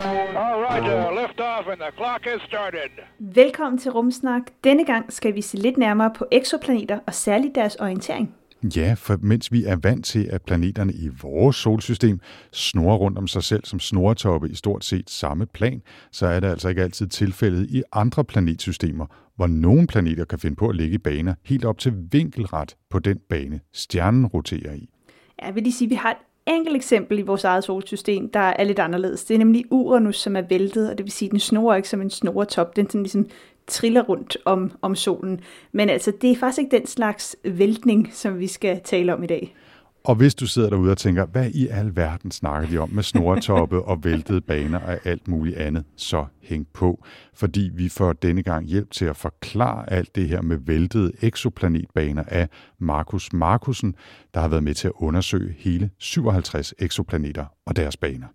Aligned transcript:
All 0.00 0.60
right, 0.62 0.82
uh, 0.82 1.22
lift 1.22 1.40
off 1.40 1.66
and 1.68 1.80
the 1.80 1.92
clock 1.96 2.24
has 2.24 2.42
started. 2.42 2.90
Velkommen 3.18 3.78
til 3.78 3.90
Rumsnak. 3.90 4.42
Denne 4.64 4.84
gang 4.84 5.12
skal 5.12 5.34
vi 5.34 5.40
se 5.40 5.56
lidt 5.56 5.76
nærmere 5.76 6.10
på 6.16 6.26
eksoplaneter 6.32 6.98
og 7.06 7.14
særligt 7.14 7.54
deres 7.54 7.76
orientering. 7.76 8.34
Ja, 8.76 8.94
for 8.98 9.16
mens 9.20 9.52
vi 9.52 9.64
er 9.64 9.76
vant 9.76 10.04
til, 10.04 10.28
at 10.30 10.42
planeterne 10.42 10.92
i 10.92 11.08
vores 11.22 11.56
solsystem 11.56 12.20
snurrer 12.52 12.96
rundt 12.96 13.18
om 13.18 13.26
sig 13.28 13.42
selv 13.42 13.64
som 13.64 13.80
snoretoppe 13.80 14.50
i 14.50 14.54
stort 14.54 14.84
set 14.84 15.10
samme 15.10 15.46
plan, 15.46 15.82
så 16.12 16.26
er 16.26 16.40
det 16.40 16.48
altså 16.48 16.68
ikke 16.68 16.82
altid 16.82 17.06
tilfældet 17.06 17.70
i 17.70 17.82
andre 17.92 18.24
planetsystemer, 18.24 19.06
hvor 19.36 19.46
nogle 19.46 19.86
planeter 19.86 20.24
kan 20.24 20.38
finde 20.38 20.56
på 20.56 20.68
at 20.68 20.76
ligge 20.76 20.94
i 20.94 20.98
baner 20.98 21.34
helt 21.44 21.64
op 21.64 21.78
til 21.78 21.92
vinkelret 22.12 22.76
på 22.90 22.98
den 22.98 23.18
bane, 23.28 23.60
stjernen 23.72 24.26
roterer 24.26 24.74
i. 24.74 24.88
Jeg 25.42 25.54
vil 25.54 25.62
lige 25.62 25.72
sige, 25.72 25.86
at 25.86 25.90
vi 25.90 25.94
har 25.94 26.10
et 26.10 26.16
enkelt 26.46 26.76
eksempel 26.76 27.18
i 27.18 27.22
vores 27.22 27.44
eget 27.44 27.64
solsystem, 27.64 28.28
der 28.30 28.40
er 28.40 28.64
lidt 28.64 28.78
anderledes. 28.78 29.24
Det 29.24 29.34
er 29.34 29.38
nemlig 29.38 29.64
Uranus, 29.70 30.16
som 30.16 30.36
er 30.36 30.42
væltet, 30.42 30.90
og 30.90 30.98
det 30.98 31.04
vil 31.04 31.12
sige, 31.12 31.26
at 31.26 31.32
den 31.32 31.40
snorer 31.40 31.76
ikke 31.76 31.88
som 31.88 32.00
en 32.00 32.10
snoretop. 32.10 32.76
Den 32.76 32.86
sådan 32.86 33.02
ligesom 33.02 33.26
triller 33.66 34.02
rundt 34.02 34.36
om, 34.44 34.72
om 34.82 34.94
solen. 34.94 35.40
Men 35.72 35.90
altså, 35.90 36.12
det 36.20 36.30
er 36.30 36.36
faktisk 36.36 36.58
ikke 36.58 36.76
den 36.76 36.86
slags 36.86 37.36
væltning, 37.44 38.10
som 38.12 38.38
vi 38.38 38.46
skal 38.46 38.80
tale 38.84 39.14
om 39.14 39.22
i 39.22 39.26
dag. 39.26 39.54
Og 40.06 40.14
hvis 40.14 40.34
du 40.34 40.46
sidder 40.46 40.70
derude 40.70 40.90
og 40.90 40.98
tænker, 40.98 41.26
hvad 41.26 41.50
i 41.50 41.68
al 41.68 41.96
verden 41.96 42.30
snakker 42.30 42.68
de 42.68 42.78
om 42.78 42.90
med 42.90 43.02
snoretoppe 43.02 43.82
og 43.82 44.04
væltede 44.04 44.40
baner 44.40 44.78
og 44.78 44.98
alt 45.04 45.28
muligt 45.28 45.56
andet, 45.56 45.84
så 45.96 46.24
hæng 46.42 46.66
på, 46.74 47.04
fordi 47.34 47.70
vi 47.74 47.88
får 47.88 48.12
denne 48.12 48.42
gang 48.42 48.66
hjælp 48.66 48.90
til 48.90 49.04
at 49.04 49.16
forklare 49.16 49.92
alt 49.92 50.16
det 50.16 50.28
her 50.28 50.42
med 50.42 50.58
væltede 50.66 51.12
exoplanetbaner 51.22 52.24
af 52.28 52.48
Markus 52.78 53.32
Markusen, 53.32 53.94
der 54.34 54.40
har 54.40 54.48
været 54.48 54.62
med 54.62 54.74
til 54.74 54.88
at 54.88 54.92
undersøge 54.96 55.54
hele 55.58 55.90
57 55.98 56.74
exoplaneter 56.78 57.44
og 57.66 57.76
deres 57.76 57.96
baner. 57.96 58.26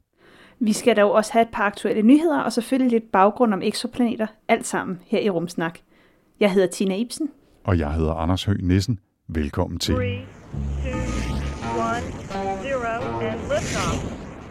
Vi 0.59 0.73
skal 0.73 0.95
dog 0.95 1.11
også 1.11 1.33
have 1.33 1.43
et 1.43 1.51
par 1.53 1.63
aktuelle 1.63 2.01
nyheder, 2.01 2.39
og 2.39 2.53
selvfølgelig 2.53 2.91
lidt 2.99 3.11
baggrund 3.11 3.53
om 3.53 3.61
eksoplaneter, 3.61 4.27
alt 4.47 4.67
sammen 4.67 4.99
her 5.05 5.19
i 5.19 5.29
Rumsnak. 5.29 5.79
Jeg 6.39 6.51
hedder 6.51 6.67
Tina 6.67 6.95
Ibsen. 6.95 7.29
Og 7.63 7.79
jeg 7.79 7.93
hedder 7.93 8.13
Anders 8.13 8.43
Høgh 8.43 8.63
Nissen. 8.63 8.99
Velkommen 9.27 9.79
til. 9.79 9.95
Three, 9.95 10.25
two, 10.83 11.00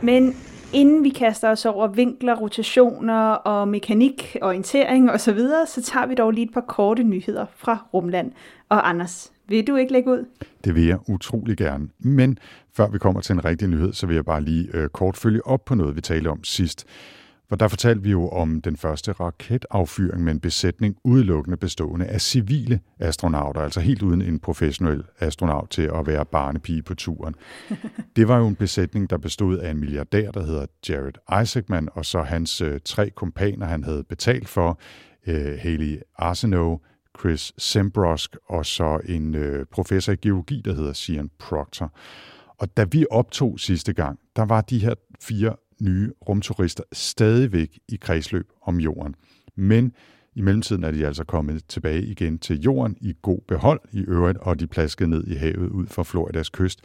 men 0.03 0.37
inden 0.73 1.05
vi 1.05 1.09
kaster 1.09 1.51
os 1.51 1.67
over 1.67 1.89
vinkler, 1.89 2.37
rotationer 2.37 3.33
og 3.33 3.69
mekanik, 3.69 4.37
orientering 4.43 5.11
osv., 5.11 5.39
så, 5.39 5.65
så 5.67 5.83
tager 5.83 6.07
vi 6.07 6.15
dog 6.15 6.31
lige 6.31 6.45
et 6.45 6.55
par 6.55 6.61
korte 6.61 7.03
nyheder 7.03 7.47
fra 7.57 7.87
Rumland. 7.95 8.33
Og 8.69 8.89
Anders, 8.89 9.33
vil 9.48 9.67
du 9.67 9.77
ikke 9.77 9.93
lægge 9.93 10.11
ud? 10.11 10.25
Det 10.65 10.75
vil 10.75 10.87
jeg 10.87 10.98
utrolig 11.09 11.57
gerne. 11.57 11.89
Men 11.98 12.39
før 12.73 12.89
vi 12.89 12.98
kommer 12.98 13.21
til 13.21 13.33
en 13.33 13.45
rigtig 13.45 13.69
nyhed, 13.69 13.93
så 13.93 14.07
vil 14.07 14.15
jeg 14.15 14.25
bare 14.25 14.41
lige 14.41 14.69
øh, 14.75 14.89
kort 14.89 15.17
følge 15.17 15.47
op 15.47 15.65
på 15.65 15.75
noget, 15.75 15.97
vi 15.97 16.01
talte 16.01 16.29
om 16.29 16.45
sidst. 16.45 16.87
For 17.51 17.56
der 17.56 17.69
fortalte 17.69 18.03
vi 18.03 18.11
jo 18.11 18.29
om 18.29 18.61
den 18.61 18.77
første 18.77 19.12
raketaffyring 19.12 20.25
med 20.25 20.33
en 20.33 20.41
besætning 20.41 20.97
udelukkende 21.05 21.57
bestående 21.57 22.07
af 22.07 22.20
civile 22.20 22.81
astronauter, 22.98 23.61
altså 23.61 23.81
helt 23.81 24.03
uden 24.03 24.23
en 24.23 24.39
professionel 24.39 25.05
astronaut 25.20 25.70
til 25.70 25.83
at 25.83 26.07
være 26.07 26.24
barnepige 26.24 26.83
på 26.83 26.95
turen. 26.95 27.35
Det 28.17 28.29
var 28.29 28.39
jo 28.39 28.47
en 28.47 28.57
besætning, 28.57 29.11
der 29.11 29.19
bestod 29.19 29.58
af 29.58 29.70
en 29.70 29.80
milliardær, 29.80 30.30
der 30.30 30.47
hedder 30.47 30.67
Jared 30.89 31.42
Isaacman, 31.42 31.89
og 31.92 32.05
så 32.05 32.23
hans 32.23 32.61
øh, 32.61 32.80
tre 32.85 33.11
kompaner, 33.11 33.67
han 33.67 33.85
havde 33.85 34.05
betalt 34.05 34.48
for, 34.48 34.80
øh, 35.27 35.58
Haley 35.61 36.01
Arsenault, 36.19 36.83
Chris 37.20 37.53
Sembrosk 37.58 38.36
og 38.48 38.67
så 38.67 39.01
en 39.05 39.35
øh, 39.35 39.67
professor 39.67 40.13
i 40.13 40.17
geologi, 40.17 40.63
der 40.64 40.74
hedder 40.74 40.92
Sian 40.92 41.30
Proctor. 41.39 41.92
Og 42.58 42.77
da 42.77 42.85
vi 42.85 43.07
optog 43.11 43.61
sidste 43.61 43.92
gang, 43.92 44.19
der 44.36 44.45
var 44.45 44.61
de 44.61 44.79
her 44.79 44.95
fire 45.20 45.57
nye 45.80 46.11
rumturister 46.29 46.85
stadigvæk 46.92 47.79
i 47.89 47.96
kredsløb 47.96 48.48
om 48.63 48.80
jorden. 48.80 49.14
Men 49.57 49.92
i 50.35 50.41
mellemtiden 50.41 50.85
er 50.85 50.91
de 50.91 51.07
altså 51.07 51.24
kommet 51.24 51.64
tilbage 51.68 52.02
igen 52.02 52.39
til 52.39 52.61
jorden 52.61 52.96
i 53.01 53.14
god 53.23 53.41
behold 53.48 53.80
i 53.92 54.01
øvrigt, 54.01 54.39
og 54.39 54.61
de 54.61 54.67
plaskede 54.67 55.11
ned 55.11 55.27
i 55.27 55.35
havet 55.35 55.68
ud 55.68 55.86
for 55.86 56.02
Floridas 56.02 56.48
kyst 56.48 56.80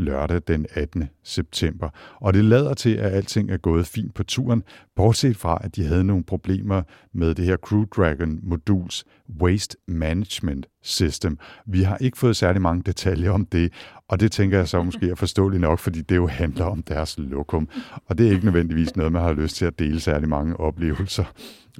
lørdag 0.00 0.40
den 0.48 0.66
18. 0.74 1.08
september. 1.22 1.88
Og 2.20 2.34
det 2.34 2.44
lader 2.44 2.74
til, 2.74 2.94
at 2.94 3.12
alting 3.12 3.50
er 3.50 3.56
gået 3.56 3.86
fint 3.86 4.14
på 4.14 4.22
turen, 4.22 4.62
bortset 4.96 5.36
fra, 5.36 5.60
at 5.64 5.76
de 5.76 5.84
havde 5.86 6.04
nogle 6.04 6.24
problemer 6.24 6.82
med 7.12 7.34
det 7.34 7.44
her 7.44 7.56
Crew 7.56 7.84
Dragon 7.84 8.38
moduls 8.42 9.04
Waste 9.40 9.76
Management 9.88 10.66
System. 10.82 11.38
Vi 11.66 11.82
har 11.82 11.96
ikke 11.96 12.18
fået 12.18 12.36
særlig 12.36 12.62
mange 12.62 12.82
detaljer 12.82 13.30
om 13.30 13.46
det, 13.46 13.72
og 14.08 14.20
det 14.20 14.32
tænker 14.32 14.58
jeg 14.58 14.68
så 14.68 14.82
måske 14.90 15.10
er 15.10 15.14
forståeligt 15.14 15.60
nok, 15.60 15.78
fordi 15.78 16.00
det 16.00 16.16
jo 16.16 16.26
handler 16.26 16.64
om 16.64 16.82
deres 16.82 17.18
lokum. 17.18 17.68
Og 18.06 18.18
det 18.18 18.26
er 18.26 18.30
ikke 18.30 18.44
nødvendigvis 18.44 18.96
noget, 18.96 19.12
man 19.12 19.22
har 19.22 19.32
lyst 19.32 19.56
til 19.56 19.64
at 19.64 19.78
dele 19.78 20.00
særlig 20.00 20.28
mange 20.28 20.60
oplevelser 20.60 21.24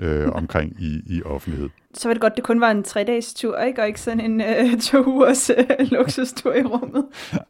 øh, 0.01 0.29
omkring 0.41 0.77
i, 0.81 1.03
i 1.07 1.23
offentlighed. 1.23 1.69
Så 1.95 2.09
var 2.09 2.15
det 2.15 2.21
godt, 2.21 2.37
det 2.37 2.45
kun 2.45 2.61
var 2.61 2.71
en 2.71 2.83
tre-dages 2.83 3.35
tur, 3.35 3.59
ikke? 3.59 3.83
og 3.83 3.87
ikke 3.87 4.01
sådan 4.01 4.21
en 4.21 4.41
øh, 4.41 4.81
to 4.91 5.05
ugers 5.05 5.51
øh, 5.51 5.65
luksustur 5.97 6.55
i 6.55 6.63
rummet. 6.63 7.05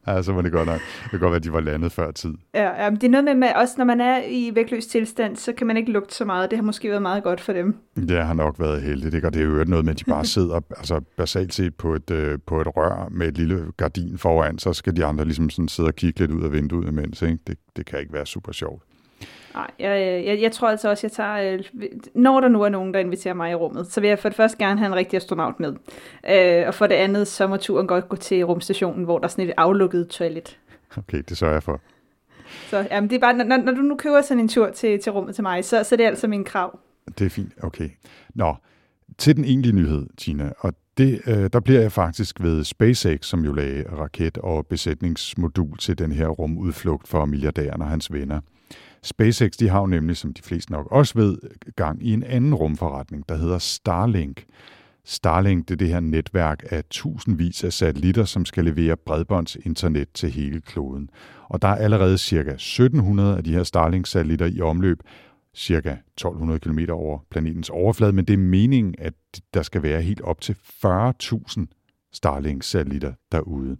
Ja, 0.06 0.22
så 0.22 0.32
var 0.32 0.42
det 0.42 0.52
godt 0.52 0.66
nok. 0.66 0.80
Det 1.02 1.10
kan 1.10 1.18
godt 1.20 1.30
være, 1.30 1.36
at 1.36 1.44
de 1.44 1.52
var 1.52 1.60
landet 1.60 1.92
før 1.92 2.10
tid. 2.10 2.34
Ja, 2.54 2.84
ja 2.84 2.90
men 2.90 3.00
det 3.00 3.06
er 3.06 3.10
noget 3.10 3.24
med, 3.24 3.34
med, 3.34 3.48
også 3.56 3.74
når 3.78 3.84
man 3.84 4.00
er 4.00 4.22
i 4.28 4.50
vægtløs 4.54 4.86
tilstand, 4.86 5.36
så 5.36 5.52
kan 5.52 5.66
man 5.66 5.76
ikke 5.76 5.92
lugte 5.92 6.14
så 6.14 6.24
meget. 6.24 6.50
Det 6.50 6.58
har 6.58 6.64
måske 6.64 6.88
været 6.88 7.02
meget 7.02 7.22
godt 7.22 7.40
for 7.40 7.52
dem. 7.52 7.76
Det 7.96 8.24
har 8.24 8.34
nok 8.34 8.60
været 8.60 8.82
heldigt, 8.82 9.14
ikke? 9.14 9.26
og 9.26 9.34
det 9.34 9.42
er 9.42 9.46
jo 9.46 9.64
noget 9.64 9.84
med, 9.84 9.92
at 9.92 9.98
de 9.98 10.04
bare 10.04 10.24
sidder 10.24 10.60
altså 10.76 11.00
basalt 11.16 11.54
set 11.54 11.74
på 11.74 11.94
et, 11.94 12.10
øh, 12.10 12.38
på 12.46 12.60
et 12.60 12.76
rør 12.76 13.08
med 13.10 13.28
et 13.28 13.38
lille 13.38 13.64
gardin 13.76 14.18
foran, 14.18 14.58
så 14.58 14.72
skal 14.72 14.96
de 14.96 15.04
andre 15.04 15.24
ligesom 15.24 15.50
sådan 15.50 15.68
sidde 15.68 15.86
og 15.86 15.94
kigge 15.94 16.20
lidt 16.20 16.30
ud 16.30 16.44
af 16.44 16.52
vinduet 16.52 16.88
imens. 16.88 17.22
Ikke? 17.22 17.38
Det, 17.46 17.58
det 17.76 17.86
kan 17.86 18.00
ikke 18.00 18.12
være 18.12 18.26
super 18.26 18.52
sjovt. 18.52 18.82
Nej, 19.54 19.70
jeg, 19.78 20.24
jeg, 20.26 20.40
jeg 20.40 20.52
tror 20.52 20.68
altså 20.68 20.90
også, 20.90 21.06
jeg 21.06 21.12
tager... 21.12 21.54
Øh, 21.54 21.88
når 22.14 22.40
der 22.40 22.48
nu 22.48 22.62
er 22.62 22.68
nogen, 22.68 22.94
der 22.94 23.00
inviterer 23.00 23.34
mig 23.34 23.50
i 23.50 23.54
rummet, 23.54 23.86
så 23.86 24.00
vil 24.00 24.08
jeg 24.08 24.18
for 24.18 24.28
det 24.28 24.36
første 24.36 24.58
gerne 24.58 24.78
have 24.78 24.86
en 24.86 24.94
rigtig 24.94 25.16
astronaut 25.16 25.60
med. 25.60 25.74
Øh, 26.30 26.66
og 26.66 26.74
for 26.74 26.86
det 26.86 26.94
andet, 26.94 27.28
så 27.28 27.46
må 27.46 27.56
turen 27.56 27.86
godt 27.86 28.08
gå 28.08 28.16
til 28.16 28.44
rumstationen, 28.44 29.04
hvor 29.04 29.18
der 29.18 29.24
er 29.24 29.28
sådan 29.28 29.48
et 29.48 29.54
aflukket 29.56 30.08
toilet. 30.08 30.58
Okay, 30.96 31.22
det 31.28 31.36
sørger 31.36 31.54
jeg 31.54 31.62
for. 31.62 31.80
Så 32.68 32.86
jamen, 32.90 33.10
det 33.10 33.16
er 33.16 33.20
bare, 33.20 33.36
når, 33.36 33.56
når 33.56 33.72
du 33.72 33.80
nu 33.80 33.96
køber 33.96 34.20
sådan 34.20 34.40
en 34.40 34.48
tur 34.48 34.70
til, 34.70 35.00
til 35.00 35.12
rummet 35.12 35.34
til 35.34 35.42
mig, 35.42 35.64
så, 35.64 35.84
så 35.84 35.94
er 35.94 35.96
det 35.96 36.04
altså 36.04 36.28
min 36.28 36.44
krav. 36.44 36.78
Det 37.18 37.26
er 37.26 37.30
fint, 37.30 37.52
okay. 37.62 37.88
Nå, 38.34 38.54
til 39.18 39.36
den 39.36 39.44
egentlige 39.44 39.76
nyhed, 39.76 40.06
Tina, 40.18 40.52
og 40.58 40.72
det, 40.98 41.20
øh, 41.26 41.50
der 41.52 41.60
bliver 41.60 41.80
jeg 41.80 41.92
faktisk 41.92 42.42
ved 42.42 42.64
SpaceX, 42.64 43.26
som 43.26 43.44
jo 43.44 43.52
lagde 43.52 43.84
raket- 43.92 44.38
og 44.38 44.66
besætningsmodul 44.66 45.78
til 45.78 45.98
den 45.98 46.12
her 46.12 46.28
rumudflugt 46.28 47.08
for 47.08 47.24
milliardæren 47.24 47.82
og 47.82 47.88
hans 47.88 48.12
venner. 48.12 48.40
SpaceX 49.02 49.52
de 49.52 49.68
har 49.68 49.80
jo 49.80 49.86
nemlig, 49.86 50.16
som 50.16 50.32
de 50.32 50.42
fleste 50.42 50.72
nok 50.72 50.86
også 50.90 51.14
ved, 51.18 51.38
gang 51.76 52.06
i 52.06 52.12
en 52.12 52.22
anden 52.22 52.54
rumforretning, 52.54 53.28
der 53.28 53.36
hedder 53.36 53.58
Starlink. 53.58 54.44
Starlink 55.04 55.68
det 55.68 55.74
er 55.74 55.78
det 55.78 55.88
her 55.88 56.00
netværk 56.00 56.64
af 56.70 56.84
tusindvis 56.90 57.64
af 57.64 57.72
satellitter, 57.72 58.24
som 58.24 58.44
skal 58.44 58.64
levere 58.64 58.96
bredbåndsinternet 58.96 60.08
til 60.14 60.30
hele 60.30 60.60
kloden. 60.60 61.10
Og 61.48 61.62
der 61.62 61.68
er 61.68 61.76
allerede 61.76 62.18
ca. 62.18 62.36
1700 62.36 63.36
af 63.36 63.44
de 63.44 63.52
her 63.52 63.62
Starlink-satellitter 63.62 64.46
i 64.46 64.60
omløb, 64.60 64.98
cirka 65.54 65.90
1200 65.90 66.60
km 66.60 66.78
over 66.90 67.18
planetens 67.30 67.70
overflade, 67.70 68.12
men 68.12 68.24
det 68.24 68.32
er 68.32 68.38
meningen, 68.38 68.94
at 68.98 69.14
der 69.54 69.62
skal 69.62 69.82
være 69.82 70.02
helt 70.02 70.20
op 70.20 70.40
til 70.40 70.56
40.000 70.84 71.66
Starlink-satellitter 72.12 73.12
derude. 73.32 73.76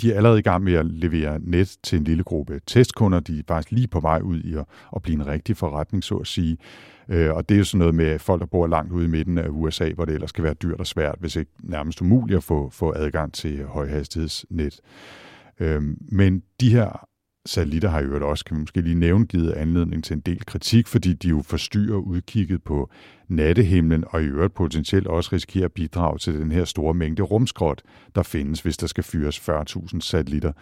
De 0.00 0.12
er 0.12 0.16
allerede 0.16 0.38
i 0.38 0.42
gang 0.42 0.64
med 0.64 0.72
at 0.72 0.86
levere 0.86 1.38
net 1.42 1.76
til 1.82 1.98
en 1.98 2.04
lille 2.04 2.24
gruppe 2.24 2.60
testkunder. 2.66 3.20
De 3.20 3.38
er 3.38 3.42
faktisk 3.48 3.70
lige 3.70 3.88
på 3.88 4.00
vej 4.00 4.20
ud 4.20 4.40
i 4.40 4.54
at, 4.54 4.64
at 4.96 5.02
blive 5.02 5.14
en 5.14 5.26
rigtig 5.26 5.56
forretning, 5.56 6.04
så 6.04 6.16
at 6.16 6.26
sige. 6.26 6.56
Øh, 7.08 7.34
og 7.34 7.48
det 7.48 7.54
er 7.54 7.58
jo 7.58 7.64
sådan 7.64 7.78
noget 7.78 7.94
med 7.94 8.18
folk, 8.18 8.40
der 8.40 8.46
bor 8.46 8.66
langt 8.66 8.92
ude 8.92 9.04
i 9.04 9.08
midten 9.08 9.38
af 9.38 9.48
USA, 9.48 9.92
hvor 9.92 10.04
det 10.04 10.14
ellers 10.14 10.30
skal 10.30 10.44
være 10.44 10.54
dyrt 10.54 10.80
og 10.80 10.86
svært, 10.86 11.16
hvis 11.20 11.36
ikke 11.36 11.50
nærmest 11.62 12.00
umuligt 12.00 12.36
at 12.36 12.42
få, 12.42 12.70
få 12.70 12.92
adgang 12.96 13.32
til 13.32 13.64
højhastighedsnet. 13.64 14.80
Øh, 15.60 15.82
men 16.12 16.42
de 16.60 16.72
her 16.72 17.08
satellitter 17.46 17.88
har 17.88 18.02
jo 18.02 18.28
også, 18.28 18.44
kan 18.44 18.56
vi 18.56 18.60
måske 18.60 18.80
lige 18.80 18.94
nævne, 18.94 19.26
givet 19.26 19.52
anledning 19.52 20.04
til 20.04 20.14
en 20.14 20.20
del 20.20 20.46
kritik, 20.46 20.86
fordi 20.86 21.12
de 21.12 21.28
jo 21.28 21.42
forstyrrer 21.42 21.96
udkigget 21.96 22.62
på 22.62 22.90
nattehimlen, 23.28 24.04
og 24.06 24.22
i 24.22 24.26
øvrigt 24.26 24.54
potentielt 24.54 25.06
også 25.06 25.30
risikerer 25.32 25.64
at 25.64 25.72
bidrage 25.72 26.18
til 26.18 26.34
den 26.34 26.52
her 26.52 26.64
store 26.64 26.94
mængde 26.94 27.22
rumskrot, 27.22 27.82
der 28.14 28.22
findes, 28.22 28.60
hvis 28.60 28.76
der 28.76 28.86
skal 28.86 29.04
fyres 29.04 29.38
40.000 29.38 30.00
satellitter 30.00 30.52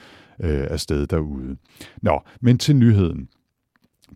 øh, 0.41 0.67
afsted 0.71 1.07
derude. 1.07 1.57
Nå, 2.03 2.21
men 2.41 2.59
til 2.59 2.77
nyheden. 2.77 3.29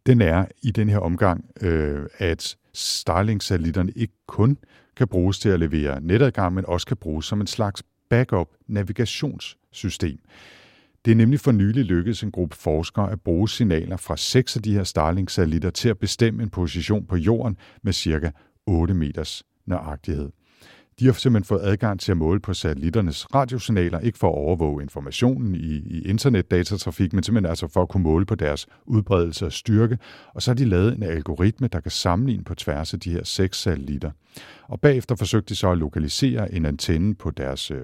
Den 0.06 0.20
er 0.20 0.44
i 0.62 0.70
den 0.70 0.88
her 0.88 0.98
omgang, 0.98 1.44
øh, 1.60 2.06
at 2.18 2.56
Starlink-satellitterne 2.74 3.92
ikke 3.96 4.14
kun 4.26 4.58
kan 4.96 5.08
bruges 5.08 5.38
til 5.38 5.48
at 5.48 5.60
levere 5.60 6.00
netadgang, 6.00 6.54
men 6.54 6.64
også 6.66 6.86
kan 6.86 6.96
bruges 6.96 7.26
som 7.26 7.40
en 7.40 7.46
slags 7.46 7.82
backup 8.10 8.48
navigationssystem. 8.66 10.18
Det 11.04 11.10
er 11.10 11.14
nemlig 11.16 11.40
for 11.40 11.52
nylig 11.52 11.84
lykkedes 11.84 12.22
en 12.22 12.30
gruppe 12.30 12.56
forskere 12.56 13.12
at 13.12 13.20
bruge 13.20 13.48
signaler 13.48 13.96
fra 13.96 14.16
seks 14.16 14.56
af 14.56 14.62
de 14.62 14.72
her 14.72 14.84
Starlink-satellitter 14.84 15.70
til 15.70 15.88
at 15.88 15.98
bestemme 15.98 16.42
en 16.42 16.50
position 16.50 17.06
på 17.06 17.16
jorden 17.16 17.56
med 17.82 17.92
cirka 17.92 18.30
8 18.66 18.94
meters 18.94 19.42
nøjagtighed. 19.66 20.30
De 21.00 21.06
har 21.06 21.12
simpelthen 21.12 21.44
fået 21.44 21.60
adgang 21.62 22.00
til 22.00 22.12
at 22.12 22.16
måle 22.16 22.40
på 22.40 22.54
satellitternes 22.54 23.34
radiosignaler, 23.34 23.98
ikke 24.00 24.18
for 24.18 24.28
at 24.28 24.34
overvåge 24.34 24.82
informationen 24.82 25.54
i, 25.54 25.74
i 25.76 26.02
internetdatatrafik, 26.08 27.12
men 27.12 27.22
simpelthen 27.22 27.50
altså 27.50 27.68
for 27.68 27.82
at 27.82 27.88
kunne 27.88 28.02
måle 28.02 28.26
på 28.26 28.34
deres 28.34 28.66
udbredelse 28.86 29.46
og 29.46 29.52
styrke. 29.52 29.98
Og 30.34 30.42
så 30.42 30.50
har 30.50 30.54
de 30.54 30.64
lavet 30.64 30.96
en 30.96 31.02
algoritme, 31.02 31.68
der 31.68 31.80
kan 31.80 31.90
sammenligne 31.90 32.44
på 32.44 32.54
tværs 32.54 32.94
af 32.94 33.00
de 33.00 33.12
her 33.12 33.24
seks 33.24 33.60
satellitter. 33.60 34.10
Og 34.68 34.80
bagefter 34.80 35.14
forsøgte 35.14 35.48
de 35.48 35.56
så 35.56 35.70
at 35.70 35.78
lokalisere 35.78 36.54
en 36.54 36.66
antenne 36.66 37.14
på 37.14 37.30
deres 37.30 37.70
øh, 37.70 37.78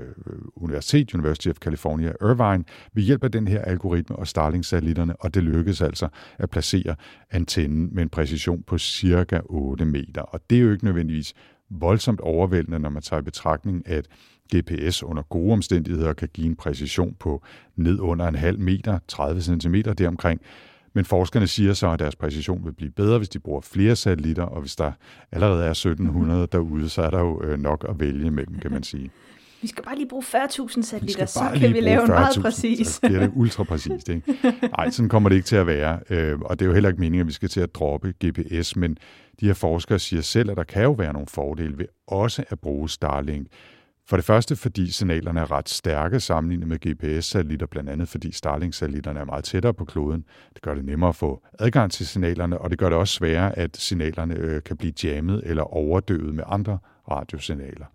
universitet, 0.56 1.14
University 1.14 1.48
of 1.48 1.56
California, 1.56 2.12
Irvine, 2.20 2.64
ved 2.92 3.02
hjælp 3.02 3.24
af 3.24 3.32
den 3.32 3.48
her 3.48 3.62
algoritme 3.62 4.16
og 4.16 4.26
Starlink-satellitterne, 4.26 5.16
og 5.16 5.34
det 5.34 5.42
lykkedes 5.42 5.80
altså 5.80 6.08
at 6.38 6.50
placere 6.50 6.96
antennen 7.30 7.88
med 7.92 8.02
en 8.02 8.08
præcision 8.08 8.62
på 8.62 8.78
cirka 8.78 9.40
8 9.44 9.84
meter. 9.84 10.22
Og 10.22 10.40
det 10.50 10.58
er 10.58 10.62
jo 10.62 10.72
ikke 10.72 10.84
nødvendigvis 10.84 11.34
voldsomt 11.70 12.20
overvældende, 12.20 12.78
når 12.78 12.90
man 12.90 13.02
tager 13.02 13.20
i 13.20 13.24
betragtning, 13.24 13.88
at 13.88 14.06
GPS 14.56 15.02
under 15.02 15.22
gode 15.22 15.52
omstændigheder 15.52 16.12
kan 16.12 16.28
give 16.32 16.46
en 16.46 16.56
præcision 16.56 17.16
på 17.20 17.42
ned 17.76 18.00
under 18.00 18.28
en 18.28 18.34
halv 18.34 18.58
meter, 18.58 18.98
30 19.08 19.42
cm 19.42 19.74
deromkring. 19.74 20.40
Men 20.92 21.04
forskerne 21.04 21.46
siger 21.46 21.72
så, 21.72 21.90
at 21.90 21.98
deres 21.98 22.16
præcision 22.16 22.64
vil 22.64 22.72
blive 22.72 22.90
bedre, 22.90 23.18
hvis 23.18 23.28
de 23.28 23.38
bruger 23.38 23.60
flere 23.60 23.96
satellitter, 23.96 24.42
og 24.42 24.60
hvis 24.60 24.76
der 24.76 24.92
allerede 25.32 25.64
er 25.64 25.70
1700 25.70 26.46
derude, 26.52 26.88
så 26.88 27.02
er 27.02 27.10
der 27.10 27.20
jo 27.20 27.42
øh, 27.42 27.58
nok 27.58 27.86
at 27.88 28.00
vælge 28.00 28.26
imellem, 28.26 28.58
kan 28.58 28.70
man 28.72 28.82
sige. 28.82 29.10
Vi 29.62 29.68
skal 29.68 29.84
bare 29.84 29.96
lige 29.96 30.08
bruge 30.08 30.22
40.000 30.22 30.82
satellitter, 30.82 31.26
så 31.26 31.50
kan 31.54 31.74
vi 31.74 31.80
lave 31.80 32.02
en 32.02 32.08
meget 32.08 32.38
præcis. 32.42 32.88
Så 32.88 33.00
bliver 33.00 33.20
det 33.20 33.32
ultra 33.34 33.64
præcist. 33.64 34.08
Ikke? 34.08 34.36
Nej, 34.76 34.90
sådan 34.90 35.08
kommer 35.08 35.28
det 35.28 35.36
ikke 35.36 35.46
til 35.46 35.56
at 35.56 35.66
være. 35.66 36.00
Øh, 36.10 36.38
og 36.40 36.58
det 36.58 36.64
er 36.64 36.68
jo 36.68 36.72
heller 36.72 36.88
ikke 36.88 37.00
meningen, 37.00 37.20
at 37.20 37.26
vi 37.26 37.32
skal 37.32 37.48
til 37.48 37.60
at 37.60 37.74
droppe 37.74 38.14
GPS, 38.24 38.76
men 38.76 38.96
de 39.40 39.46
her 39.46 39.54
forskere 39.54 39.98
siger 39.98 40.22
selv, 40.22 40.50
at 40.50 40.56
der 40.56 40.64
kan 40.64 40.82
jo 40.82 40.92
være 40.92 41.12
nogle 41.12 41.28
fordele 41.28 41.78
ved 41.78 41.86
også 42.06 42.44
at 42.48 42.60
bruge 42.60 42.90
Starlink. 42.90 43.46
For 44.10 44.16
det 44.16 44.24
første, 44.24 44.56
fordi 44.56 44.90
signalerne 44.90 45.40
er 45.40 45.50
ret 45.50 45.68
stærke 45.68 46.20
sammenlignet 46.20 46.68
med 46.68 46.78
GPS-satellitter, 46.78 47.66
blandt 47.66 47.90
andet 47.90 48.08
fordi 48.08 48.32
Starlink-satellitterne 48.32 49.20
er 49.20 49.24
meget 49.24 49.44
tættere 49.44 49.74
på 49.74 49.84
kloden. 49.84 50.24
Det 50.54 50.62
gør 50.62 50.74
det 50.74 50.84
nemmere 50.84 51.08
at 51.08 51.16
få 51.16 51.42
adgang 51.58 51.92
til 51.92 52.06
signalerne, 52.06 52.58
og 52.58 52.70
det 52.70 52.78
gør 52.78 52.88
det 52.88 52.98
også 52.98 53.14
sværere, 53.14 53.58
at 53.58 53.76
signalerne 53.76 54.34
øh, 54.34 54.62
kan 54.62 54.76
blive 54.76 54.92
jammet 55.04 55.42
eller 55.44 55.62
overdøvet 55.62 56.34
med 56.34 56.44
andre 56.46 56.78
radiosignaler. 57.10 57.86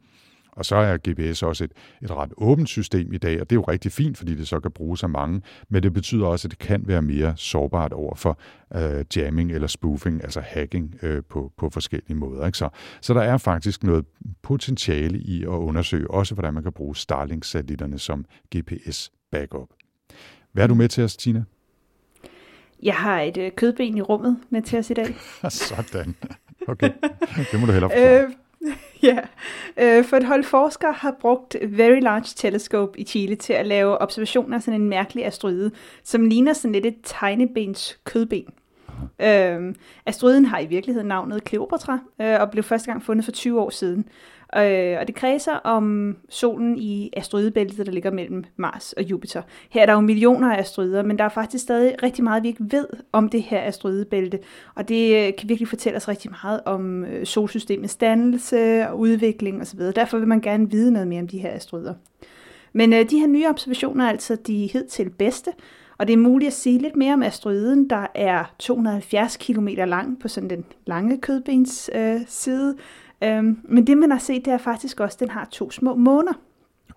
Og 0.56 0.66
så 0.66 0.75
er 0.75 0.98
GPS 1.10 1.44
også 1.44 1.63
et, 1.63 1.72
et 2.02 2.12
ret 2.12 2.34
åbent 2.38 2.69
system 2.69 3.13
i 3.13 3.18
dag, 3.18 3.42
og 3.42 3.50
det 3.50 3.56
er 3.56 3.60
jo 3.60 3.63
rigtig 3.63 3.92
fint, 3.92 4.18
fordi 4.18 4.36
det 4.36 4.48
så 4.48 4.60
kan 4.60 4.72
bruges 4.72 5.04
af 5.04 5.10
mange, 5.10 5.42
men 5.69 5.84
det 5.84 5.94
betyder 5.94 6.25
også, 6.25 6.48
at 6.48 6.52
det 6.52 6.60
kan 6.60 6.88
være 6.88 7.02
mere 7.02 7.34
sårbart 7.38 7.94
over 7.94 8.16
for 8.16 8.40
øh, 8.75 9.06
jamming 9.16 9.52
eller 9.52 9.68
spoofing, 9.68 10.24
altså 10.24 10.42
hacking 10.42 10.96
øh, 11.02 11.24
på, 11.30 11.52
på 11.57 11.69
forskellige 11.69 12.16
måder. 12.16 12.46
Ikke? 12.46 12.57
Så, 12.57 12.69
så 13.02 13.13
der 13.13 13.22
er 13.22 13.38
faktisk 13.38 13.84
noget 13.84 14.06
potentiale 14.42 15.19
i 15.19 15.44
at 15.44 15.48
undersøge 15.48 16.12
også, 16.12 16.34
hvordan 16.34 16.54
man 16.54 16.63
kan 16.63 16.72
bruge 16.72 16.96
Starlink-satellitterne 16.96 18.00
som 18.00 18.25
GPS-backup. 18.56 19.69
Hvad 20.51 20.63
er 20.63 20.68
du 20.68 20.75
med 20.75 20.90
til 20.90 21.04
os, 21.04 21.18
Tina? 21.18 21.44
Jeg 22.84 22.96
har 22.96 23.22
et 23.22 23.38
øh, 23.38 23.51
kødben 23.58 23.98
i 23.98 24.01
rummet 24.01 24.38
med 24.50 24.62
til 24.62 24.80
os 24.80 24.90
i 24.90 24.94
dag. 24.94 25.16
Sådan. 25.50 26.16
Okay, 26.68 26.92
det 27.51 27.60
må 27.60 27.66
du 27.66 27.72
hellere 27.72 27.90
forklare. 27.90 28.24
Øh, 28.24 28.30
ja, 29.03 29.19
øh, 29.77 30.06
for 30.06 30.17
et 30.17 30.23
hold 30.23 30.44
forskere 30.44 30.94
har 30.94 31.15
brugt 31.19 31.56
Very 31.62 32.00
Large 32.01 32.27
Telescope 32.35 33.00
i 33.00 33.03
Chile 33.03 33.35
til 33.35 33.53
at 33.53 33.67
lave 33.67 34.01
observationer 34.01 34.56
af 34.57 34.63
sådan 34.63 34.81
en 34.81 34.89
mærkelig 34.89 35.25
asteroide, 35.25 35.71
som 36.03 36.25
ligner 36.25 36.53
sådan 36.53 36.71
lidt 36.71 36.85
et 36.85 36.97
tegnebens 37.03 38.00
kødben. 38.03 38.45
Øhm, 39.21 39.75
asteroiden 40.06 40.45
har 40.45 40.59
i 40.59 40.65
virkeligheden 40.65 41.07
navnet 41.07 41.47
Cleopatra, 41.47 42.00
øh, 42.21 42.42
og 42.42 42.51
blev 42.51 42.63
første 42.63 42.92
gang 42.92 43.03
fundet 43.03 43.25
for 43.25 43.31
20 43.31 43.62
år 43.62 43.69
siden. 43.69 44.06
Øh, 44.57 44.97
og 45.00 45.07
det 45.07 45.15
kredser 45.15 45.53
om 45.53 46.18
solen 46.30 46.77
i 46.77 47.09
asteroidebæltet, 47.18 47.86
der 47.86 47.92
ligger 47.92 48.12
mellem 48.12 48.44
Mars 48.56 48.94
og 48.94 49.03
Jupiter. 49.03 49.42
Her 49.69 49.81
er 49.81 49.86
der 49.86 49.94
jo 49.94 50.00
millioner 50.00 50.56
af 50.56 50.59
asteroider, 50.59 51.03
men 51.03 51.18
der 51.18 51.24
er 51.24 51.30
faktisk 51.30 51.63
stadig 51.63 52.03
rigtig 52.03 52.24
meget, 52.24 52.44
vi 52.44 52.47
ikke 52.47 52.65
ved 52.71 52.88
om 53.12 53.30
det 53.30 53.42
her 53.42 53.62
asteroidebælte. 53.62 54.39
Og 54.75 54.89
det 54.89 55.27
øh, 55.27 55.36
kan 55.38 55.50
virkelig 55.50 55.68
fortælle 55.68 55.98
os 55.98 56.07
rigtig 56.07 56.31
meget 56.44 56.62
om 56.65 57.06
øh, 57.06 57.25
solsystemets 57.25 57.95
dannelse 57.95 58.88
og 58.89 59.00
udvikling 59.00 59.62
osv. 59.62 59.80
Derfor 59.80 60.18
vil 60.18 60.27
man 60.27 60.41
gerne 60.41 60.71
vide 60.71 60.91
noget 60.91 61.07
mere 61.07 61.21
om 61.21 61.27
de 61.27 61.38
her 61.38 61.51
asteroider. 61.51 61.94
Men 62.74 62.94
øh, 62.94 63.09
de 63.09 63.19
her 63.19 63.27
nye 63.27 63.48
observationer 63.48 64.06
er 64.06 64.09
altså 64.09 64.36
de 64.48 64.69
hed 64.74 64.88
til 64.88 65.09
bedste, 65.09 65.51
og 65.97 66.07
det 66.07 66.13
er 66.13 66.18
muligt 66.18 66.47
at 66.47 66.53
sige 66.53 66.80
lidt 66.80 66.95
mere 66.95 67.13
om 67.13 67.24
asteroiden, 67.24 67.89
der 67.89 68.07
er 68.15 68.53
270 68.59 69.38
km 69.38 69.68
lang 69.68 70.19
på 70.19 70.27
sådan 70.27 70.50
den 70.50 70.65
lange 70.86 71.18
kødbens 71.21 71.89
øh, 71.95 72.21
side, 72.27 72.75
Øhm, 73.24 73.59
men 73.63 73.88
det 73.88 73.97
man 73.97 74.12
har 74.12 74.18
set, 74.18 74.45
det 74.45 74.53
er 74.53 74.57
faktisk 74.57 75.00
også, 75.00 75.15
at 75.15 75.19
den 75.19 75.30
har 75.30 75.47
to 75.51 75.71
små 75.71 75.95
måner. 75.95 76.33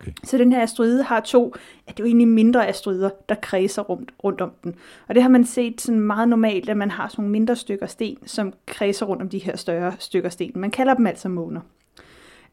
Okay. 0.01 0.13
Så 0.25 0.39
den 0.39 0.53
her 0.53 0.63
asteroide 0.63 1.03
har 1.03 1.21
to, 1.21 1.55
ja, 1.87 1.93
det 1.93 2.01
er 2.01 2.05
jo 2.05 2.07
egentlig 2.07 2.29
mindre 2.29 2.69
asteroider, 2.69 3.11
der 3.29 3.35
kredser 3.35 3.83
rundt, 3.83 4.13
rundt 4.25 4.41
om 4.41 4.53
den. 4.65 4.75
Og 5.09 5.15
det 5.15 5.23
har 5.23 5.31
man 5.31 5.45
set 5.45 5.81
sådan 5.81 6.01
meget 6.01 6.29
normalt, 6.29 6.69
at 6.69 6.77
man 6.77 6.91
har 6.91 7.09
sådan 7.09 7.23
nogle 7.23 7.33
mindre 7.33 7.57
stykker 7.57 7.87
sten, 7.87 8.19
som 8.27 8.53
kredser 8.67 9.07
rundt 9.07 9.23
om 9.23 9.29
de 9.29 9.39
her 9.39 9.57
større 9.57 9.93
stykker 9.99 10.31
sten. 10.31 10.53
Man 10.55 10.71
kalder 10.71 10.95
dem 10.95 11.07
altså 11.07 11.29
måner. 11.29 11.61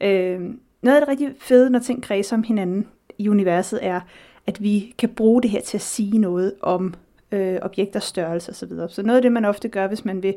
Øhm, 0.01 0.59
noget 0.81 0.95
af 0.95 1.01
det 1.01 1.09
rigtig 1.09 1.35
fede, 1.39 1.69
når 1.69 1.79
ting 1.79 2.03
kredser 2.03 2.35
om 2.35 2.43
hinanden 2.43 2.87
i 3.17 3.29
universet, 3.29 3.79
er, 3.81 4.01
at 4.47 4.63
vi 4.63 4.93
kan 4.97 5.09
bruge 5.09 5.41
det 5.41 5.51
her 5.51 5.61
til 5.61 5.77
at 5.77 5.81
sige 5.81 6.17
noget 6.17 6.53
om 6.61 6.93
øh, 7.31 7.57
objekters 7.61 8.03
størrelse 8.03 8.51
osv. 8.51 8.69
Så, 8.69 8.87
så 8.89 9.03
noget 9.03 9.17
af 9.17 9.21
det, 9.21 9.31
man 9.31 9.45
ofte 9.45 9.67
gør, 9.67 9.87
hvis 9.87 10.05
man 10.05 10.23
vil 10.23 10.33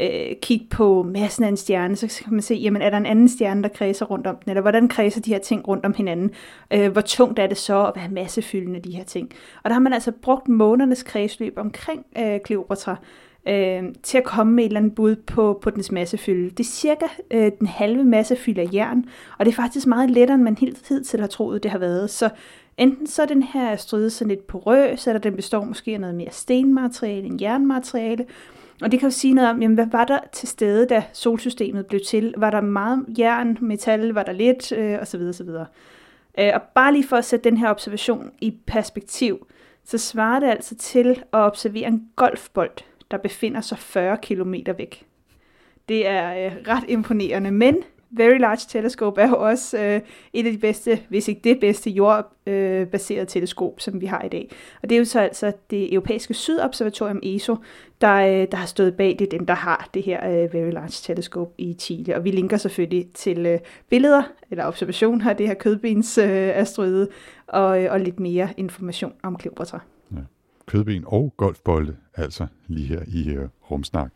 øh, 0.00 0.36
kigge 0.42 0.66
på 0.70 1.02
massen 1.02 1.44
af 1.44 1.48
en 1.48 1.56
stjerne, 1.56 1.96
så 1.96 2.22
kan 2.24 2.32
man 2.32 2.42
se, 2.42 2.54
jamen 2.54 2.82
er 2.82 2.90
der 2.90 2.96
en 2.96 3.06
anden 3.06 3.28
stjerne, 3.28 3.62
der 3.62 3.68
kredser 3.68 4.06
rundt 4.06 4.26
om 4.26 4.36
den, 4.36 4.50
eller 4.50 4.60
hvordan 4.60 4.88
kredser 4.88 5.20
de 5.20 5.32
her 5.32 5.38
ting 5.38 5.68
rundt 5.68 5.86
om 5.86 5.94
hinanden, 5.94 6.30
øh, 6.70 6.92
hvor 6.92 7.00
tungt 7.00 7.38
er 7.38 7.46
det 7.46 7.56
så, 7.56 7.74
og 7.74 7.92
hvad 7.92 8.02
er 8.02 8.80
de 8.84 8.96
her 8.96 9.04
ting. 9.04 9.30
Og 9.64 9.70
der 9.70 9.74
har 9.74 9.80
man 9.80 9.92
altså 9.92 10.12
brugt 10.22 10.48
månernes 10.48 11.02
kredsløb 11.02 11.54
omkring 11.56 12.06
øh, 12.18 12.40
Kleopatra, 12.44 12.96
øh, 13.48 13.82
til 14.02 14.18
at 14.18 14.24
komme 14.24 14.52
med 14.52 14.64
et 14.64 14.68
eller 14.68 14.80
andet 14.80 14.94
bud 14.94 15.16
på, 15.16 15.58
på 15.62 15.70
dens 15.70 15.92
massefylde. 15.92 16.50
Det 16.50 16.60
er 16.60 16.64
cirka 16.64 17.06
øh, 17.30 17.52
den 17.58 17.66
halve 17.66 18.04
massefylde 18.04 18.60
af 18.60 18.68
jern, 18.72 19.04
og 19.38 19.46
det 19.46 19.52
er 19.52 19.56
faktisk 19.56 19.86
meget 19.86 20.10
lettere, 20.10 20.34
end 20.34 20.42
man 20.42 20.56
helt 20.56 20.84
tid 20.84 21.18
har 21.20 21.26
troet, 21.26 21.62
det 21.62 21.70
har 21.70 21.78
været. 21.78 22.10
Så 22.10 22.30
enten 22.78 23.06
så 23.06 23.22
er 23.22 23.26
den 23.26 23.42
her 23.42 23.76
stride 23.76 24.10
sådan 24.10 24.28
lidt 24.28 24.46
porøs, 24.46 25.06
eller 25.06 25.20
den 25.20 25.36
består 25.36 25.64
måske 25.64 25.94
af 25.94 26.00
noget 26.00 26.14
mere 26.14 26.30
stenmateriale 26.30 27.26
end 27.26 27.40
jernmateriale, 27.40 28.26
og 28.82 28.92
det 28.92 29.00
kan 29.00 29.06
jo 29.06 29.14
sige 29.14 29.34
noget 29.34 29.50
om, 29.50 29.62
jamen, 29.62 29.74
hvad 29.74 29.86
var 29.86 30.04
der 30.04 30.18
til 30.32 30.48
stede, 30.48 30.86
da 30.86 31.04
solsystemet 31.12 31.86
blev 31.86 32.00
til? 32.00 32.34
Var 32.36 32.50
der 32.50 32.60
meget 32.60 33.04
jern, 33.18 33.58
metal, 33.60 34.08
var 34.08 34.22
der 34.22 34.32
lidt, 34.32 34.72
øh, 34.72 34.98
osv. 35.00 35.20
osv. 35.20 35.48
Øh, 36.38 36.50
og 36.54 36.62
bare 36.74 36.92
lige 36.92 37.06
for 37.06 37.16
at 37.16 37.24
sætte 37.24 37.50
den 37.50 37.58
her 37.58 37.70
observation 37.70 38.30
i 38.40 38.58
perspektiv, 38.66 39.46
så 39.84 39.98
svarer 39.98 40.40
det 40.40 40.46
altså 40.46 40.74
til 40.74 41.22
at 41.32 41.38
observere 41.40 41.86
en 41.86 42.08
golfbold, 42.16 42.84
der 43.10 43.16
befinder 43.16 43.60
sig 43.60 43.78
40 43.78 44.16
km 44.22 44.54
væk. 44.78 45.06
Det 45.88 46.06
er 46.06 46.46
øh, 46.46 46.56
ret 46.68 46.84
imponerende, 46.88 47.50
men 47.50 47.76
Very 48.10 48.38
Large 48.38 48.60
Telescope 48.68 49.20
er 49.20 49.28
jo 49.28 49.40
også 49.40 49.78
øh, 49.78 50.00
et 50.32 50.46
af 50.46 50.52
de 50.52 50.58
bedste, 50.58 51.00
hvis 51.08 51.28
ikke 51.28 51.40
det 51.44 51.60
bedste 51.60 51.90
jordbaserede 51.90 53.20
øh, 53.22 53.26
teleskop, 53.26 53.80
som 53.80 54.00
vi 54.00 54.06
har 54.06 54.22
i 54.22 54.28
dag. 54.28 54.50
Og 54.82 54.88
det 54.88 54.94
er 54.94 54.98
jo 54.98 55.04
så 55.04 55.20
altså 55.20 55.52
det 55.70 55.92
europæiske 55.94 56.34
sydobservatorium 56.34 57.20
ESO, 57.22 57.56
der, 58.00 58.14
øh, 58.14 58.46
der 58.50 58.56
har 58.56 58.66
stået 58.66 58.96
bag 58.96 59.16
det, 59.18 59.30
dem 59.30 59.46
der 59.46 59.54
har 59.54 59.88
det 59.94 60.02
her 60.02 60.28
øh, 60.28 60.54
Very 60.54 60.70
Large 60.70 60.88
Telescope 60.90 61.50
i 61.58 61.76
Chile. 61.78 62.16
Og 62.16 62.24
vi 62.24 62.30
linker 62.30 62.56
selvfølgelig 62.56 63.08
til 63.14 63.46
øh, 63.46 63.58
billeder 63.90 64.22
eller 64.50 64.66
observationer 64.66 65.30
af 65.30 65.36
det 65.36 65.46
her 65.46 65.54
kødbens 65.54 66.18
øh, 66.18 66.26
asteroide 66.28 67.08
og, 67.46 67.82
øh, 67.82 67.92
og 67.92 68.00
lidt 68.00 68.20
mere 68.20 68.48
information 68.56 69.12
om 69.22 69.36
Kleopatra. 69.36 69.80
Ja. 70.12 70.20
Kødben 70.66 71.04
og 71.06 71.32
golfbolde, 71.36 71.96
altså 72.14 72.46
lige 72.66 72.86
her 72.86 73.02
i 73.06 73.28
øh, 73.28 73.48
Rumsnak. 73.70 74.10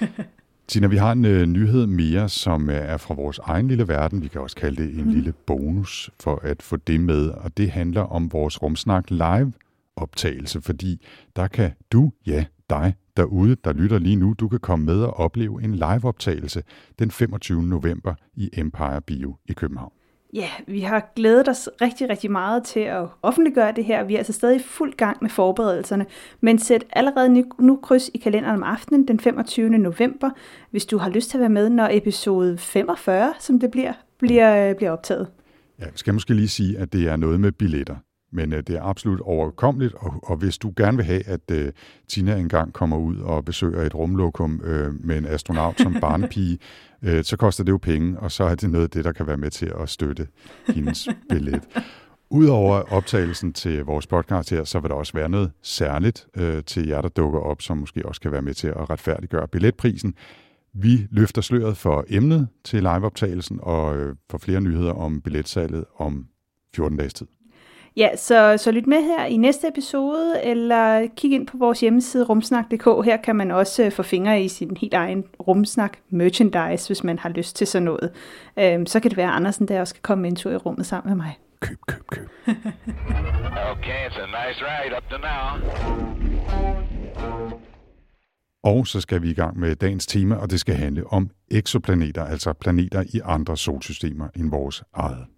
Tina, 0.68 0.86
vi 0.86 0.96
har 0.96 1.12
en 1.12 1.24
øh, 1.24 1.46
nyhed 1.46 1.86
mere, 1.86 2.28
som 2.28 2.68
er 2.72 2.96
fra 2.96 3.14
vores 3.14 3.38
egen 3.38 3.68
lille 3.68 3.88
verden. 3.88 4.22
Vi 4.22 4.28
kan 4.28 4.40
også 4.40 4.56
kalde 4.56 4.82
det 4.82 4.98
en 4.98 5.04
mm. 5.04 5.10
lille 5.10 5.32
bonus 5.32 6.10
for 6.20 6.40
at 6.42 6.62
få 6.62 6.76
det 6.76 7.00
med, 7.00 7.28
og 7.28 7.56
det 7.56 7.70
handler 7.70 8.00
om 8.00 8.32
vores 8.32 8.62
Rumsnak 8.62 9.10
live 9.10 9.52
optagelse, 9.96 10.60
fordi 10.60 11.06
der 11.36 11.46
kan 11.46 11.72
du, 11.92 12.12
ja, 12.26 12.44
dig 12.70 12.94
derude, 13.16 13.56
der 13.64 13.72
lytter 13.72 13.98
lige 13.98 14.16
nu, 14.16 14.34
du 14.38 14.48
kan 14.48 14.60
komme 14.60 14.86
med 14.86 15.00
og 15.00 15.16
opleve 15.16 15.62
en 15.62 15.74
live 15.74 16.04
optagelse 16.04 16.62
den 16.98 17.10
25. 17.10 17.62
november 17.62 18.14
i 18.34 18.50
Empire 18.52 19.00
Bio 19.00 19.36
i 19.48 19.52
København. 19.52 19.92
Ja, 20.32 20.48
vi 20.66 20.80
har 20.80 21.12
glædet 21.16 21.48
os 21.48 21.68
rigtig, 21.80 22.10
rigtig 22.10 22.30
meget 22.30 22.64
til 22.64 22.80
at 22.80 23.06
offentliggøre 23.22 23.72
det 23.76 23.84
her. 23.84 24.04
Vi 24.04 24.14
er 24.14 24.18
altså 24.18 24.32
stadig 24.32 24.56
i 24.56 24.62
fuld 24.62 24.92
gang 24.92 25.18
med 25.20 25.30
forberedelserne, 25.30 26.06
men 26.40 26.58
sæt 26.58 26.84
allerede 26.92 27.44
nu, 27.58 27.78
kryds 27.82 28.10
i 28.14 28.18
kalenderen 28.18 28.56
om 28.56 28.62
aftenen 28.62 29.08
den 29.08 29.20
25. 29.20 29.68
november, 29.68 30.30
hvis 30.70 30.86
du 30.86 30.98
har 30.98 31.10
lyst 31.10 31.30
til 31.30 31.38
at 31.38 31.40
være 31.40 31.48
med, 31.48 31.70
når 31.70 31.88
episode 31.92 32.58
45, 32.58 33.34
som 33.40 33.60
det 33.60 33.70
bliver, 33.70 33.92
bliver, 34.18 34.68
øh, 34.68 34.76
bliver 34.76 34.90
optaget. 34.90 35.28
Ja, 35.78 35.84
jeg 35.84 35.92
skal 35.94 36.14
måske 36.14 36.34
lige 36.34 36.48
sige, 36.48 36.78
at 36.78 36.92
det 36.92 37.08
er 37.08 37.16
noget 37.16 37.40
med 37.40 37.52
billetter. 37.52 37.96
Men 38.36 38.52
øh, 38.52 38.62
det 38.66 38.76
er 38.76 38.82
absolut 38.82 39.20
overkommeligt, 39.20 39.94
og, 39.94 40.14
og 40.22 40.36
hvis 40.36 40.58
du 40.58 40.72
gerne 40.76 40.96
vil 40.96 41.06
have, 41.06 41.28
at 41.28 41.50
øh, 41.50 41.72
Tina 42.08 42.36
engang 42.36 42.72
kommer 42.72 42.96
ud 42.96 43.18
og 43.18 43.44
besøger 43.44 43.82
et 43.82 43.94
rumlokum 43.94 44.60
øh, 44.64 45.04
med 45.04 45.18
en 45.18 45.26
astronaut 45.26 45.78
som 45.80 45.96
barnepige, 46.00 46.58
øh, 47.06 47.24
så 47.24 47.36
koster 47.36 47.64
det 47.64 47.72
jo 47.72 47.78
penge, 47.78 48.20
og 48.20 48.32
så 48.32 48.44
er 48.44 48.54
det 48.54 48.70
noget 48.70 48.84
af 48.84 48.90
det, 48.90 49.04
der 49.04 49.12
kan 49.12 49.26
være 49.26 49.36
med 49.36 49.50
til 49.50 49.72
at 49.80 49.88
støtte 49.88 50.26
hendes 50.68 51.08
billet. 51.28 51.62
Udover 52.30 52.92
optagelsen 52.92 53.52
til 53.52 53.84
vores 53.84 54.06
podcast 54.06 54.50
her, 54.50 54.64
så 54.64 54.80
vil 54.80 54.90
der 54.90 54.96
også 54.96 55.12
være 55.12 55.28
noget 55.28 55.52
særligt 55.62 56.26
øh, 56.36 56.64
til 56.64 56.86
jer, 56.86 57.00
der 57.00 57.08
dukker 57.08 57.40
op, 57.40 57.62
som 57.62 57.76
måske 57.76 58.06
også 58.06 58.20
kan 58.20 58.32
være 58.32 58.42
med 58.42 58.54
til 58.54 58.68
at 58.68 58.90
retfærdiggøre 58.90 59.48
billetprisen. 59.48 60.14
Vi 60.74 61.06
løfter 61.10 61.42
sløret 61.42 61.76
for 61.76 62.04
emnet 62.08 62.48
til 62.64 62.82
liveoptagelsen 62.82 63.58
og 63.62 63.96
øh, 63.96 64.16
får 64.30 64.38
flere 64.38 64.60
nyheder 64.60 64.92
om 64.92 65.20
billetsalget 65.20 65.84
om 65.98 66.26
14 66.74 66.98
dages 66.98 67.14
tid. 67.14 67.26
Ja, 67.96 68.16
så, 68.16 68.56
så 68.58 68.70
lyt 68.70 68.86
med 68.86 69.02
her 69.02 69.24
i 69.24 69.36
næste 69.36 69.68
episode, 69.68 70.40
eller 70.44 71.08
kig 71.16 71.32
ind 71.32 71.46
på 71.46 71.56
vores 71.56 71.80
hjemmeside 71.80 72.24
rumsnak.dk. 72.24 73.04
Her 73.04 73.16
kan 73.16 73.36
man 73.36 73.50
også 73.50 73.84
øh, 73.84 73.92
få 73.92 74.02
fingre 74.02 74.42
i 74.42 74.48
sin 74.48 74.76
helt 74.76 74.94
egen 74.94 75.24
rumsnak 75.40 75.98
merchandise, 76.10 76.88
hvis 76.88 77.04
man 77.04 77.18
har 77.18 77.28
lyst 77.28 77.56
til 77.56 77.66
sådan 77.66 77.84
noget. 77.84 78.10
Øhm, 78.58 78.86
så 78.86 79.00
kan 79.00 79.10
det 79.10 79.16
være, 79.16 79.28
at 79.28 79.34
Andersen 79.34 79.68
der 79.68 79.80
også 79.80 79.90
skal 79.90 80.02
komme 80.02 80.28
en 80.28 80.36
tur 80.36 80.50
i 80.50 80.56
rummet 80.56 80.86
sammen 80.86 81.16
med 81.16 81.24
mig. 81.24 81.38
Køb, 81.60 81.78
køb, 81.88 82.02
køb. 82.10 82.28
Okay, 83.72 84.08
it's 84.08 84.18
a 84.20 84.26
nice 84.26 84.60
ride 84.64 84.96
up 84.96 85.10
to 85.10 85.16
now. 85.16 85.70
Og 88.64 88.86
så 88.86 89.00
skal 89.00 89.22
vi 89.22 89.30
i 89.30 89.34
gang 89.34 89.58
med 89.58 89.76
dagens 89.76 90.06
tema, 90.06 90.34
og 90.34 90.50
det 90.50 90.60
skal 90.60 90.74
handle 90.74 91.06
om 91.06 91.30
eksoplaneter, 91.50 92.24
altså 92.24 92.52
planeter 92.52 93.04
i 93.14 93.20
andre 93.24 93.56
solsystemer 93.56 94.28
end 94.36 94.50
vores 94.50 94.82
eget. 94.94 95.35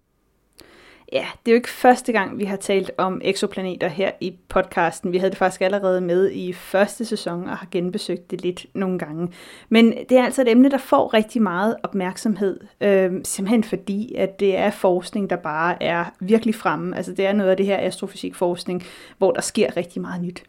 Ja, 1.13 1.25
det 1.45 1.51
er 1.51 1.53
jo 1.53 1.55
ikke 1.55 1.69
første 1.69 2.11
gang, 2.11 2.37
vi 2.37 2.43
har 2.43 2.55
talt 2.55 2.91
om 2.97 3.21
eksoplaneter 3.23 3.87
her 3.87 4.11
i 4.21 4.35
podcasten. 4.49 5.11
Vi 5.11 5.17
havde 5.17 5.29
det 5.29 5.37
faktisk 5.37 5.61
allerede 5.61 6.01
med 6.01 6.31
i 6.31 6.53
første 6.53 7.05
sæson 7.05 7.49
og 7.49 7.57
har 7.57 7.67
genbesøgt 7.71 8.31
det 8.31 8.41
lidt 8.41 8.65
nogle 8.73 8.99
gange. 8.99 9.27
Men 9.69 9.93
det 10.09 10.17
er 10.17 10.23
altså 10.23 10.41
et 10.41 10.51
emne, 10.51 10.71
der 10.71 10.77
får 10.77 11.13
rigtig 11.13 11.41
meget 11.41 11.75
opmærksomhed, 11.83 12.59
øh, 12.81 13.11
simpelthen 13.23 13.63
fordi, 13.63 14.15
at 14.15 14.39
det 14.39 14.57
er 14.57 14.71
forskning, 14.71 15.29
der 15.29 15.35
bare 15.35 15.83
er 15.83 16.05
virkelig 16.19 16.55
fremme. 16.55 16.97
Altså 16.97 17.13
det 17.13 17.25
er 17.25 17.33
noget 17.33 17.51
af 17.51 17.57
det 17.57 17.65
her 17.65 17.77
astrofysikforskning, 17.87 18.83
hvor 19.17 19.31
der 19.31 19.41
sker 19.41 19.77
rigtig 19.77 20.01
meget 20.01 20.21
nyt. 20.21 20.43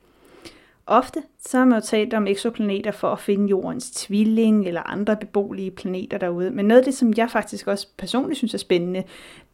Ofte 0.90 1.22
så 1.38 1.58
har 1.58 1.64
man 1.64 1.78
jo 1.78 1.86
talt 1.86 2.14
om 2.14 2.26
eksoplaneter 2.26 2.90
for 2.90 3.08
at 3.08 3.20
finde 3.20 3.48
jordens 3.48 3.90
tvilling 3.90 4.66
eller 4.66 4.82
andre 4.82 5.16
beboelige 5.16 5.70
planeter 5.70 6.18
derude. 6.18 6.50
Men 6.50 6.64
noget 6.64 6.78
af 6.78 6.84
det, 6.84 6.94
som 6.94 7.12
jeg 7.16 7.30
faktisk 7.30 7.66
også 7.66 7.86
personligt 7.98 8.38
synes 8.38 8.54
er 8.54 8.58
spændende, 8.58 9.02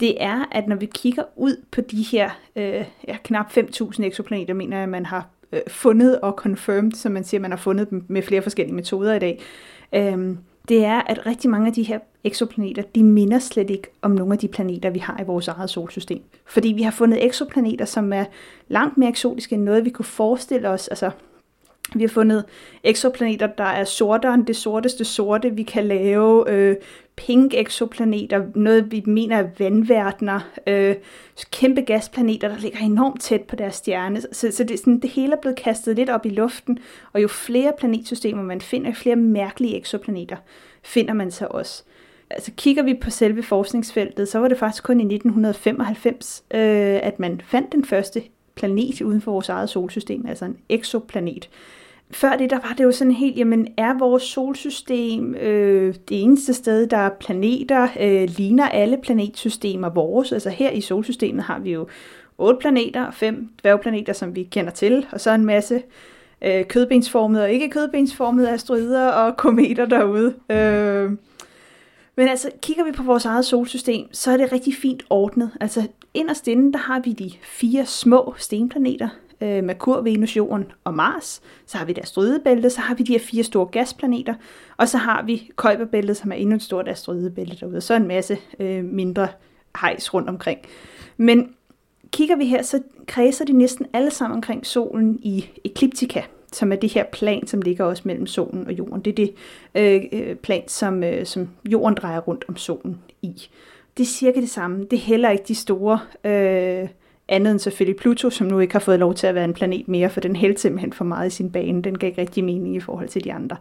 det 0.00 0.22
er, 0.22 0.44
at 0.52 0.68
når 0.68 0.76
vi 0.76 0.86
kigger 0.86 1.22
ud 1.36 1.64
på 1.70 1.80
de 1.80 2.02
her 2.02 2.30
øh, 2.56 2.84
ja, 3.08 3.16
knap 3.24 3.56
5.000 3.56 4.04
eksoplaneter, 4.04 4.54
mener 4.54 4.78
jeg, 4.78 4.88
man 4.88 5.06
har 5.06 5.28
øh, 5.52 5.60
fundet 5.68 6.20
og 6.20 6.32
confirmed, 6.32 6.92
som 6.92 7.12
man 7.12 7.24
siger, 7.24 7.40
man 7.40 7.50
har 7.50 7.58
fundet 7.58 7.90
dem 7.90 8.04
med 8.08 8.22
flere 8.22 8.42
forskellige 8.42 8.74
metoder 8.74 9.14
i 9.14 9.18
dag. 9.18 9.42
Øh, 9.94 10.36
det 10.68 10.84
er, 10.84 11.02
at 11.06 11.26
rigtig 11.26 11.50
mange 11.50 11.66
af 11.66 11.72
de 11.72 11.82
her 11.82 11.98
eksoplaneter, 12.24 12.82
de 12.82 13.04
minder 13.04 13.38
slet 13.38 13.70
ikke 13.70 13.88
om 14.02 14.10
nogle 14.10 14.32
af 14.32 14.38
de 14.38 14.48
planeter, 14.48 14.90
vi 14.90 14.98
har 14.98 15.20
i 15.20 15.24
vores 15.24 15.48
eget 15.48 15.70
solsystem. 15.70 16.22
Fordi 16.46 16.68
vi 16.68 16.82
har 16.82 16.90
fundet 16.90 17.24
eksoplaneter, 17.24 17.84
som 17.84 18.12
er 18.12 18.24
langt 18.68 18.98
mere 18.98 19.08
eksotiske 19.08 19.54
end 19.54 19.62
noget, 19.62 19.84
vi 19.84 19.90
kunne 19.90 20.04
forestille 20.04 20.68
os. 20.68 20.88
Altså, 20.88 21.10
vi 21.94 22.02
har 22.02 22.08
fundet 22.08 22.44
eksoplaneter, 22.84 23.46
der 23.46 23.64
er 23.64 23.84
sortere 23.84 24.34
end 24.34 24.46
det 24.46 24.56
sorteste 24.56 25.04
sorte. 25.04 25.50
Vi 25.50 25.62
kan 25.62 25.84
lave 25.84 26.50
øh, 26.50 26.76
pink 27.16 27.54
eksoplaneter, 27.54 28.44
noget 28.54 28.92
vi 28.92 29.02
mener 29.06 29.36
er 29.36 29.48
vandverdener, 29.58 30.40
øh, 30.66 30.94
kæmpe 31.50 31.80
gasplaneter, 31.80 32.48
der 32.48 32.58
ligger 32.58 32.78
enormt 32.78 33.20
tæt 33.20 33.42
på 33.42 33.56
deres 33.56 33.74
stjerne. 33.74 34.20
Så, 34.20 34.52
så 34.52 34.64
det, 34.64 34.78
sådan, 34.78 35.00
det 35.00 35.10
hele 35.10 35.32
er 35.32 35.40
blevet 35.40 35.58
kastet 35.58 35.96
lidt 35.96 36.10
op 36.10 36.26
i 36.26 36.28
luften, 36.28 36.78
og 37.12 37.22
jo 37.22 37.28
flere 37.28 37.72
planetsystemer 37.78 38.42
man 38.42 38.60
finder, 38.60 38.90
jo 38.90 38.94
flere 38.94 39.16
mærkelige 39.16 39.76
eksoplaneter 39.76 40.36
finder 40.82 41.14
man 41.14 41.30
så 41.30 41.46
også. 41.50 41.82
Altså 42.30 42.50
kigger 42.56 42.82
vi 42.82 42.94
på 42.94 43.10
selve 43.10 43.42
forskningsfeltet, 43.42 44.28
så 44.28 44.38
var 44.38 44.48
det 44.48 44.58
faktisk 44.58 44.84
kun 44.84 45.00
i 45.00 45.14
1995, 45.14 46.44
øh, 46.54 46.60
at 47.02 47.20
man 47.20 47.40
fandt 47.44 47.72
den 47.72 47.84
første 47.84 48.22
planet 48.54 49.02
uden 49.02 49.20
for 49.20 49.32
vores 49.32 49.48
eget 49.48 49.70
solsystem, 49.70 50.26
altså 50.26 50.44
en 50.44 50.56
exoplanet. 50.68 51.48
Før 52.10 52.36
det, 52.36 52.50
der 52.50 52.58
var 52.58 52.74
det 52.78 52.84
jo 52.84 52.92
sådan 52.92 53.12
helt, 53.12 53.36
jamen 53.36 53.68
er 53.76 53.98
vores 53.98 54.22
solsystem 54.22 55.34
øh, 55.34 55.94
det 56.08 56.22
eneste 56.22 56.54
sted, 56.54 56.86
der 56.86 56.96
er 56.96 57.10
planeter, 57.20 57.88
øh, 58.00 58.28
ligner 58.36 58.68
alle 58.68 58.96
planetsystemer 58.96 59.88
vores? 59.88 60.32
Altså 60.32 60.50
her 60.50 60.70
i 60.70 60.80
solsystemet 60.80 61.44
har 61.44 61.58
vi 61.58 61.72
jo 61.72 61.88
otte 62.38 62.60
planeter, 62.60 63.10
fem 63.10 63.48
dværgplaneter, 63.62 64.12
som 64.12 64.36
vi 64.36 64.42
kender 64.42 64.70
til, 64.70 65.06
og 65.12 65.20
så 65.20 65.30
en 65.30 65.44
masse 65.44 65.82
øh, 66.42 66.64
kødbensformede 66.64 67.42
og 67.42 67.50
ikke 67.50 67.70
kødbensformede 67.70 68.50
asteroider 68.50 69.08
og 69.08 69.36
kometer 69.36 69.86
derude. 69.86 70.34
Øh, 70.50 71.10
men 72.16 72.28
altså, 72.28 72.50
kigger 72.62 72.84
vi 72.84 72.92
på 72.92 73.02
vores 73.02 73.24
eget 73.24 73.44
solsystem, 73.44 74.06
så 74.12 74.30
er 74.30 74.36
det 74.36 74.52
rigtig 74.52 74.74
fint 74.74 75.02
ordnet. 75.10 75.50
Altså, 75.60 75.88
inderst 76.14 76.48
inde, 76.48 76.72
der 76.72 76.78
har 76.78 77.00
vi 77.00 77.12
de 77.12 77.32
fire 77.42 77.86
små 77.86 78.34
stenplaneter, 78.38 79.08
øh, 79.40 79.64
Merkur, 79.64 80.00
Venus, 80.00 80.36
Jorden 80.36 80.64
og 80.84 80.94
Mars. 80.94 81.42
Så 81.66 81.78
har 81.78 81.84
vi 81.84 81.92
deres 81.92 82.08
asteroidebælte, 82.08 82.70
så 82.70 82.80
har 82.80 82.94
vi 82.94 83.02
de 83.02 83.12
her 83.12 83.20
fire 83.20 83.42
store 83.42 83.66
gasplaneter, 83.66 84.34
og 84.76 84.88
så 84.88 84.98
har 84.98 85.22
vi 85.22 85.50
Kuiperbæltet, 85.56 86.16
som 86.16 86.32
er 86.32 86.36
endnu 86.36 86.56
et 86.56 86.62
stort 86.62 86.88
asteroidebælte 86.88 87.56
derude, 87.60 87.76
og 87.76 87.82
så 87.82 87.94
en 87.94 88.08
masse 88.08 88.38
øh, 88.60 88.84
mindre 88.84 89.28
hejs 89.80 90.14
rundt 90.14 90.28
omkring. 90.28 90.58
Men 91.16 91.54
kigger 92.10 92.36
vi 92.36 92.46
her, 92.46 92.62
så 92.62 92.82
kredser 93.06 93.44
de 93.44 93.52
næsten 93.52 93.86
alle 93.92 94.10
sammen 94.10 94.36
omkring 94.36 94.66
solen 94.66 95.18
i 95.22 95.48
ekliptika, 95.64 96.22
som 96.52 96.72
er 96.72 96.76
det 96.76 96.92
her 96.92 97.04
plan, 97.04 97.46
som 97.46 97.62
ligger 97.62 97.84
også 97.84 98.02
mellem 98.06 98.26
solen 98.26 98.66
og 98.66 98.72
jorden. 98.72 99.00
Det 99.00 99.10
er 99.10 99.14
det 99.14 99.34
øh, 99.74 100.20
øh, 100.20 100.36
plan, 100.36 100.68
som, 100.68 101.04
øh, 101.04 101.26
som 101.26 101.48
jorden 101.64 101.94
drejer 101.94 102.20
rundt 102.20 102.44
om 102.48 102.56
solen 102.56 102.98
i. 103.22 103.48
Det 103.96 104.02
er 104.02 104.06
cirka 104.06 104.40
det 104.40 104.50
samme. 104.50 104.84
Det 104.84 104.92
er 104.92 105.00
heller 105.00 105.30
ikke 105.30 105.44
de 105.48 105.54
store, 105.54 106.00
øh, 106.24 106.88
andet 107.28 107.50
end 107.50 107.58
selvfølgelig 107.58 108.00
Pluto, 108.00 108.30
som 108.30 108.46
nu 108.46 108.58
ikke 108.58 108.74
har 108.74 108.80
fået 108.80 108.98
lov 108.98 109.14
til 109.14 109.26
at 109.26 109.34
være 109.34 109.44
en 109.44 109.54
planet 109.54 109.88
mere, 109.88 110.10
for 110.10 110.20
den 110.20 110.36
hældte 110.36 110.60
simpelthen 110.60 110.92
for 110.92 111.04
meget 111.04 111.26
i 111.26 111.34
sin 111.36 111.50
bane. 111.50 111.82
Den 111.82 111.98
gav 111.98 112.08
ikke 112.08 112.20
rigtig 112.20 112.44
mening 112.44 112.76
i 112.76 112.80
forhold 112.80 113.08
til 113.08 113.24
de 113.24 113.32
andre. 113.32 113.56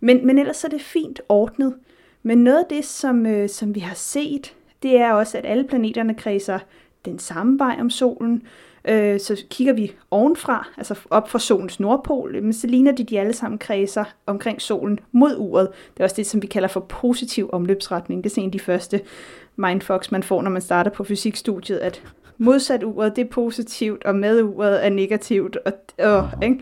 Men, 0.00 0.26
men 0.26 0.38
ellers 0.38 0.64
er 0.64 0.68
det 0.68 0.80
fint 0.80 1.20
ordnet. 1.28 1.74
Men 2.22 2.38
noget 2.38 2.58
af 2.58 2.64
det, 2.70 2.84
som, 2.84 3.26
øh, 3.26 3.48
som 3.48 3.74
vi 3.74 3.80
har 3.80 3.94
set, 3.94 4.54
det 4.82 4.96
er 4.96 5.12
også, 5.12 5.38
at 5.38 5.46
alle 5.46 5.64
planeterne 5.64 6.14
kredser 6.14 6.58
den 7.04 7.18
samme 7.18 7.58
vej 7.58 7.76
om 7.80 7.90
solen. 7.90 8.42
Øh, 8.84 9.20
så 9.20 9.44
kigger 9.50 9.72
vi 9.72 9.92
ovenfra, 10.10 10.68
altså 10.76 10.98
op 11.10 11.28
fra 11.28 11.38
solens 11.38 11.80
nordpol, 11.80 12.42
men 12.42 12.52
så 12.52 12.66
ligner 12.66 12.92
de, 12.92 13.04
de 13.04 13.20
alle 13.20 13.32
sammen 13.32 13.58
kredser 13.58 14.04
omkring 14.26 14.62
solen 14.62 15.00
mod 15.12 15.34
uret. 15.38 15.68
Det 15.94 16.00
er 16.00 16.04
også 16.04 16.16
det, 16.16 16.26
som 16.26 16.42
vi 16.42 16.46
kalder 16.46 16.68
for 16.68 16.80
positiv 16.80 17.50
omløbsretning. 17.52 18.24
Det 18.24 18.38
er 18.38 18.40
en 18.40 18.48
af 18.48 18.52
de 18.52 18.60
første 18.60 19.00
mindfucks, 19.56 20.12
man 20.12 20.22
får, 20.22 20.42
når 20.42 20.50
man 20.50 20.62
starter 20.62 20.90
på 20.90 21.04
fysikstudiet, 21.04 21.78
at 21.78 22.02
modsat 22.40 22.82
uret, 22.82 23.16
det 23.16 23.24
er 23.24 23.30
positivt, 23.30 24.04
og 24.04 24.14
med 24.14 24.42
uret 24.42 24.86
er 24.86 24.90
negativt. 24.90 25.56
Og, 25.56 25.72
og, 25.98 26.30
ikke? 26.42 26.60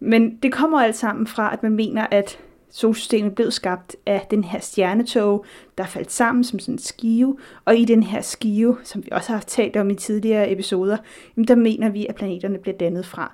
Men 0.00 0.36
det 0.42 0.52
kommer 0.52 0.80
alt 0.80 0.96
sammen 0.96 1.26
fra, 1.26 1.52
at 1.52 1.62
man 1.62 1.72
mener, 1.72 2.06
at 2.10 2.38
solsystemet 2.70 3.34
blev 3.34 3.50
skabt 3.50 3.96
af 4.06 4.26
den 4.30 4.44
her 4.44 4.60
stjernetog, 4.60 5.44
der 5.78 5.84
faldt 5.84 6.12
sammen 6.12 6.44
som 6.44 6.58
sådan 6.58 6.74
en 6.74 6.78
skive, 6.78 7.36
og 7.64 7.76
i 7.76 7.84
den 7.84 8.02
her 8.02 8.20
skive, 8.20 8.76
som 8.82 9.04
vi 9.04 9.08
også 9.12 9.32
har 9.32 9.40
talt 9.40 9.76
om 9.76 9.90
i 9.90 9.94
tidligere 9.94 10.52
episoder, 10.52 10.96
jamen 11.36 11.48
der 11.48 11.54
mener 11.54 11.88
vi, 11.88 12.06
at 12.06 12.14
planeterne 12.14 12.58
bliver 12.58 12.76
dannet 12.76 13.06
fra. 13.06 13.32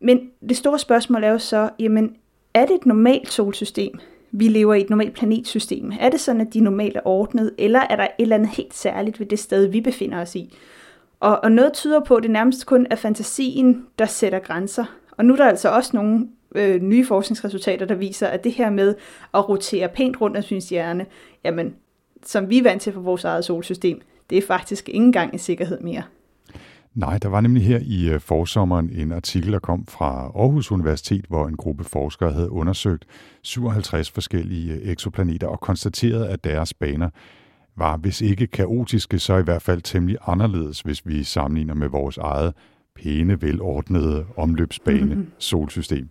Men 0.00 0.20
det 0.48 0.56
store 0.56 0.78
spørgsmål 0.78 1.24
er 1.24 1.30
jo 1.30 1.38
så, 1.38 1.70
jamen, 1.78 2.16
er 2.54 2.66
det 2.66 2.74
et 2.74 2.86
normalt 2.86 3.32
solsystem? 3.32 3.98
Vi 4.32 4.48
lever 4.48 4.74
i 4.74 4.80
et 4.80 4.90
normalt 4.90 5.14
planetsystem. 5.14 5.92
Er 6.00 6.08
det 6.08 6.20
sådan, 6.20 6.40
at 6.40 6.54
de 6.54 6.60
normalt 6.60 6.96
er 6.96 7.00
ordnet, 7.04 7.54
eller 7.58 7.80
er 7.80 7.96
der 7.96 8.04
et 8.04 8.10
eller 8.18 8.36
andet 8.36 8.50
helt 8.50 8.74
særligt 8.74 9.20
ved 9.20 9.26
det 9.26 9.38
sted, 9.38 9.66
vi 9.66 9.80
befinder 9.80 10.20
os 10.20 10.34
i? 10.34 10.54
Og, 11.24 11.44
og 11.44 11.52
noget 11.52 11.72
tyder 11.72 12.00
på, 12.00 12.14
at 12.14 12.22
det 12.22 12.30
nærmest 12.30 12.66
kun 12.66 12.86
er 12.90 12.96
fantasien, 12.96 13.86
der 13.98 14.06
sætter 14.06 14.38
grænser. 14.38 14.84
Og 15.10 15.24
nu 15.24 15.32
er 15.32 15.36
der 15.36 15.48
altså 15.48 15.68
også 15.68 15.90
nogle 15.94 16.28
øh, 16.54 16.82
nye 16.82 17.06
forskningsresultater, 17.06 17.86
der 17.86 17.94
viser, 17.94 18.26
at 18.26 18.44
det 18.44 18.52
her 18.52 18.70
med 18.70 18.94
at 19.34 19.48
rotere 19.48 19.88
pænt 19.88 20.20
rundt 20.20 20.36
om 20.36 20.42
sin 20.42 20.60
stjerne, 20.60 21.06
jamen, 21.44 21.74
som 22.26 22.50
vi 22.50 22.58
er 22.58 22.62
vant 22.62 22.82
til 22.82 22.92
for 22.92 23.00
vores 23.00 23.24
eget 23.24 23.44
solsystem, 23.44 24.00
det 24.30 24.38
er 24.38 24.42
faktisk 24.46 24.88
ikke 24.88 24.96
engang 24.96 25.32
en 25.32 25.38
sikkerhed 25.38 25.80
mere. 25.80 26.02
Nej, 26.94 27.18
der 27.18 27.28
var 27.28 27.40
nemlig 27.40 27.64
her 27.64 27.80
i 27.82 28.08
øh, 28.08 28.20
forsommeren 28.20 28.90
en 28.94 29.12
artikel, 29.12 29.52
der 29.52 29.58
kom 29.58 29.86
fra 29.86 30.32
Aarhus 30.36 30.72
Universitet, 30.72 31.24
hvor 31.28 31.46
en 31.46 31.56
gruppe 31.56 31.84
forskere 31.84 32.32
havde 32.32 32.50
undersøgt 32.50 33.04
57 33.42 34.10
forskellige 34.10 34.72
øh, 34.72 34.88
eksoplaneter 34.90 35.46
og 35.46 35.60
konstateret, 35.60 36.24
at 36.24 36.44
deres 36.44 36.74
baner 36.74 37.10
var, 37.76 37.96
hvis 37.96 38.20
ikke 38.20 38.46
kaotiske, 38.46 39.18
så 39.18 39.36
i 39.36 39.42
hvert 39.42 39.62
fald 39.62 39.82
temmelig 39.82 40.16
anderledes, 40.26 40.80
hvis 40.80 41.06
vi 41.06 41.22
sammenligner 41.22 41.74
med 41.74 41.88
vores 41.88 42.18
eget 42.18 42.54
pæne, 42.96 43.42
velordnede 43.42 44.26
omløbsbane 44.36 45.26
solsystem. 45.38 46.08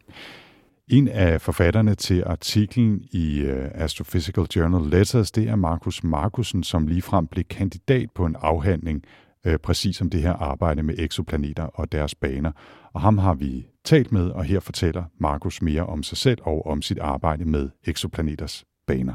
En 0.88 1.08
af 1.08 1.42
forfatterne 1.42 1.96
til 1.96 2.24
artiklen 2.26 3.04
i 3.12 3.44
uh, 3.44 3.58
Astrophysical 3.74 4.46
Journal 4.56 4.90
Letters, 4.90 5.32
det 5.32 5.50
er 5.50 5.56
Markus 5.56 6.04
Markusen, 6.04 6.64
som 6.64 6.88
ligefrem 6.88 7.28
blev 7.28 7.44
kandidat 7.44 8.10
på 8.16 8.26
en 8.26 8.36
afhandling 8.40 9.04
uh, 9.48 9.56
præcis 9.56 10.02
om 10.02 10.10
det 10.10 10.22
her 10.22 10.34
arbejde 10.34 10.84
med 10.84 10.96
eksoplaneter 10.98 11.64
og 11.64 11.92
deres 11.92 12.16
baner. 12.16 12.52
Og 12.94 13.02
ham 13.02 13.18
har 13.18 13.34
vi 13.34 13.68
talt 13.84 14.12
med, 14.12 14.30
og 14.30 14.44
her 14.44 14.60
fortæller 14.60 15.04
Markus 15.20 15.62
mere 15.62 15.86
om 15.86 16.04
sig 16.04 16.18
selv 16.18 16.40
og 16.42 16.66
om 16.66 16.82
sit 16.82 17.00
arbejde 17.00 17.46
med 17.46 17.70
eksoplaneters 17.84 18.66
baner. 18.88 19.14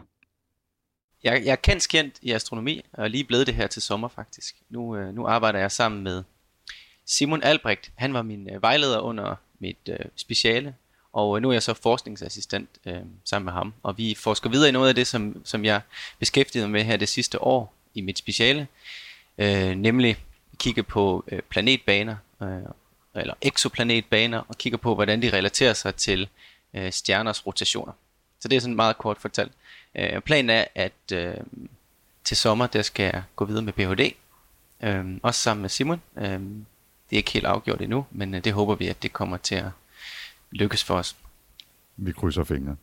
Jeg, 1.24 1.44
jeg 1.44 1.52
er 1.52 1.56
kendt 1.56 1.88
kendt 1.88 2.14
i 2.22 2.32
astronomi, 2.32 2.82
og 2.92 3.04
er 3.04 3.08
lige 3.08 3.24
blevet 3.24 3.46
det 3.46 3.54
her 3.54 3.66
til 3.66 3.82
sommer 3.82 4.08
faktisk. 4.08 4.56
Nu, 4.70 4.96
øh, 4.96 5.14
nu 5.14 5.26
arbejder 5.26 5.58
jeg 5.58 5.72
sammen 5.72 6.02
med 6.02 6.22
Simon 7.06 7.42
Albrecht. 7.42 7.90
Han 7.94 8.14
var 8.14 8.22
min 8.22 8.50
øh, 8.50 8.62
vejleder 8.62 8.98
under 8.98 9.34
mit 9.58 9.78
øh, 9.88 9.98
speciale, 10.16 10.74
og 11.12 11.36
øh, 11.36 11.42
nu 11.42 11.48
er 11.48 11.52
jeg 11.52 11.62
så 11.62 11.74
forskningsassistent 11.74 12.68
øh, 12.86 13.00
sammen 13.24 13.44
med 13.44 13.52
ham. 13.52 13.74
Og 13.82 13.98
vi 13.98 14.14
forsker 14.14 14.50
videre 14.50 14.68
i 14.68 14.72
noget 14.72 14.88
af 14.88 14.94
det, 14.94 15.06
som, 15.06 15.42
som 15.44 15.64
jeg 15.64 15.80
beskæftigede 16.18 16.68
mig 16.68 16.72
med 16.72 16.84
her 16.84 16.96
det 16.96 17.08
sidste 17.08 17.42
år 17.42 17.74
i 17.94 18.00
mit 18.00 18.18
speciale, 18.18 18.66
øh, 19.38 19.74
nemlig 19.74 20.16
kigge 20.58 20.82
på 20.82 21.24
øh, 21.28 21.42
planetbaner, 21.42 22.16
øh, 22.42 22.48
eller 23.14 23.34
exoplanetbaner, 23.42 24.42
og 24.48 24.58
kigger 24.58 24.76
på, 24.76 24.94
hvordan 24.94 25.22
de 25.22 25.32
relaterer 25.32 25.72
sig 25.72 25.94
til 25.94 26.28
øh, 26.74 26.92
stjerners 26.92 27.46
rotationer. 27.46 27.92
Så 28.40 28.48
det 28.48 28.56
er 28.56 28.60
sådan 28.60 28.76
meget 28.76 28.98
kort 28.98 29.18
fortalt. 29.18 29.52
Øh, 29.98 30.20
planen 30.20 30.50
er, 30.50 30.64
at 30.74 31.12
øh, 31.12 31.34
til 32.24 32.36
sommer, 32.36 32.66
der 32.66 32.82
skal 32.82 33.04
jeg 33.04 33.22
gå 33.36 33.44
videre 33.44 33.62
med 33.62 33.72
Ph.D., 33.72 34.14
øh, 34.82 35.18
også 35.22 35.40
sammen 35.40 35.62
med 35.62 35.70
Simon. 35.70 36.02
Øh, 36.16 36.24
det 37.10 37.12
er 37.12 37.16
ikke 37.16 37.30
helt 37.30 37.46
afgjort 37.46 37.82
endnu, 37.82 38.06
men 38.10 38.34
øh, 38.34 38.44
det 38.44 38.52
håber 38.52 38.74
vi, 38.74 38.88
at 38.88 39.02
det 39.02 39.12
kommer 39.12 39.36
til 39.36 39.54
at 39.54 39.70
lykkes 40.50 40.84
for 40.84 40.94
os. 40.94 41.16
Vi 41.96 42.12
krydser 42.12 42.44
fingre. 42.44 42.76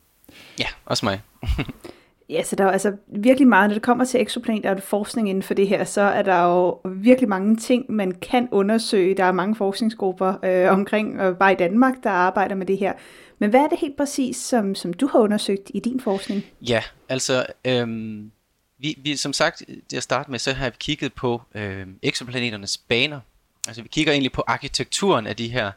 Ja, 0.59 0.67
også 0.85 1.05
mig. 1.05 1.21
Ja, 2.29 2.43
så 2.43 2.55
der 2.55 2.63
er 2.63 2.67
jo 2.67 2.71
altså 2.71 2.93
virkelig 3.07 3.47
meget, 3.47 3.69
når 3.69 3.73
det 3.73 3.83
kommer 3.83 4.05
til 4.05 4.21
eksoplaneter 4.21 4.75
og 4.75 4.81
forskning 4.81 5.29
inden 5.29 5.43
for 5.43 5.53
det 5.53 5.67
her, 5.67 5.83
så 5.83 6.01
er 6.01 6.21
der 6.21 6.43
jo 6.43 6.79
virkelig 6.85 7.29
mange 7.29 7.55
ting, 7.55 7.85
man 7.91 8.11
kan 8.11 8.47
undersøge. 8.51 9.17
Der 9.17 9.23
er 9.23 9.31
mange 9.31 9.55
forskningsgrupper 9.55 10.45
øh, 10.45 10.71
omkring, 10.71 11.21
og 11.21 11.37
bare 11.37 11.51
i 11.53 11.55
Danmark, 11.55 11.93
der 12.03 12.09
arbejder 12.09 12.55
med 12.55 12.65
det 12.65 12.77
her. 12.77 12.93
Men 13.39 13.49
hvad 13.49 13.59
er 13.59 13.67
det 13.67 13.79
helt 13.79 13.97
præcis, 13.97 14.37
som, 14.37 14.75
som 14.75 14.93
du 14.93 15.07
har 15.07 15.19
undersøgt 15.19 15.71
i 15.73 15.79
din 15.79 15.99
forskning? 15.99 16.43
Ja, 16.61 16.83
altså, 17.09 17.45
øhm, 17.65 18.31
vi, 18.77 18.99
vi, 19.03 19.15
som 19.15 19.33
sagt, 19.33 19.63
til 19.89 19.97
at 19.97 20.03
starte 20.03 20.31
med, 20.31 20.39
så 20.39 20.53
har 20.53 20.69
vi 20.69 20.75
kigget 20.79 21.13
på 21.13 21.41
øh, 21.55 21.87
eksoplaneternes 22.01 22.77
baner. 22.77 23.19
Altså, 23.67 23.81
vi 23.81 23.87
kigger 23.87 24.13
egentlig 24.13 24.31
på 24.31 24.43
arkitekturen 24.47 25.27
af 25.27 25.35
de 25.35 25.47
her 25.47 25.71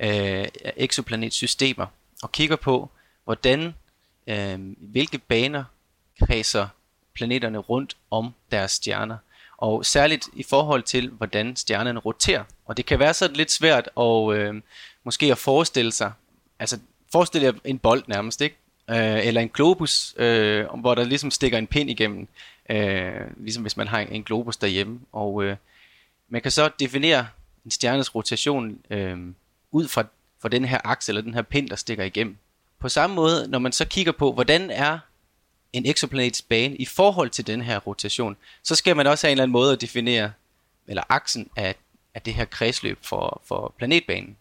øh, 0.00 0.44
eksoplanetsystemer, 0.76 1.86
og 2.22 2.32
kigger 2.32 2.56
på, 2.56 2.90
hvordan, 3.24 3.74
øh, 4.26 4.58
hvilke 4.78 5.18
baner 5.18 5.64
kredser 6.22 6.68
planeterne 7.14 7.58
rundt 7.58 7.96
om 8.10 8.34
deres 8.50 8.72
stjerner. 8.72 9.16
Og 9.56 9.86
særligt 9.86 10.28
i 10.32 10.42
forhold 10.42 10.82
til, 10.82 11.08
hvordan 11.08 11.56
stjernerne 11.56 12.00
roterer. 12.00 12.44
Og 12.66 12.76
det 12.76 12.86
kan 12.86 12.98
være 12.98 13.14
sådan 13.14 13.36
lidt 13.36 13.50
svært 13.50 13.88
at, 13.96 14.32
øh, 14.32 14.62
måske 15.04 15.32
at 15.32 15.38
forestille 15.38 15.92
sig, 15.92 16.12
altså 16.58 16.78
forestil 17.12 17.42
jer 17.42 17.52
en 17.64 17.78
bold 17.78 18.02
nærmest, 18.06 18.40
ikke? 18.40 18.56
Øh, 18.90 19.26
eller 19.26 19.40
en 19.40 19.48
globus, 19.48 20.14
øh, 20.16 20.66
hvor 20.74 20.94
der 20.94 21.04
ligesom 21.04 21.30
stikker 21.30 21.58
en 21.58 21.66
pind 21.66 21.90
igennem, 21.90 22.28
øh, 22.70 23.20
ligesom 23.36 23.62
hvis 23.62 23.76
man 23.76 23.88
har 23.88 24.00
en 24.00 24.22
globus 24.22 24.56
derhjemme. 24.56 25.00
Og 25.12 25.44
øh, 25.44 25.56
man 26.28 26.42
kan 26.42 26.50
så 26.50 26.70
definere 26.80 27.26
en 27.64 27.70
stjernes 27.70 28.14
rotation 28.14 28.78
øh, 28.90 29.18
ud 29.70 29.88
fra, 29.88 30.04
fra 30.42 30.48
den 30.48 30.64
her 30.64 30.80
akse, 30.84 31.10
eller 31.10 31.22
den 31.22 31.34
her 31.34 31.42
pind, 31.42 31.68
der 31.68 31.76
stikker 31.76 32.04
igennem. 32.04 32.36
På 32.78 32.88
samme 32.88 33.16
måde, 33.16 33.48
når 33.48 33.58
man 33.58 33.72
så 33.72 33.84
kigger 33.84 34.12
på, 34.12 34.32
hvordan 34.32 34.70
er 34.70 34.98
en 35.74 35.86
exoplanets 35.86 36.42
bane 36.42 36.76
i 36.76 36.84
forhold 36.84 37.30
til 37.30 37.46
den 37.46 37.62
her 37.62 37.78
rotation, 37.78 38.36
så 38.62 38.74
skal 38.74 38.96
man 38.96 39.06
også 39.06 39.26
have 39.26 39.32
en 39.32 39.34
eller 39.34 39.42
anden 39.42 39.52
måde 39.52 39.72
at 39.72 39.80
definere, 39.80 40.32
eller 40.86 41.02
aksen 41.08 41.50
af, 41.56 41.74
af 42.14 42.22
det 42.22 42.34
her 42.34 42.44
kredsløb 42.44 42.98
for, 43.02 43.42
for 43.48 43.74
planetbanen. 43.78 44.36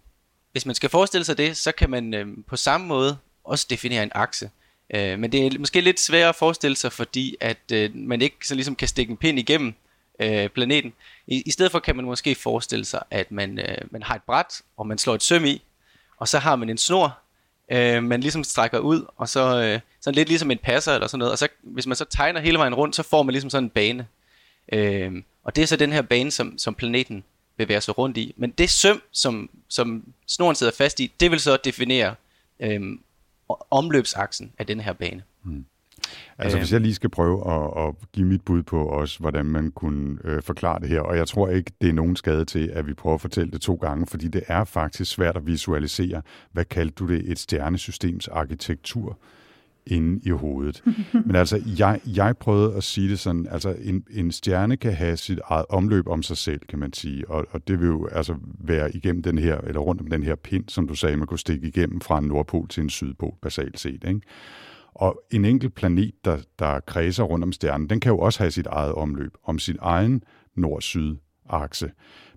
Hvis 0.52 0.66
man 0.66 0.76
skal 0.76 0.90
forestille 0.90 1.26
sig 1.26 1.38
det, 1.38 1.58
så 1.58 1.72
kan 1.72 1.90
man 1.90 2.14
øh, 2.14 2.28
på 2.48 2.56
samme 2.56 2.88
måde 2.88 3.18
også 3.44 3.68
definere 3.70 4.04
en 4.04 4.12
akse. 4.16 4.50
Øh, 4.96 5.20
men 5.20 5.32
det 5.32 5.46
er 5.46 5.60
måske 5.60 5.82
lidt 5.82 6.00
sværere 6.00 6.30
at 6.30 6.36
forestille 6.36 6.78
sig, 6.78 6.92
fordi 6.92 7.36
at 7.40 7.72
øh, 7.74 7.96
man 7.96 8.22
ikke 8.22 8.48
så 8.48 8.56
ligesom 8.56 8.76
kan 8.76 8.88
stikke 8.88 9.12
en 9.12 9.18
pind 9.18 9.40
igennem 9.40 9.74
øh, 10.20 10.50
planeten. 10.50 10.94
I, 11.28 11.44
I 11.46 11.52
stedet 11.52 11.72
for 11.72 11.80
kan 11.80 11.96
man 11.96 12.06
måske 12.06 12.36
forestille 12.36 12.86
sig, 12.86 13.04
at 13.12 13.32
man, 13.32 13.60
øh, 13.60 13.78
man 13.92 14.04
har 14.04 14.16
et 14.16 14.24
bræt, 14.24 14.62
og 14.78 14.88
man 14.88 14.98
slår 14.98 15.16
et 15.16 15.24
søm 15.24 15.46
i, 15.46 15.62
og 16.18 16.28
så 16.28 16.40
har 16.40 16.56
man 16.56 16.70
en 16.70 16.78
snor, 16.78 17.18
øh, 17.72 18.04
man 18.04 18.22
ligesom 18.22 18.44
strækker 18.44 18.80
ud, 18.80 19.06
og 19.18 19.30
så 19.30 19.62
øh, 19.62 19.80
sådan 20.04 20.16
lidt 20.16 20.30
ligesom 20.30 20.52
en 20.52 20.58
passer 20.58 20.94
eller 20.94 21.08
sådan 21.08 21.20
noget, 21.20 21.32
og 21.32 21.38
så 21.38 21.48
hvis 21.62 21.88
man 21.88 21.96
så 21.96 22.06
tegner 22.06 22.40
hele 22.40 22.58
vejen 22.58 22.74
rundt, 22.74 22.96
så 22.96 23.04
får 23.04 23.24
man 23.24 23.34
ligesom 23.34 23.50
sådan 23.50 23.64
en 23.64 23.70
bane. 23.70 24.08
Øh, 24.74 25.12
og 25.44 25.56
det 25.56 25.62
er 25.62 25.66
så 25.66 25.76
den 25.76 25.92
her 25.92 26.02
bane, 26.02 26.32
som, 26.32 26.58
som 26.58 26.76
planeten 26.76 27.24
bevæger 27.58 27.80
sig 27.80 27.98
rundt 27.98 28.18
i. 28.18 28.34
Men 28.38 28.52
det 28.52 28.70
søm, 28.70 29.02
som, 29.12 29.50
som 29.68 30.04
snoren 30.28 30.56
sidder 30.56 30.74
fast 30.78 31.00
i, 31.00 31.14
det 31.20 31.32
vil 31.32 31.40
så 31.40 31.58
definere 31.64 32.16
øh, 32.60 32.82
omløbsaksen 33.72 34.52
af 34.58 34.66
den 34.66 34.80
her 34.80 34.94
bane. 34.94 35.24
Hmm. 35.44 35.66
Altså 36.38 36.58
hvis 36.58 36.74
jeg 36.74 36.82
lige 36.82 36.96
skal 36.96 37.10
prøve 37.10 37.52
at, 37.54 37.88
at 37.88 37.96
give 38.12 38.28
mit 38.28 38.42
bud 38.42 38.64
på 38.64 38.86
også, 38.86 39.20
hvordan 39.20 39.46
man 39.46 39.72
kunne 39.72 40.18
øh, 40.24 40.42
forklare 40.42 40.80
det 40.80 40.90
her, 40.90 41.00
og 41.00 41.18
jeg 41.18 41.28
tror 41.28 41.50
ikke, 41.50 41.72
det 41.82 41.90
er 41.90 41.94
nogen 41.94 42.16
skade 42.16 42.46
til, 42.46 42.68
at 42.68 42.88
vi 42.88 42.94
prøver 42.94 43.16
at 43.16 43.22
fortælle 43.22 43.52
det 43.52 43.62
to 43.62 43.76
gange, 43.76 44.08
fordi 44.08 44.28
det 44.28 44.44
er 44.48 44.64
faktisk 44.64 45.12
svært 45.12 45.38
at 45.38 45.48
visualisere, 45.48 46.22
hvad 46.52 46.66
kaldte 46.66 46.96
du 46.96 47.08
det, 47.08 47.32
et 47.32 47.40
stjernesystems 47.40 48.28
arkitektur 48.28 49.18
inde 49.88 50.20
i 50.24 50.30
hovedet. 50.30 50.84
Men 51.26 51.36
altså, 51.36 51.62
jeg, 51.80 52.00
jeg 52.16 52.38
prøvede 52.38 52.76
at 52.76 52.84
sige 52.84 53.10
det 53.10 53.20
sådan, 53.20 53.48
altså 53.52 53.76
en, 53.82 54.04
en 54.12 54.32
stjerne 54.32 54.78
kan 54.78 54.94
have 54.94 55.18
sit 55.18 55.40
eget 55.46 55.66
omløb 55.70 56.08
om 56.08 56.24
sig 56.24 56.38
selv, 56.38 56.60
kan 56.70 56.80
man 56.80 56.94
sige, 56.94 57.30
og, 57.30 57.46
og 57.52 57.68
det 57.68 57.80
vil 57.80 57.88
jo 57.88 58.08
altså 58.12 58.36
være 58.60 58.96
igennem 58.96 59.24
den 59.24 59.38
her, 59.38 59.58
eller 59.58 59.82
rundt 59.82 60.02
om 60.02 60.08
den 60.08 60.24
her 60.24 60.36
pind, 60.36 60.64
som 60.68 60.88
du 60.88 60.96
sagde, 60.96 61.18
man 61.18 61.28
kunne 61.28 61.40
stikke 61.40 61.68
igennem 61.68 62.02
fra 62.02 62.18
en 62.18 62.26
nordpol 62.26 62.68
til 62.68 62.84
en 62.84 62.90
sydpol, 62.90 63.34
basalt 63.42 63.80
set, 63.80 64.04
ikke? 64.08 64.22
Og 64.96 65.22
en 65.32 65.46
enkelt 65.46 65.76
planet, 65.76 66.14
der, 66.26 66.38
der 66.60 66.80
kredser 66.80 67.24
rundt 67.24 67.44
om 67.44 67.52
stjernen, 67.52 67.90
den 67.90 68.00
kan 68.00 68.12
jo 68.12 68.20
også 68.20 68.40
have 68.40 68.52
sit 68.52 68.68
eget 68.68 68.94
omløb, 68.94 69.32
om 69.44 69.60
sin 69.60 69.78
egen 69.82 70.24
nord-syd-akse. 70.56 71.92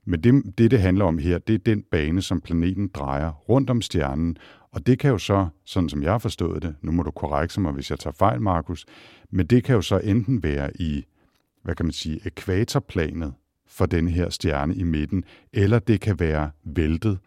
Men 0.05 0.21
det, 0.21 0.59
det, 0.59 0.71
det 0.71 0.81
handler 0.81 1.05
om 1.05 1.19
her, 1.19 1.39
det 1.39 1.55
er 1.55 1.59
den 1.59 1.83
bane, 1.91 2.23
som 2.23 2.41
planeten 2.41 2.91
drejer 2.95 3.31
rundt 3.31 3.71
om 3.71 3.83
stjernen, 3.83 4.37
og 4.77 4.87
det 4.87 4.99
kan 4.99 5.11
jo 5.11 5.19
så, 5.19 5.49
sådan 5.65 5.89
som 5.89 6.03
jeg 6.03 6.11
har 6.11 6.19
forstået 6.19 6.63
det, 6.63 6.75
nu 6.83 6.93
må 6.93 7.03
du 7.03 7.11
korrekse 7.11 7.61
mig, 7.61 7.73
hvis 7.73 7.91
jeg 7.91 7.99
tager 7.99 8.15
fejl, 8.15 8.41
Markus, 8.41 8.87
men 9.31 9.47
det 9.47 9.65
kan 9.65 9.75
jo 9.75 9.83
så 9.83 9.99
enten 9.99 10.43
være 10.43 10.71
i, 10.81 11.05
hvad 11.63 11.75
kan 11.75 11.87
man 11.87 11.93
sige, 11.93 12.21
ekvatorplanet 12.25 13.35
for 13.67 13.87
den 13.87 14.09
her 14.09 14.31
stjerne 14.31 14.75
i 14.75 14.83
midten, 14.83 15.25
eller 15.53 15.79
det 15.79 16.01
kan 16.01 16.21
være 16.21 16.51
væltet, 16.65 17.19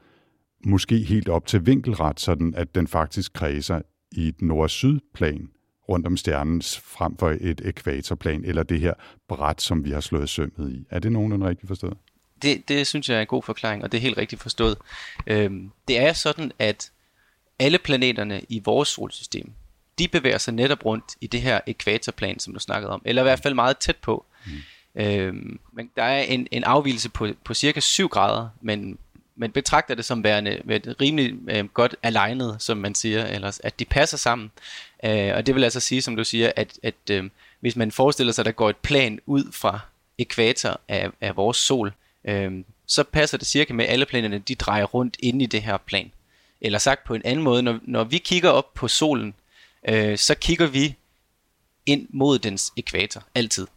måske 0.66 0.98
helt 0.98 1.30
op 1.30 1.46
til 1.46 1.66
vinkelret, 1.66 2.20
sådan 2.20 2.54
at 2.56 2.76
den 2.76 2.88
faktisk 2.88 3.34
kredser 3.34 3.82
i 4.12 4.28
et 4.28 4.42
nord-syd-plan 4.42 5.50
rundt 5.90 6.08
om 6.08 6.18
stjernen 6.18 6.62
frem 6.84 7.18
for 7.18 7.38
et 7.42 7.62
ekvatorplan, 7.66 8.46
eller 8.46 8.64
det 8.64 8.80
her 8.80 8.94
bræt, 9.28 9.62
som 9.62 9.86
vi 9.86 9.92
har 9.92 10.02
slået 10.02 10.30
sømmet 10.30 10.72
i. 10.72 10.86
Er 10.90 11.00
det 11.00 11.12
nogenlunde 11.12 11.48
rigtigt 11.48 11.68
forstået? 11.68 11.98
Det, 12.42 12.70
det 12.70 12.88
synes 12.88 13.10
jeg 13.10 13.18
er 13.18 13.22
en 13.22 13.28
god 13.28 13.44
forklaring, 13.44 13.84
og 13.84 13.92
det 13.92 13.98
er 13.98 14.02
helt 14.02 14.18
rigtigt 14.18 14.42
forstået. 14.42 14.78
Øhm, 15.28 15.72
det 15.88 16.00
er 16.00 16.14
sådan, 16.14 16.52
at 16.60 16.92
alle 17.60 17.78
planeterne 17.78 18.42
i 18.50 18.62
vores 18.66 18.90
solsystem, 18.90 19.52
de 20.00 20.08
bevæger 20.08 20.38
sig 20.38 20.54
netop 20.54 20.86
rundt 20.86 21.06
i 21.22 21.28
det 21.28 21.42
her 21.42 21.60
ekvatorplan, 21.68 22.40
som 22.40 22.54
du 22.54 22.60
snakkede 22.60 22.92
om, 22.92 23.02
eller 23.06 23.22
i 23.22 23.24
hvert 23.24 23.40
fald 23.44 23.54
meget 23.54 23.78
tæt 23.78 23.96
på. 23.96 24.26
Mm. 24.46 24.52
Øhm, 25.02 25.60
men 25.74 25.90
der 25.96 26.04
er 26.04 26.22
en, 26.22 26.48
en 26.52 26.64
afvielse 26.64 27.10
på, 27.10 27.28
på 27.44 27.54
cirka 27.54 27.80
7 27.80 28.08
grader, 28.08 28.50
men 28.62 28.98
men 29.40 29.52
betragter 29.52 29.96
det 29.96 30.06
som 30.06 30.24
værende 30.24 30.62
et 30.70 30.96
rimelig 31.02 31.34
øh, 31.50 31.66
godt 31.66 31.96
alignet, 32.04 32.56
som 32.60 32.78
man 32.78 32.96
siger, 32.96 33.26
eller 33.26 33.60
at 33.64 33.80
de 33.80 33.86
passer 33.86 34.18
sammen. 34.18 34.52
Øh, 35.04 35.32
og 35.36 35.46
det 35.46 35.56
vil 35.56 35.64
altså 35.64 35.80
sige, 35.80 36.02
som 36.02 36.16
du 36.16 36.24
siger, 36.24 36.52
at, 36.56 36.80
at 36.84 36.96
øh, 37.12 37.30
hvis 37.60 37.76
man 37.76 37.92
forestiller 37.92 38.34
sig, 38.34 38.42
at 38.42 38.46
der 38.46 38.52
går 38.52 38.70
et 38.70 38.78
plan 38.78 39.20
ud 39.26 39.52
fra 39.52 39.80
ekvator 40.18 40.80
af, 40.88 41.10
af 41.22 41.36
vores 41.36 41.58
sol, 41.58 41.94
øh, 42.26 42.64
så 42.86 43.04
passer 43.04 43.38
det 43.38 43.48
cirka 43.48 43.74
med, 43.74 43.86
at 43.86 43.92
alle 43.92 44.06
planerne 44.06 44.40
de 44.40 44.56
drejer 44.56 44.84
rundt 44.84 45.18
inde 45.20 45.44
i 45.44 45.48
det 45.48 45.62
her 45.62 45.78
plan. 45.78 46.12
Eller 46.62 46.80
sagt 46.80 47.04
på 47.04 47.14
en 47.14 47.22
anden 47.26 47.44
måde, 47.44 47.64
når, 47.64 47.80
når 47.84 48.04
vi 48.04 48.18
kigger 48.18 48.50
op 48.50 48.74
på 48.74 48.88
solen, 48.88 49.34
øh, 49.90 50.18
så 50.18 50.36
kigger 50.36 50.68
vi 50.68 50.96
ind 51.86 52.08
mod 52.10 52.40
dens 52.40 52.74
ekvator, 52.78 53.24
altid. 53.36 53.68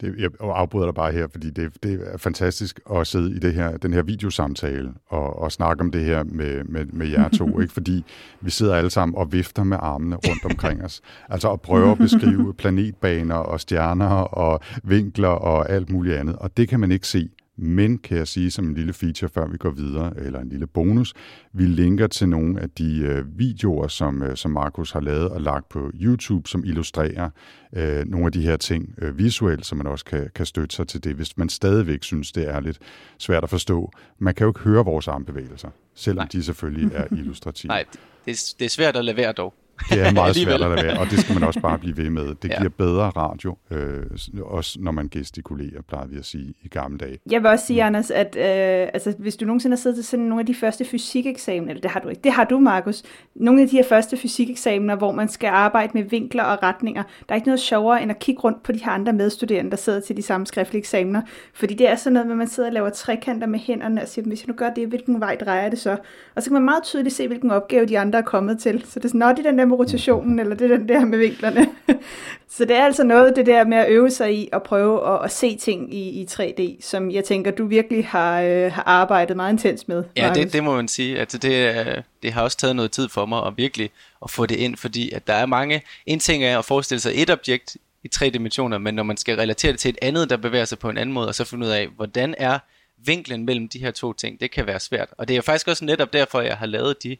Det, 0.00 0.14
jeg 0.18 0.30
afbryder 0.40 0.86
dig 0.86 0.94
bare 0.94 1.12
her, 1.12 1.26
fordi 1.32 1.50
det, 1.50 1.82
det 1.82 2.00
er 2.12 2.18
fantastisk 2.18 2.80
at 2.94 3.06
sidde 3.06 3.36
i 3.36 3.38
det 3.38 3.54
her, 3.54 3.76
den 3.76 3.92
her 3.92 4.02
videosamtale 4.02 4.92
og, 5.08 5.38
og 5.38 5.52
snakke 5.52 5.80
om 5.80 5.90
det 5.90 6.04
her 6.04 6.22
med, 6.22 6.64
med, 6.64 6.86
med 6.86 7.06
jer 7.06 7.28
to, 7.28 7.46
ikke? 7.60 7.72
fordi 7.72 8.04
vi 8.40 8.50
sidder 8.50 8.74
alle 8.74 8.90
sammen 8.90 9.18
og 9.18 9.32
vifter 9.32 9.64
med 9.64 9.76
armene 9.80 10.16
rundt 10.16 10.44
omkring 10.44 10.84
os. 10.84 11.00
Altså 11.28 11.52
at 11.52 11.60
prøve 11.60 11.90
at 11.90 11.98
beskrive 11.98 12.54
planetbaner 12.58 13.34
og 13.34 13.60
stjerner 13.60 14.10
og 14.10 14.60
vinkler 14.82 15.28
og 15.28 15.70
alt 15.70 15.90
muligt 15.90 16.16
andet, 16.16 16.36
og 16.36 16.56
det 16.56 16.68
kan 16.68 16.80
man 16.80 16.92
ikke 16.92 17.06
se 17.06 17.28
men 17.56 17.98
kan 17.98 18.16
jeg 18.16 18.28
sige 18.28 18.50
som 18.50 18.68
en 18.68 18.74
lille 18.74 18.92
feature, 18.92 19.30
før 19.34 19.46
vi 19.46 19.56
går 19.56 19.70
videre, 19.70 20.12
eller 20.16 20.40
en 20.40 20.48
lille 20.48 20.66
bonus, 20.66 21.14
vi 21.52 21.64
linker 21.64 22.06
til 22.06 22.28
nogle 22.28 22.60
af 22.60 22.70
de 22.70 22.98
øh, 22.98 23.38
videoer, 23.38 23.88
som, 23.88 24.22
øh, 24.22 24.36
som 24.36 24.50
Markus 24.50 24.92
har 24.92 25.00
lavet 25.00 25.28
og 25.28 25.40
lagt 25.40 25.68
på 25.68 25.90
YouTube, 25.94 26.48
som 26.48 26.64
illustrerer 26.64 27.30
øh, 27.72 28.04
nogle 28.06 28.26
af 28.26 28.32
de 28.32 28.40
her 28.40 28.56
ting 28.56 28.94
øh, 28.98 29.18
visuelt, 29.18 29.66
så 29.66 29.74
man 29.74 29.86
også 29.86 30.04
kan, 30.04 30.30
kan 30.34 30.46
støtte 30.46 30.76
sig 30.76 30.88
til 30.88 31.04
det, 31.04 31.14
hvis 31.14 31.36
man 31.36 31.48
stadigvæk 31.48 32.02
synes, 32.02 32.32
det 32.32 32.48
er 32.48 32.60
lidt 32.60 32.78
svært 33.18 33.44
at 33.44 33.50
forstå. 33.50 33.92
Man 34.18 34.34
kan 34.34 34.44
jo 34.44 34.50
ikke 34.50 34.60
høre 34.60 34.84
vores 34.84 35.08
armbevægelser, 35.08 35.68
selvom 35.94 36.22
Nej. 36.22 36.28
de 36.32 36.42
selvfølgelig 36.42 36.90
er 36.94 37.06
illustrative. 37.20 37.68
Nej, 37.68 37.84
det, 38.26 38.54
det 38.58 38.64
er 38.64 38.70
svært 38.70 38.96
at 38.96 39.04
lade 39.04 39.16
være 39.16 39.32
dog. 39.32 39.54
Det 39.90 40.00
er 40.06 40.12
meget 40.22 40.36
svært 40.36 40.54
at 40.54 40.60
lade 40.60 40.70
være, 40.70 40.98
og 40.98 41.10
det 41.10 41.18
skal 41.18 41.34
man 41.34 41.42
også 41.42 41.60
bare 41.60 41.78
blive 41.78 41.96
ved 41.96 42.10
med. 42.10 42.26
Det 42.26 42.40
giver 42.42 42.62
ja. 42.62 42.68
bedre 42.68 43.08
radio, 43.08 43.56
øh, 43.70 44.02
også 44.42 44.78
når 44.80 44.92
man 44.92 45.08
gestikulerer, 45.08 45.82
plejer 45.88 46.06
vi 46.06 46.18
at 46.18 46.24
sige 46.24 46.54
i 46.62 46.68
gamle 46.68 46.98
dage. 46.98 47.18
Jeg 47.30 47.42
vil 47.42 47.50
også 47.50 47.66
sige, 47.66 47.82
Anders, 47.82 48.10
at 48.10 48.36
øh, 48.36 48.88
altså, 48.94 49.14
hvis 49.18 49.36
du 49.36 49.44
nogensinde 49.44 49.76
har 49.76 49.78
siddet 49.78 49.96
til 49.96 50.04
sådan 50.04 50.24
nogle 50.24 50.40
af 50.40 50.46
de 50.46 50.54
første 50.54 50.84
fysikeksamener, 50.84 51.70
eller 51.70 51.80
det 51.80 51.90
har 51.90 52.00
du 52.00 52.08
ikke, 52.08 52.20
det 52.24 52.32
har 52.32 52.44
du, 52.44 52.58
Markus, 52.58 53.02
nogle 53.34 53.62
af 53.62 53.68
de 53.68 53.76
her 53.76 53.84
første 53.84 54.16
fysikeksaminer, 54.16 54.96
hvor 54.96 55.12
man 55.12 55.28
skal 55.28 55.48
arbejde 55.48 55.90
med 55.94 56.02
vinkler 56.02 56.44
og 56.44 56.62
retninger, 56.62 57.02
der 57.02 57.34
er 57.34 57.34
ikke 57.34 57.48
noget 57.48 57.60
sjovere 57.60 58.02
end 58.02 58.10
at 58.10 58.18
kigge 58.18 58.40
rundt 58.40 58.62
på 58.62 58.72
de 58.72 58.84
her 58.84 58.92
andre 58.92 59.12
medstuderende, 59.12 59.70
der 59.70 59.76
sidder 59.76 60.00
til 60.00 60.16
de 60.16 60.22
samme 60.22 60.46
skriftlige 60.46 60.80
eksamener, 60.80 61.22
fordi 61.54 61.74
det 61.74 61.88
er 61.88 61.96
sådan 61.96 62.12
noget, 62.12 62.26
hvor 62.26 62.36
man 62.36 62.48
sidder 62.48 62.68
og 62.68 62.72
laver 62.72 62.90
trekanter 62.90 63.46
med 63.46 63.58
hænderne 63.58 64.02
og 64.02 64.08
siger, 64.08 64.26
hvis 64.26 64.42
jeg 64.42 64.48
nu 64.48 64.54
gør 64.54 64.70
det, 64.70 64.88
hvilken 64.88 65.20
vej 65.20 65.36
drejer 65.36 65.68
det 65.70 65.78
så? 65.78 65.96
Og 66.34 66.42
så 66.42 66.50
kan 66.50 66.54
man 66.54 66.62
meget 66.62 66.82
tydeligt 66.82 67.14
se, 67.14 67.26
hvilken 67.26 67.50
opgave 67.50 67.86
de 67.86 67.98
andre 67.98 68.18
er 68.18 68.22
kommet 68.22 68.58
til. 68.58 68.84
Så 68.88 68.98
det 68.98 69.04
er 69.04 69.08
sådan, 69.08 69.36
det 69.36 69.44
den 69.44 69.60
der 69.62 69.68
med 69.68 69.78
rotationen, 69.78 70.38
eller 70.38 70.56
det 70.56 70.70
er 70.70 70.76
den 70.76 70.88
der 70.88 71.04
med 71.04 71.18
vinklerne. 71.18 71.66
så 72.56 72.64
det 72.64 72.76
er 72.76 72.84
altså 72.84 73.04
noget, 73.04 73.36
det 73.36 73.46
der 73.46 73.64
med 73.64 73.78
at 73.78 73.90
øve 73.90 74.10
sig 74.10 74.34
i 74.34 74.48
at 74.52 74.62
prøve 74.62 75.14
at, 75.14 75.24
at 75.24 75.32
se 75.32 75.56
ting 75.56 75.94
i, 75.94 76.08
i 76.08 76.26
3D, 76.30 76.86
som 76.86 77.10
jeg 77.10 77.24
tænker, 77.24 77.50
du 77.50 77.66
virkelig 77.66 78.06
har, 78.06 78.40
øh, 78.40 78.72
har 78.72 78.82
arbejdet 78.86 79.36
meget 79.36 79.52
intens 79.52 79.88
med. 79.88 80.04
Ja, 80.16 80.32
det, 80.34 80.52
det 80.52 80.64
må 80.64 80.76
man 80.76 80.88
sige. 80.88 81.18
Altså, 81.18 81.38
det, 81.38 82.04
det 82.22 82.32
har 82.32 82.42
også 82.42 82.56
taget 82.56 82.76
noget 82.76 82.90
tid 82.90 83.08
for 83.08 83.26
mig 83.26 83.46
at 83.46 83.52
virkelig 83.56 83.90
at 84.22 84.30
få 84.30 84.46
det 84.46 84.56
ind, 84.56 84.76
fordi 84.76 85.10
at 85.10 85.26
der 85.26 85.34
er 85.34 85.46
mange... 85.46 85.82
En 86.06 86.18
ting 86.18 86.44
er 86.44 86.58
at 86.58 86.64
forestille 86.64 87.00
sig 87.00 87.12
et 87.14 87.30
objekt 87.30 87.76
i 88.04 88.08
tre 88.08 88.30
dimensioner, 88.30 88.78
men 88.78 88.94
når 88.94 89.02
man 89.02 89.16
skal 89.16 89.36
relatere 89.36 89.72
det 89.72 89.80
til 89.80 89.88
et 89.88 89.98
andet, 90.02 90.30
der 90.30 90.36
bevæger 90.36 90.64
sig 90.64 90.78
på 90.78 90.88
en 90.88 90.98
anden 90.98 91.12
måde, 91.12 91.28
og 91.28 91.34
så 91.34 91.44
finde 91.44 91.66
ud 91.66 91.70
af, 91.70 91.88
hvordan 91.96 92.34
er 92.38 92.58
vinklen 93.04 93.44
mellem 93.46 93.68
de 93.68 93.78
her 93.78 93.90
to 93.90 94.12
ting, 94.12 94.40
det 94.40 94.50
kan 94.50 94.66
være 94.66 94.80
svært. 94.80 95.08
Og 95.18 95.28
det 95.28 95.36
er 95.36 95.40
faktisk 95.40 95.68
også 95.68 95.84
netop 95.84 96.12
derfor, 96.12 96.40
jeg 96.40 96.56
har 96.56 96.66
lavet 96.66 97.02
de 97.02 97.16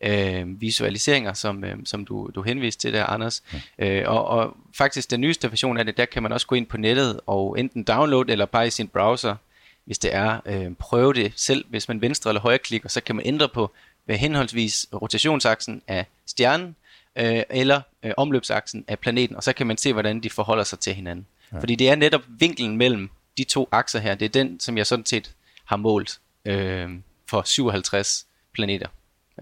øh, 0.00 0.60
visualiseringer, 0.60 1.32
som, 1.32 1.64
øh, 1.64 1.76
som 1.84 2.04
du, 2.04 2.30
du 2.34 2.42
henviste 2.42 2.80
til 2.80 2.92
der, 2.92 3.04
Anders. 3.04 3.42
Ja. 3.78 4.00
Øh, 4.00 4.10
og, 4.10 4.24
og 4.24 4.56
faktisk 4.74 5.10
den 5.10 5.20
nyeste 5.20 5.50
version 5.50 5.78
af 5.78 5.84
det, 5.84 5.96
der 5.96 6.04
kan 6.04 6.22
man 6.22 6.32
også 6.32 6.46
gå 6.46 6.54
ind 6.54 6.66
på 6.66 6.76
nettet 6.76 7.20
og 7.26 7.60
enten 7.60 7.82
downloade 7.82 8.32
eller 8.32 8.46
bare 8.46 8.66
i 8.66 8.70
sin 8.70 8.88
browser, 8.88 9.36
hvis 9.84 9.98
det 9.98 10.14
er, 10.14 10.40
øh, 10.46 10.74
prøve 10.78 11.14
det 11.14 11.32
selv. 11.36 11.64
Hvis 11.68 11.88
man 11.88 12.00
venstre 12.00 12.30
eller 12.30 12.40
højre 12.40 12.58
klikker, 12.58 12.88
så 12.88 13.00
kan 13.00 13.16
man 13.16 13.26
ændre 13.26 13.48
på 13.48 13.72
ved 14.06 14.16
henholdsvis 14.16 14.86
rotationsaksen 14.92 15.82
af 15.88 16.06
stjernen, 16.26 16.76
øh, 17.16 17.42
eller 17.50 17.80
øh, 18.02 18.12
omløbsaksen 18.16 18.84
af 18.88 18.98
planeten, 18.98 19.36
og 19.36 19.42
så 19.42 19.52
kan 19.52 19.66
man 19.66 19.76
se, 19.76 19.92
hvordan 19.92 20.20
de 20.20 20.30
forholder 20.30 20.64
sig 20.64 20.78
til 20.78 20.94
hinanden. 20.94 21.26
Ja. 21.52 21.58
Fordi 21.58 21.74
det 21.74 21.88
er 21.88 21.94
netop 21.94 22.22
vinklen 22.28 22.76
mellem 22.76 23.10
de 23.38 23.44
to 23.44 23.68
akser 23.72 23.98
her, 23.98 24.14
det 24.14 24.24
er 24.24 24.28
den, 24.28 24.60
som 24.60 24.78
jeg 24.78 24.86
sådan 24.86 25.06
set 25.06 25.34
har 25.64 25.76
målt 25.76 26.20
øh, 26.44 26.90
for 27.26 27.42
57 27.42 28.26
planeter. 28.54 28.88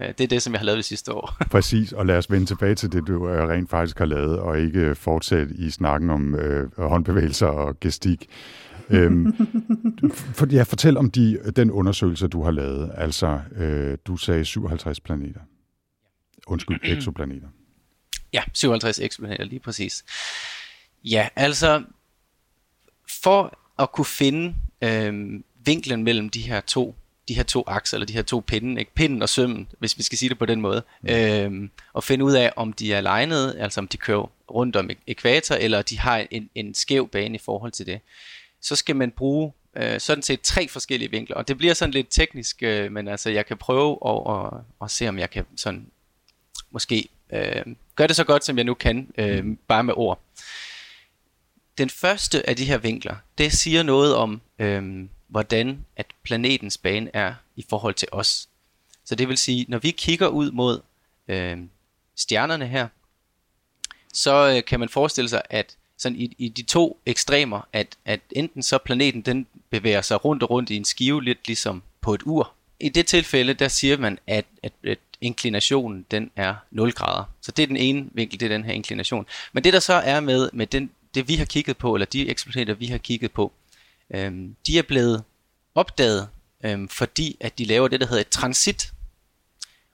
Øh, 0.01 0.07
det 0.07 0.21
er 0.21 0.27
det, 0.27 0.41
som 0.41 0.53
jeg 0.53 0.59
har 0.59 0.65
lavet 0.65 0.77
det 0.77 0.85
sidste 0.85 1.13
år. 1.13 1.37
Præcis, 1.51 1.93
og 1.93 2.05
lad 2.05 2.17
os 2.17 2.31
vende 2.31 2.45
tilbage 2.45 2.75
til 2.75 2.91
det, 2.91 3.07
du 3.07 3.29
øh, 3.29 3.47
rent 3.47 3.69
faktisk 3.69 3.97
har 3.97 4.05
lavet, 4.05 4.39
og 4.39 4.59
ikke 4.59 4.95
fortsætte 4.95 5.55
i 5.55 5.69
snakken 5.69 6.09
om 6.09 6.35
øh, 6.35 6.79
håndbevægelser 6.89 7.47
og 7.47 7.79
gestik. 7.79 8.27
øhm, 8.89 9.35
for, 10.37 10.53
ja, 10.53 10.63
fortæl 10.63 10.97
om 10.97 11.11
de, 11.11 11.39
den 11.55 11.71
undersøgelse, 11.71 12.27
du 12.27 12.43
har 12.43 12.51
lavet. 12.51 12.91
Altså, 12.95 13.39
øh, 13.55 13.97
du 14.05 14.17
sagde 14.17 14.45
57 14.45 14.99
planeter. 14.99 15.39
Undskyld, 16.47 16.79
eksoplaneter. 16.95 17.47
Ja, 18.33 18.43
57 18.53 18.99
eksoplaneter, 18.99 19.43
lige 19.43 19.59
præcis. 19.59 20.05
Ja, 21.03 21.27
altså, 21.35 21.83
for 23.23 23.59
at 23.79 23.91
kunne 23.91 24.05
finde 24.05 24.55
øh, 24.81 25.39
vinklen 25.65 26.03
mellem 26.03 26.29
de 26.29 26.41
her 26.41 26.61
to 26.61 26.95
de 27.27 27.33
her 27.33 27.43
to 27.43 27.63
akser, 27.67 27.97
eller 27.97 28.05
de 28.05 28.13
her 28.13 28.21
to 28.21 28.39
pinde, 28.47 28.79
ikke? 28.79 28.93
pinden 28.93 29.21
og 29.21 29.29
sømmen, 29.29 29.67
hvis 29.79 29.97
vi 29.97 30.03
skal 30.03 30.17
sige 30.17 30.29
det 30.29 30.37
på 30.37 30.45
den 30.45 30.61
måde, 30.61 30.83
mm. 31.01 31.09
øhm, 31.09 31.69
og 31.93 32.03
finde 32.03 32.25
ud 32.25 32.33
af, 32.33 32.53
om 32.55 32.73
de 32.73 32.93
er 32.93 33.01
legnet, 33.01 33.55
altså 33.59 33.79
om 33.79 33.87
de 33.87 33.97
kører 33.97 34.31
rundt 34.51 34.75
om 34.75 34.89
ekvator, 35.07 35.55
eller 35.55 35.81
de 35.81 35.99
har 35.99 36.25
en, 36.31 36.49
en 36.55 36.73
skæv 36.73 37.07
bane 37.07 37.35
i 37.35 37.41
forhold 37.45 37.71
til 37.71 37.85
det. 37.85 37.99
Så 38.61 38.75
skal 38.75 38.95
man 38.95 39.11
bruge 39.11 39.53
øh, 39.77 39.99
sådan 39.99 40.23
set 40.23 40.41
tre 40.41 40.67
forskellige 40.67 41.11
vinkler, 41.11 41.35
og 41.35 41.47
det 41.47 41.57
bliver 41.57 41.73
sådan 41.73 41.93
lidt 41.93 42.07
teknisk, 42.09 42.63
øh, 42.63 42.91
men 42.91 43.07
altså 43.07 43.29
jeg 43.29 43.45
kan 43.45 43.57
prøve 43.57 43.97
at, 44.05 44.35
at, 44.35 44.59
at 44.81 44.91
se, 44.91 45.07
om 45.07 45.19
jeg 45.19 45.29
kan 45.29 45.45
sådan 45.55 45.87
måske 46.71 47.09
øh, 47.33 47.63
gøre 47.95 48.07
det 48.07 48.15
så 48.15 48.23
godt, 48.23 48.45
som 48.45 48.57
jeg 48.57 48.65
nu 48.65 48.73
kan, 48.73 49.11
øh, 49.17 49.45
bare 49.67 49.83
med 49.83 49.93
ord. 49.97 50.19
Den 51.77 51.89
første 51.89 52.49
af 52.49 52.55
de 52.55 52.65
her 52.65 52.77
vinkler, 52.77 53.15
det 53.37 53.53
siger 53.53 53.83
noget 53.83 54.15
om, 54.15 54.41
øh, 54.59 55.05
hvordan 55.27 55.85
at 55.95 56.05
planetens 56.23 56.77
bane 56.77 57.09
er 57.13 57.33
i 57.55 57.65
forhold 57.69 57.93
til 57.93 58.07
os. 58.11 58.49
Så 59.05 59.15
det 59.15 59.27
vil 59.27 59.37
sige, 59.37 59.65
når 59.67 59.77
vi 59.77 59.91
kigger 59.91 60.27
ud 60.27 60.51
mod 60.51 60.81
øh, 61.27 61.57
stjernerne 62.15 62.67
her, 62.67 62.87
så 64.13 64.55
øh, 64.55 64.65
kan 64.65 64.79
man 64.79 64.89
forestille 64.89 65.29
sig, 65.29 65.41
at 65.49 65.75
sådan 65.97 66.17
i, 66.17 66.35
i 66.37 66.49
de 66.49 66.63
to 66.63 66.99
ekstremer, 67.05 67.67
at, 67.73 67.87
at 68.05 68.19
enten 68.31 68.63
så 68.63 68.77
planeten 68.77 69.21
den 69.21 69.47
bevæger 69.69 70.01
sig 70.01 70.25
rundt 70.25 70.43
og 70.43 70.49
rundt 70.49 70.69
i 70.69 70.75
en 70.75 70.85
skive, 70.85 71.23
lidt 71.23 71.47
ligesom 71.47 71.83
på 72.01 72.13
et 72.13 72.21
ur. 72.25 72.53
I 72.79 72.89
det 72.89 73.07
tilfælde, 73.07 73.53
der 73.53 73.67
siger 73.67 73.97
man, 73.97 74.19
at, 74.27 74.45
at, 74.63 74.73
at 74.83 74.99
inklinationen 75.21 76.05
den 76.11 76.31
er 76.35 76.55
0 76.71 76.91
grader. 76.91 77.23
Så 77.41 77.51
det 77.51 77.63
er 77.63 77.67
den 77.67 77.77
ene 77.77 78.09
vinkel, 78.13 78.39
det 78.39 78.45
er 78.45 78.57
den 78.57 78.65
her 78.65 78.73
inklination. 78.73 79.25
Men 79.53 79.63
det 79.63 79.73
der 79.73 79.79
så 79.79 79.93
er 79.93 80.19
med, 80.19 80.49
med 80.53 80.67
den, 80.67 80.91
det 81.15 81.27
vi 81.27 81.35
har 81.35 81.45
kigget 81.45 81.77
på, 81.77 81.95
eller 81.95 82.05
de 82.05 82.29
eksplosioner, 82.29 82.73
vi 82.73 82.85
har 82.85 82.97
kigget 82.97 83.31
på, 83.31 83.51
øhm, 84.13 84.55
de 84.67 84.77
er 84.77 84.81
blevet 84.81 85.23
opdaget, 85.75 86.29
øhm, 86.63 86.89
fordi 86.89 87.37
at 87.39 87.57
de 87.57 87.65
laver 87.65 87.87
det, 87.87 87.99
der 87.99 88.07
hedder 88.07 88.21
et 88.21 88.29
transit. 88.29 88.91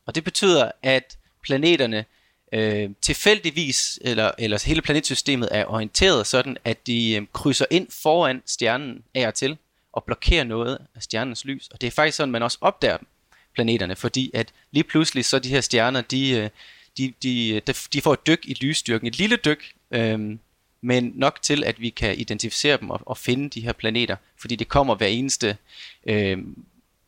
Og 0.05 0.15
det 0.15 0.23
betyder, 0.23 0.71
at 0.83 1.17
planeterne 1.43 2.05
øh, 2.51 2.89
tilfældigvis, 3.01 3.99
eller, 4.01 4.31
eller 4.37 4.63
hele 4.65 4.81
planetsystemet 4.81 5.49
er 5.51 5.65
orienteret 5.65 6.27
sådan, 6.27 6.57
at 6.65 6.87
de 6.87 7.15
øh, 7.15 7.27
krydser 7.33 7.65
ind 7.69 7.87
foran 7.89 8.43
stjernen 8.45 9.03
af 9.15 9.27
og 9.27 9.33
til, 9.33 9.57
og 9.93 10.03
blokerer 10.03 10.43
noget 10.43 10.77
af 10.95 11.03
stjernens 11.03 11.45
lys. 11.45 11.67
Og 11.67 11.81
det 11.81 11.87
er 11.87 11.91
faktisk 11.91 12.17
sådan, 12.17 12.31
man 12.31 12.43
også 12.43 12.57
opdager 12.61 12.97
dem, 12.97 13.07
planeterne, 13.53 13.95
fordi 13.95 14.31
at 14.33 14.53
lige 14.71 14.83
pludselig 14.83 15.25
så 15.25 15.39
de 15.39 15.49
her 15.49 15.61
stjerner, 15.61 16.01
de, 16.01 16.29
øh, 16.29 16.49
de, 16.97 17.05
øh, 17.27 17.61
de, 17.67 17.73
de 17.93 18.01
får 18.01 18.13
et 18.13 18.27
dyk 18.27 18.39
i 18.43 18.53
lysstyrken, 18.53 19.07
et 19.07 19.17
lille 19.17 19.35
dyk, 19.35 19.73
øh, 19.91 20.37
men 20.81 21.11
nok 21.15 21.41
til, 21.41 21.63
at 21.63 21.81
vi 21.81 21.89
kan 21.89 22.17
identificere 22.17 22.77
dem 22.77 22.89
og, 22.89 22.99
og 23.05 23.17
finde 23.17 23.49
de 23.49 23.61
her 23.61 23.73
planeter, 23.73 24.15
fordi 24.37 24.55
det 24.55 24.67
kommer 24.67 24.95
hver 24.95 25.07
eneste 25.07 25.57
øh, 26.05 26.37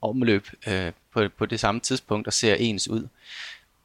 omløb 0.02 0.48
øh, 0.68 0.92
på, 1.14 1.30
på 1.38 1.46
det 1.46 1.60
samme 1.60 1.82
tidspunkt 1.82 2.28
og 2.28 2.34
ser 2.34 2.56
ens 2.56 2.88
ud. 2.88 3.08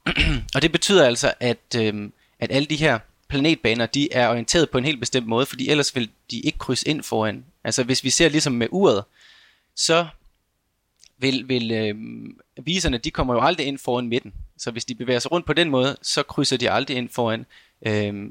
og 0.55 0.63
det 0.63 0.73
betyder 0.73 1.07
altså, 1.07 1.33
at, 1.41 1.77
øh, 1.77 2.11
at 2.39 2.53
alle 2.53 2.67
de 2.67 2.77
her 2.77 2.99
planetbaner, 3.29 3.87
de 3.87 4.13
er 4.13 4.29
orienteret 4.29 4.71
på 4.71 4.79
en 4.79 4.85
helt 4.85 5.01
bestemt 5.01 5.27
måde, 5.27 5.47
fordi 5.47 5.69
ellers 5.69 5.95
vil 5.97 6.11
de 6.31 6.41
ikke 6.41 6.59
krydse 6.59 6.89
ind 6.89 7.03
foran. 7.03 7.45
Altså 7.65 7.85
hvis 7.85 8.05
vi 8.05 8.11
ser 8.11 8.29
ligesom 8.29 8.53
med 8.53 8.69
uret, 8.71 9.05
så 9.75 10.07
vil, 11.19 11.49
vil 11.49 11.71
øh, 11.71 11.97
viserne, 12.65 12.99
de 12.99 13.11
kommer 13.11 13.35
jo 13.35 13.41
aldrig 13.41 13.67
ind 13.67 13.79
foran 13.79 14.09
midten. 14.09 14.33
Så 14.59 14.71
hvis 14.71 14.85
de 14.85 14.95
bevæger 14.95 15.19
sig 15.19 15.33
rundt 15.33 15.47
på 15.47 15.53
den 15.53 15.71
måde, 15.71 15.97
så 16.03 16.23
krydser 16.23 16.57
de 16.57 16.71
aldrig 16.71 16.97
ind 16.97 17.09
foran 17.09 17.47
øh, 17.87 18.31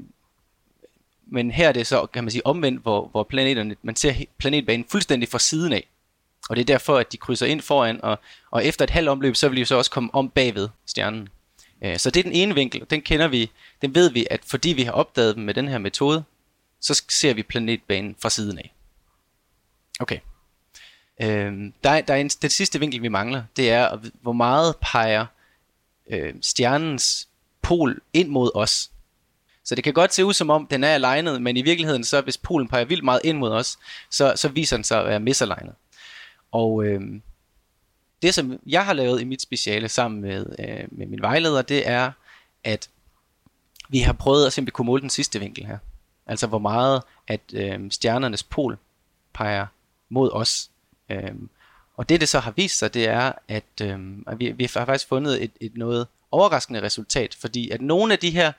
men 1.28 1.50
her 1.50 1.68
er 1.68 1.72
det 1.72 1.86
så, 1.86 2.06
kan 2.06 2.24
man 2.24 2.30
sige, 2.30 2.46
omvendt, 2.46 2.82
hvor, 2.82 3.08
hvor 3.08 3.22
planeterne, 3.22 3.76
man 3.82 3.96
ser 3.96 4.14
planetbanen 4.38 4.86
fuldstændig 4.90 5.28
fra 5.28 5.38
siden 5.38 5.72
af. 5.72 5.88
Og 6.48 6.56
det 6.56 6.62
er 6.62 6.66
derfor, 6.66 6.96
at 6.96 7.12
de 7.12 7.16
krydser 7.16 7.46
ind 7.46 7.60
foran, 7.60 8.00
og, 8.02 8.18
og 8.50 8.64
efter 8.64 8.84
et 8.84 8.90
halvt 8.90 9.08
omløb, 9.08 9.36
så 9.36 9.48
vil 9.48 9.58
de 9.58 9.64
så 9.64 9.76
også 9.76 9.90
komme 9.90 10.14
om 10.14 10.30
bagved 10.30 10.68
stjernen. 10.86 11.28
Øh, 11.84 11.98
så 11.98 12.10
det 12.10 12.20
er 12.20 12.24
den 12.24 12.32
ene 12.32 12.54
vinkel, 12.54 12.86
den 12.90 13.02
kender 13.02 13.28
vi, 13.28 13.50
den 13.82 13.94
ved 13.94 14.10
vi, 14.10 14.26
at 14.30 14.40
fordi 14.46 14.68
vi 14.68 14.82
har 14.82 14.92
opdaget 14.92 15.36
dem 15.36 15.44
med 15.44 15.54
den 15.54 15.68
her 15.68 15.78
metode, 15.78 16.24
så 16.80 17.02
ser 17.08 17.34
vi 17.34 17.42
planetbanen 17.42 18.16
fra 18.22 18.30
siden 18.30 18.58
af. 18.58 18.74
Okay. 20.00 20.18
Øh, 21.22 21.72
der 21.84 21.90
er, 21.90 22.00
der 22.00 22.14
er 22.14 22.18
en, 22.18 22.28
den 22.28 22.50
sidste 22.50 22.80
vinkel, 22.80 23.02
vi 23.02 23.08
mangler, 23.08 23.42
det 23.56 23.70
er, 23.70 23.98
hvor 24.22 24.32
meget 24.32 24.76
peger 24.80 25.26
øh, 26.10 26.34
stjernens 26.42 27.28
pol 27.62 28.00
ind 28.12 28.28
mod 28.28 28.50
os. 28.54 28.90
Så 29.68 29.74
det 29.74 29.84
kan 29.84 29.92
godt 29.92 30.14
se 30.14 30.24
ud 30.24 30.32
som 30.32 30.50
om, 30.50 30.66
den 30.66 30.84
er 30.84 30.94
alignet, 30.94 31.42
men 31.42 31.56
i 31.56 31.62
virkeligheden, 31.62 32.04
så 32.04 32.20
hvis 32.20 32.36
polen 32.38 32.68
peger 32.68 32.84
vildt 32.84 33.04
meget 33.04 33.20
ind 33.24 33.38
mod 33.38 33.50
os, 33.50 33.78
så, 34.10 34.32
så 34.36 34.48
viser 34.48 34.76
den 34.76 34.84
sig 34.84 35.00
at 35.00 35.06
være 35.06 35.20
misalignet. 35.20 35.74
Og 36.52 36.84
øh, 36.84 37.00
det, 38.22 38.34
som 38.34 38.60
jeg 38.66 38.86
har 38.86 38.92
lavet 38.92 39.20
i 39.20 39.24
mit 39.24 39.42
speciale 39.42 39.88
sammen 39.88 40.20
med, 40.20 40.46
øh, 40.58 40.84
med 40.90 41.06
min 41.06 41.22
vejleder, 41.22 41.62
det 41.62 41.88
er, 41.88 42.12
at 42.64 42.88
vi 43.88 43.98
har 43.98 44.12
prøvet 44.12 44.46
at 44.46 44.52
simpelthen 44.52 44.74
kunne 44.74 44.86
måle 44.86 45.00
den 45.00 45.10
sidste 45.10 45.40
vinkel 45.40 45.66
her. 45.66 45.78
Altså 46.26 46.46
hvor 46.46 46.58
meget, 46.58 47.02
at 47.26 47.40
øh, 47.52 47.90
stjernernes 47.90 48.42
pol 48.42 48.78
peger 49.32 49.66
mod 50.08 50.30
os. 50.32 50.70
Øh, 51.10 51.34
og 51.96 52.08
det, 52.08 52.20
det 52.20 52.28
så 52.28 52.40
har 52.40 52.50
vist 52.50 52.78
sig, 52.78 52.94
det 52.94 53.08
er, 53.08 53.32
at, 53.48 53.80
øh, 53.82 53.98
at 54.26 54.38
vi, 54.38 54.50
vi 54.50 54.70
har 54.74 54.84
faktisk 54.84 55.08
fundet 55.08 55.44
et, 55.44 55.50
et 55.60 55.76
noget 55.76 56.06
overraskende 56.30 56.82
resultat, 56.82 57.34
fordi 57.40 57.70
at 57.70 57.80
nogle 57.80 58.12
af 58.12 58.18
de 58.18 58.30
her 58.30 58.48
øh, 58.48 58.54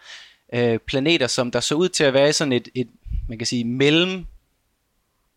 Øh, 0.54 0.80
planeter, 0.80 1.28
som 1.28 1.52
der 1.52 1.60
så 1.60 1.76
ud 1.76 1.90
til 1.90 2.04
at 2.04 2.14
være 2.14 2.34
sådan 2.34 2.54
et, 2.54 2.70
et 2.76 2.88
man 3.28 3.38
kan 3.38 3.48
sige, 3.48 3.64
mellem 3.64 4.26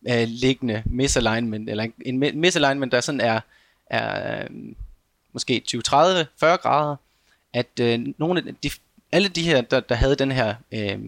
øh, 0.09 0.25
liggende 0.27 0.83
misalignment, 0.87 1.71
eller 1.71 1.85
en, 1.85 2.23
en 2.23 2.41
misalignment, 2.41 2.93
der 2.93 3.01
sådan 3.01 3.21
er, 3.21 3.41
er 3.87 4.43
øh, 4.43 4.51
måske 5.33 5.63
20-30, 5.69 5.81
40 5.91 6.57
grader, 6.57 6.97
at 7.53 7.81
øh, 7.81 8.01
nogle 8.19 8.43
af 8.47 8.55
de, 8.63 8.71
alle 9.13 9.29
de 9.29 9.43
her, 9.43 9.61
der, 9.61 9.81
der 9.81 9.95
havde 9.95 10.17
den 10.17 10.33
her 10.33 10.55
øh, 10.73 10.99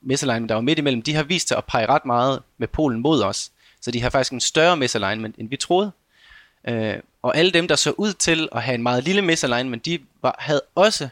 misalignment, 0.00 0.48
der 0.48 0.54
var 0.54 0.62
midt 0.62 0.78
imellem, 0.78 1.02
de 1.02 1.14
har 1.14 1.22
vist 1.22 1.48
sig 1.48 1.56
at 1.56 1.64
pege 1.64 1.86
ret 1.86 2.04
meget 2.04 2.42
med 2.58 2.68
polen 2.68 3.00
mod 3.00 3.22
os. 3.22 3.50
Så 3.80 3.90
de 3.90 4.02
har 4.02 4.10
faktisk 4.10 4.32
en 4.32 4.40
større 4.40 4.76
misalignment, 4.76 5.36
end 5.38 5.48
vi 5.48 5.56
troede. 5.56 5.90
Øh, 6.68 6.96
og 7.22 7.36
alle 7.36 7.50
dem, 7.50 7.68
der 7.68 7.76
så 7.76 7.90
ud 7.90 8.12
til 8.12 8.48
at 8.52 8.62
have 8.62 8.74
en 8.74 8.82
meget 8.82 9.04
lille 9.04 9.22
misalignment, 9.22 9.84
de 9.84 9.98
var, 10.22 10.36
havde 10.38 10.62
også 10.74 11.08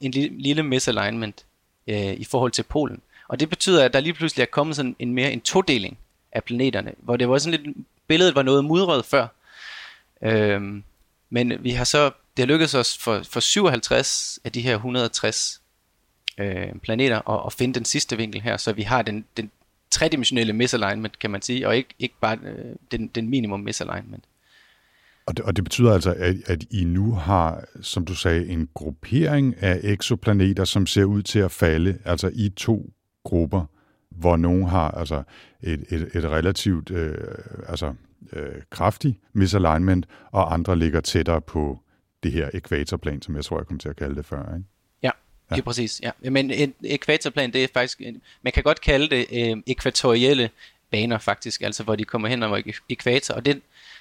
en 0.00 0.10
lille, 0.10 0.42
lille 0.42 0.62
misalignment 0.62 1.44
øh, 1.86 2.12
i 2.12 2.24
forhold 2.24 2.52
til 2.52 2.62
polen. 2.62 3.00
Og 3.28 3.40
det 3.40 3.48
betyder, 3.48 3.84
at 3.84 3.92
der 3.92 4.00
lige 4.00 4.12
pludselig 4.12 4.42
er 4.42 4.46
kommet 4.46 4.76
sådan 4.76 4.96
en 4.98 5.14
mere 5.14 5.32
en 5.32 5.40
todeling 5.40 5.98
af 6.32 6.44
planeterne, 6.44 6.92
hvor 6.98 7.16
det 7.16 7.28
var 7.28 7.38
sådan 7.38 7.60
lidt, 7.60 7.76
billedet 8.06 8.34
var 8.34 8.42
noget 8.42 8.64
mudret 8.64 9.04
før. 9.04 9.26
Øhm, 10.22 10.84
men 11.30 11.64
vi 11.64 11.70
har 11.70 11.84
så, 11.84 12.04
det 12.36 12.42
har 12.42 12.46
lykkedes 12.46 12.74
os 12.74 12.98
for, 12.98 13.22
for 13.22 13.40
57 13.40 14.38
af 14.44 14.52
de 14.52 14.60
her 14.60 14.74
160 14.74 15.60
øh, 16.38 16.74
planeter 16.82 17.30
at, 17.30 17.46
at 17.46 17.52
finde 17.52 17.74
den 17.74 17.84
sidste 17.84 18.16
vinkel 18.16 18.40
her, 18.40 18.56
så 18.56 18.72
vi 18.72 18.82
har 18.82 19.02
den, 19.02 19.24
den 19.36 19.50
tredimensionelle 19.90 20.52
misalignment, 20.52 21.18
kan 21.18 21.30
man 21.30 21.42
sige, 21.42 21.68
og 21.68 21.76
ikke, 21.76 21.94
ikke 21.98 22.14
bare 22.20 22.38
øh, 22.42 22.76
den, 22.90 23.06
den 23.06 23.28
minimum 23.28 23.60
misalignment. 23.60 24.24
Og 25.26 25.36
det, 25.36 25.44
og 25.44 25.56
det 25.56 25.64
betyder 25.64 25.92
altså, 25.92 26.14
at, 26.18 26.36
at 26.46 26.64
I 26.70 26.84
nu 26.84 27.12
har, 27.12 27.64
som 27.80 28.04
du 28.04 28.14
sagde, 28.14 28.48
en 28.48 28.68
gruppering 28.74 29.62
af 29.62 29.80
eksoplaneter, 29.82 30.64
som 30.64 30.86
ser 30.86 31.04
ud 31.04 31.22
til 31.22 31.38
at 31.38 31.50
falde, 31.50 31.98
altså 32.04 32.30
i 32.34 32.48
to 32.56 32.90
grupper, 33.24 33.64
hvor 34.10 34.36
nogle 34.36 34.68
har 34.68 34.90
altså 34.90 35.22
et, 35.62 35.84
et, 35.90 36.10
et 36.14 36.24
relativt 36.24 36.90
øh, 36.90 37.14
altså, 37.68 37.94
øh, 38.32 38.62
kraftig 38.70 39.20
misalignment, 39.32 40.06
og 40.30 40.54
andre 40.54 40.76
ligger 40.76 41.00
tættere 41.00 41.40
på 41.40 41.80
det 42.22 42.32
her 42.32 42.50
ekvatorplan, 42.54 43.22
som 43.22 43.36
jeg 43.36 43.44
tror, 43.44 43.58
jeg 43.58 43.66
kom 43.66 43.78
til 43.78 43.88
at 43.88 43.96
kalde 43.96 44.16
det 44.16 44.26
før. 44.26 44.54
Ikke? 44.54 44.66
Ja, 45.02 45.10
det 45.50 45.58
er 45.58 45.62
præcis. 45.62 46.00
Ja. 46.02 46.30
Men 46.30 46.50
et 46.50 46.72
ekvatorplan, 46.84 47.52
det 47.52 47.64
er 47.64 47.68
faktisk, 47.74 48.02
man 48.42 48.52
kan 48.52 48.62
godt 48.62 48.80
kalde 48.80 49.08
det 49.08 49.26
øh, 49.32 49.62
ekvatorielle 49.66 50.50
baner 50.90 51.18
faktisk, 51.18 51.62
altså 51.62 51.82
hvor 51.82 51.96
de 51.96 52.04
kommer 52.04 52.28
hen 52.28 52.42
over 52.42 52.62
ekvator, 52.88 53.34
og 53.34 53.46
det, 53.46 53.60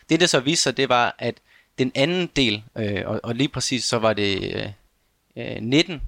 det, 0.10 0.20
der 0.20 0.26
så 0.26 0.40
viste 0.40 0.64
sig, 0.64 0.78
det 0.78 0.90
var, 0.90 1.16
at 1.20 1.36
den 1.80 1.92
anden 1.96 2.30
del, 2.36 2.64
øh, 2.78 3.02
og, 3.06 3.20
og 3.24 3.36
lige 3.36 3.50
præcis 3.50 3.84
så 3.84 4.00
var 4.00 4.14
det 4.14 4.56
øh, 5.36 5.62
19 5.62 5.96
øh, 5.96 6.02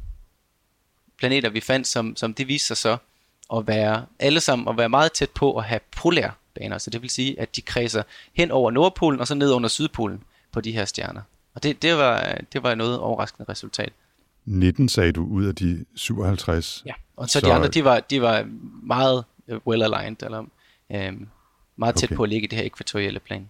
planeter, 1.17 1.49
vi 1.49 1.59
fandt, 1.59 1.87
som, 1.87 2.15
som 2.15 2.33
det 2.33 2.47
viste 2.47 2.67
sig 2.67 2.77
så 2.77 2.97
at 3.53 3.67
være 3.67 4.05
alle 4.19 4.39
sammen 4.39 4.67
at 4.67 4.77
være 4.77 4.89
meget 4.89 5.11
tæt 5.11 5.29
på 5.29 5.57
at 5.57 5.63
have 5.63 5.79
polære 5.97 6.31
baner. 6.55 6.77
Så 6.77 6.89
det 6.89 7.01
vil 7.01 7.09
sige, 7.09 7.39
at 7.39 7.55
de 7.55 7.61
kredser 7.61 8.03
hen 8.33 8.51
over 8.51 8.71
Nordpolen 8.71 9.19
og 9.19 9.27
så 9.27 9.35
ned 9.35 9.51
under 9.51 9.69
Sydpolen 9.69 10.23
på 10.51 10.61
de 10.61 10.71
her 10.71 10.85
stjerner. 10.85 11.21
Og 11.53 11.63
det, 11.63 11.81
det, 11.81 11.97
var, 11.97 12.37
det 12.53 12.63
var 12.63 12.75
noget 12.75 12.99
overraskende 12.99 13.51
resultat. 13.51 13.93
19 14.45 14.89
sagde 14.89 15.11
du 15.11 15.25
ud 15.25 15.45
af 15.45 15.55
de 15.55 15.85
57. 15.95 16.83
Ja, 16.85 16.93
og 17.15 17.29
så, 17.29 17.39
så 17.39 17.45
de 17.45 17.53
andre, 17.53 17.67
de 17.67 17.83
var, 17.83 17.99
de 17.99 18.21
var 18.21 18.47
meget 18.83 19.25
well 19.67 19.83
aligned, 19.83 20.23
eller 20.23 20.45
øh, 20.91 21.13
meget 21.75 21.95
tæt 21.95 22.09
okay. 22.09 22.15
på 22.15 22.23
at 22.23 22.29
ligge 22.29 22.45
i 22.45 22.47
det 22.47 22.57
her 22.57 22.65
ekvatorielle 22.65 23.19
plan. 23.19 23.49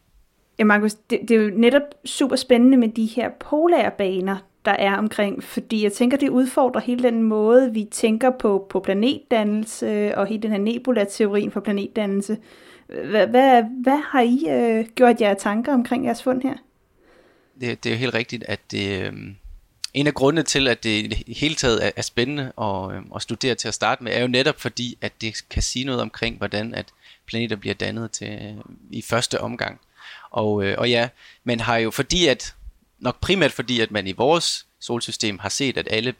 Ja, 0.59 0.63
Markus, 0.63 0.93
det, 0.93 1.19
det 1.21 1.31
er 1.31 1.41
jo 1.41 1.51
netop 1.53 1.81
super 2.05 2.35
spændende 2.35 2.77
med 2.77 2.89
de 2.89 3.05
her 3.05 3.29
polære 3.29 3.91
baner, 3.91 4.37
der 4.65 4.71
er 4.71 4.97
omkring, 4.97 5.43
fordi 5.43 5.83
jeg 5.83 5.93
tænker, 5.93 6.17
det 6.17 6.29
udfordrer 6.29 6.81
hele 6.81 7.03
den 7.03 7.23
måde, 7.23 7.73
vi 7.73 7.83
tænker 7.91 8.29
på, 8.39 8.67
på 8.69 8.79
planetdannelse 8.79 10.17
og 10.17 10.27
hele 10.27 10.41
den 10.41 10.51
her 10.51 10.57
nebula-teorien 10.57 11.51
for 11.51 11.59
planetdannelse. 11.59 12.37
Hvad, 12.87 13.27
hvad, 13.27 13.63
hvad 13.83 13.97
har 13.97 14.21
I 14.21 14.45
øh, 14.49 14.85
gjort 14.95 15.21
jer 15.21 15.33
tanker 15.33 15.73
omkring 15.73 16.05
jeres 16.05 16.23
fund 16.23 16.41
her? 16.41 16.53
Det, 17.59 17.83
det 17.83 17.89
er 17.89 17.93
jo 17.93 17.99
helt 17.99 18.13
rigtigt, 18.13 18.43
at 18.47 18.59
det, 18.71 19.01
øh, 19.01 19.13
en 19.93 20.07
af 20.07 20.13
grundene 20.13 20.43
til, 20.43 20.67
at 20.67 20.83
det 20.83 21.23
i 21.27 21.33
hele 21.33 21.55
taget 21.55 21.85
er, 21.85 21.91
er 21.95 22.01
spændende 22.01 22.51
at, 22.61 22.95
øh, 22.95 23.01
at 23.15 23.21
studere 23.21 23.55
til 23.55 23.67
at 23.67 23.73
starte 23.73 24.03
med, 24.03 24.11
er 24.13 24.21
jo 24.21 24.27
netop 24.27 24.59
fordi, 24.59 24.97
at 25.01 25.21
det 25.21 25.49
kan 25.49 25.61
sige 25.61 25.85
noget 25.85 26.01
omkring, 26.01 26.37
hvordan 26.37 26.73
at 26.73 26.85
planeter 27.25 27.55
bliver 27.55 27.75
dannet 27.75 28.11
til, 28.11 28.27
øh, 28.27 28.63
i 28.91 29.01
første 29.01 29.41
omgang. 29.41 29.79
Og, 30.29 30.63
øh, 30.63 30.75
og 30.77 30.89
ja, 30.89 31.09
man 31.43 31.59
har 31.59 31.77
jo 31.77 31.91
fordi 31.91 32.27
at, 32.27 32.55
nok 32.99 33.19
primært 33.19 33.51
fordi 33.51 33.79
at 33.79 33.91
man 33.91 34.07
i 34.07 34.11
vores 34.11 34.65
solsystem 34.79 35.39
har 35.39 35.49
set, 35.49 35.77
at 35.77 35.87
alle 35.91 36.13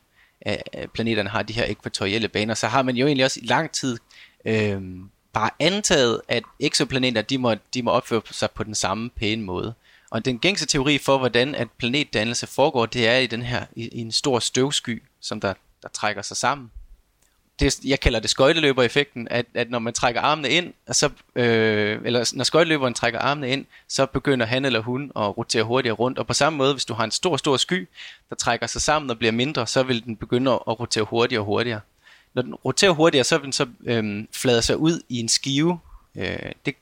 øh, 0.48 0.56
øh, 0.78 0.88
planeterne 0.88 1.30
har 1.30 1.44
de 1.44 1.54
her 1.54 1.66
ekvatorielle 1.68 2.28
baner, 2.28 2.54
så 2.54 2.68
har 2.68 2.82
man 2.82 2.96
jo 2.96 3.06
egentlig 3.06 3.26
også 3.26 3.40
i 3.44 3.46
lang 3.46 3.72
tid 3.72 3.98
øh, 4.46 4.82
bare 5.34 5.50
antaget, 5.60 6.22
at 6.28 6.44
eksoplaneter 6.60 7.22
de 7.22 7.38
må, 7.38 7.56
de 7.74 7.84
må 7.84 7.92
opføre 7.92 8.22
sig 8.32 8.52
på 8.52 8.64
den 8.64 8.76
samme 8.76 9.10
pæne 9.10 9.44
måde. 9.44 9.74
Og 10.10 10.26
den 10.26 10.40
gængse 10.40 10.66
teori 10.66 10.98
for, 10.98 11.18
hvordan 11.18 11.56
at 11.56 11.68
planetdannelse 11.78 12.48
foregår, 12.48 12.86
det 12.86 13.08
er 13.08 13.18
i 13.18 13.28
den 13.28 13.42
her 13.42 13.66
i, 13.76 13.88
i 13.88 14.00
en 14.00 14.12
stor 14.12 14.40
støvsky, 14.40 15.04
som 15.22 15.42
der, 15.42 15.54
der 15.84 15.90
trækker 15.90 16.22
sig 16.22 16.38
sammen 16.38 16.72
det, 17.60 17.86
jeg 17.86 18.00
kalder 18.00 18.20
det 18.20 18.30
skøjteløber-effekten, 18.30 19.28
at, 19.32 19.46
at 19.54 19.70
når 19.70 19.80
man 19.80 19.94
trækker 19.94 20.22
armene 20.22 20.50
ind, 20.50 20.74
så, 20.92 21.10
øh, 21.36 22.00
eller 22.06 22.32
når 22.34 22.44
skøjteløberen 22.44 22.94
trækker 22.94 23.20
armene 23.20 23.50
ind, 23.50 23.66
så 23.88 24.06
begynder 24.06 24.46
han 24.46 24.66
eller 24.66 24.80
hun 24.80 25.12
at 25.16 25.38
rotere 25.38 25.64
hurtigere 25.64 25.96
rundt. 25.96 26.20
Og 26.20 26.28
på 26.28 26.34
samme 26.34 26.58
måde, 26.58 26.74
hvis 26.74 26.86
du 26.86 26.94
har 26.94 27.04
en 27.04 27.12
stor, 27.12 27.38
stor 27.38 27.58
sky, 27.58 27.88
der 28.30 28.36
trækker 28.36 28.68
sig 28.68 28.82
sammen 28.82 29.10
og 29.10 29.18
bliver 29.18 29.32
mindre, 29.32 29.68
så 29.68 29.84
vil 29.84 30.06
den 30.06 30.16
begynde 30.16 30.52
at 30.52 30.80
rotere 30.80 31.04
hurtigere 31.04 31.42
og 31.42 31.46
hurtigere. 31.46 31.80
Når 32.34 32.42
den 32.42 32.56
roterer 32.56 32.92
hurtigere, 32.92 33.24
så 33.24 33.38
vil 33.38 33.44
den 33.44 33.54
så 33.54 33.68
øh, 33.86 34.26
flade 34.34 34.62
sig 34.62 34.78
ud 34.78 35.02
i 35.10 35.20
en 35.20 35.30
skive. 35.30 35.80
Øh, 36.16 36.52
det, 36.66 36.76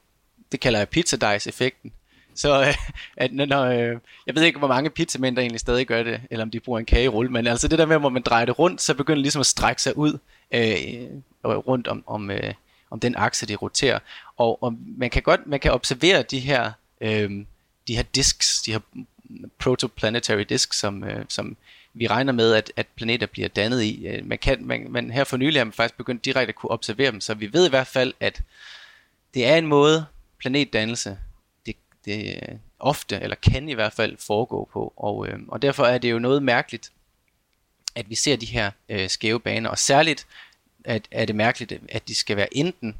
det 0.51 0.59
kalder 0.59 0.79
jeg 0.79 0.89
pizzadice-effekten. 0.89 1.91
så 2.35 2.61
øh, 2.61 2.75
at 3.23 3.33
når, 3.33 3.63
øh, 3.63 3.97
jeg 4.27 4.35
ved 4.35 4.43
ikke, 4.43 4.59
hvor 4.59 4.67
mange 4.67 4.89
pizzamænd 4.89 5.35
der 5.35 5.41
egentlig 5.41 5.59
stadig 5.59 5.87
gør 5.87 6.03
det, 6.03 6.21
eller 6.31 6.43
om 6.45 6.51
de 6.51 6.59
bruger 6.59 6.79
en 6.79 6.85
kagerulle, 6.85 7.31
men 7.31 7.47
altså 7.47 7.67
det 7.67 7.79
der 7.79 7.85
med, 7.85 7.97
hvor 7.97 8.09
man 8.09 8.21
drejer 8.21 8.45
det 8.45 8.59
rundt, 8.59 8.81
så 8.81 8.93
begynder 8.93 9.17
det 9.17 9.21
ligesom 9.21 9.39
at 9.39 9.45
strække 9.45 9.81
sig 9.81 9.97
ud 9.97 10.17
Øh, 10.55 11.01
øh, 11.45 11.57
rundt 11.57 11.87
om, 11.87 12.03
om, 12.07 12.31
øh, 12.31 12.53
om 12.89 12.99
den 12.99 13.15
akse, 13.15 13.45
det 13.45 13.61
roterer. 13.61 13.99
Og, 14.37 14.63
og 14.63 14.73
man 14.97 15.09
kan 15.09 15.21
godt 15.21 15.47
man 15.47 15.59
kan 15.59 15.71
observere 15.71 16.23
de 16.23 16.39
her, 16.39 16.71
øh, 17.01 17.31
de 17.87 17.95
her 17.95 18.03
disks, 18.03 18.61
de 18.61 18.71
her 18.71 18.79
protoplanetary 19.59 20.45
disks, 20.49 20.79
som, 20.79 21.03
øh, 21.03 21.25
som 21.29 21.57
vi 21.93 22.07
regner 22.07 22.33
med, 22.33 22.53
at, 22.53 22.71
at 22.75 22.87
planeter 22.95 23.27
bliver 23.27 23.47
dannet 23.47 23.81
i. 23.83 24.07
Øh, 24.07 24.25
man 24.25 24.37
kan, 24.37 24.65
man, 24.65 24.91
man, 24.91 25.11
her 25.11 25.23
for 25.23 25.37
nylig 25.37 25.59
har 25.59 25.65
man 25.65 25.73
faktisk 25.73 25.97
begyndt 25.97 26.25
direkte 26.25 26.49
at 26.49 26.55
kunne 26.55 26.71
observere 26.71 27.11
dem, 27.11 27.21
så 27.21 27.33
vi 27.33 27.53
ved 27.53 27.67
i 27.67 27.69
hvert 27.69 27.87
fald, 27.87 28.13
at 28.19 28.41
det 29.33 29.45
er 29.45 29.55
en 29.55 29.67
måde, 29.67 30.05
planetdannelse 30.39 31.17
det, 31.65 31.75
det 32.05 32.35
øh, 32.35 32.55
ofte, 32.79 33.19
eller 33.21 33.35
kan 33.35 33.69
i 33.69 33.73
hvert 33.73 33.93
fald 33.93 34.17
foregå 34.17 34.69
på. 34.73 34.93
Og, 34.97 35.27
øh, 35.27 35.39
og 35.47 35.61
derfor 35.61 35.83
er 35.83 35.97
det 35.97 36.11
jo 36.11 36.19
noget 36.19 36.43
mærkeligt, 36.43 36.91
at 37.95 38.09
vi 38.09 38.15
ser 38.15 38.35
de 38.35 38.45
her 38.45 38.71
øh, 38.89 39.09
skæve 39.09 39.39
baner, 39.39 39.69
og 39.69 39.77
særligt 39.77 40.27
at, 40.85 41.07
er 41.11 41.25
det 41.25 41.35
mærkeligt, 41.35 41.81
at 41.89 42.07
de 42.07 42.15
skal 42.15 42.37
være 42.37 42.57
enten 42.57 42.95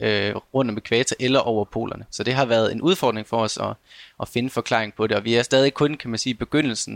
øh, 0.00 0.34
rundt 0.54 0.70
om 0.70 0.76
ekvator 0.76 1.16
eller 1.20 1.40
over 1.40 1.64
polerne. 1.64 2.04
Så 2.10 2.22
det 2.24 2.34
har 2.34 2.44
været 2.44 2.72
en 2.72 2.82
udfordring 2.82 3.26
for 3.26 3.36
os 3.36 3.58
at, 3.58 3.74
at 4.20 4.28
finde 4.28 4.50
forklaring 4.50 4.94
på 4.94 5.06
det, 5.06 5.16
og 5.16 5.24
vi 5.24 5.34
er 5.34 5.42
stadig 5.42 5.74
kun, 5.74 5.94
kan 5.94 6.10
man 6.10 6.18
sige, 6.18 6.34
begyndelsen 6.34 6.94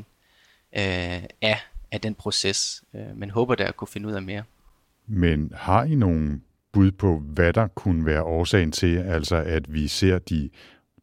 øh, 0.77 1.23
af, 1.43 1.59
af 1.93 2.01
den 2.03 2.15
proces, 2.15 2.83
øh, 2.95 3.17
men 3.17 3.31
håber 3.31 3.55
der 3.55 3.67
at 3.67 3.77
kunne 3.77 3.89
finde 3.89 4.09
ud 4.09 4.13
af 4.13 4.23
mere. 4.23 4.43
Men 5.07 5.53
har 5.55 5.85
I 5.85 5.95
nogen 5.95 6.43
bud 6.73 6.91
på, 6.91 7.19
hvad 7.19 7.53
der 7.53 7.67
kunne 7.67 8.07
være 8.07 8.23
årsagen 8.23 8.73
til, 8.73 8.99
altså 8.99 9.37
at 9.37 9.75
vi 9.75 9.89
ser 9.89 10.19
de 10.19 10.51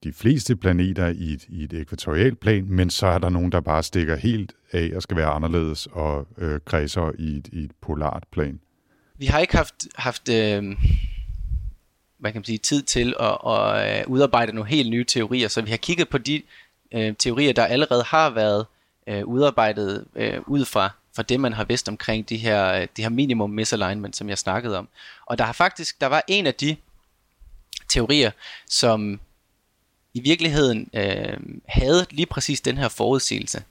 de 0.03 0.13
fleste 0.13 0.55
planeter 0.55 1.07
i 1.07 1.33
et, 1.33 1.45
i 1.49 1.63
et 1.63 1.73
ekvatorialt 1.73 2.39
plan, 2.39 2.65
men 2.69 2.89
så 2.89 3.07
er 3.07 3.17
der 3.17 3.29
nogen, 3.29 3.51
der 3.51 3.61
bare 3.61 3.83
stikker 3.83 4.15
helt 4.15 4.53
af 4.71 4.91
og 4.95 5.01
skal 5.01 5.17
være 5.17 5.27
anderledes 5.27 5.87
og 5.91 6.27
øh, 6.37 6.59
kredser 6.65 7.11
i 7.19 7.37
et, 7.37 7.49
i 7.51 7.63
et 7.63 7.71
polart 7.81 8.23
plan. 8.31 8.59
Vi 9.21 9.25
har 9.25 9.39
ikke 9.39 9.55
haft, 9.55 9.87
haft 9.95 10.29
øh, 10.29 10.63
hvad 12.17 12.31
kan 12.31 12.39
man 12.39 12.45
sige, 12.45 12.57
tid 12.57 12.83
til 12.83 13.13
at, 13.19 13.37
at 13.47 13.99
øh, 13.99 14.07
udarbejde 14.07 14.53
nogle 14.53 14.69
helt 14.69 14.89
nye 14.89 15.03
teorier, 15.03 15.47
så 15.47 15.61
vi 15.61 15.69
har 15.69 15.77
kigget 15.77 16.09
på 16.09 16.17
de 16.17 16.41
øh, 16.91 17.15
teorier, 17.19 17.53
der 17.53 17.65
allerede 17.65 18.03
har 18.03 18.29
været 18.29 18.65
øh, 19.07 19.25
udarbejdet 19.25 20.05
øh, 20.15 20.41
ud 20.47 20.65
fra 20.65 20.89
for 21.15 21.21
det, 21.21 21.39
man 21.39 21.53
har 21.53 21.63
vidst 21.63 21.89
omkring 21.89 22.29
de 22.29 22.37
her, 22.37 22.73
øh, 22.73 22.87
de 22.97 23.01
her 23.01 23.09
minimum 23.09 23.49
misalignment, 23.49 24.15
som 24.15 24.29
jeg 24.29 24.37
snakkede 24.37 24.77
om. 24.77 24.87
Og 25.25 25.37
der 25.37 25.43
har 25.43 25.53
faktisk, 25.53 26.01
der 26.01 26.07
var 26.07 26.23
en 26.27 26.47
af 26.47 26.55
de 26.55 26.75
teorier, 27.89 28.31
som 28.69 29.19
i 30.13 30.19
virkeligheden 30.19 30.89
øh, 30.93 31.37
havde 31.67 32.05
lige 32.11 32.25
præcis 32.25 32.61
den 32.61 32.77
her 32.77 32.89
forudsigelse 32.89 33.63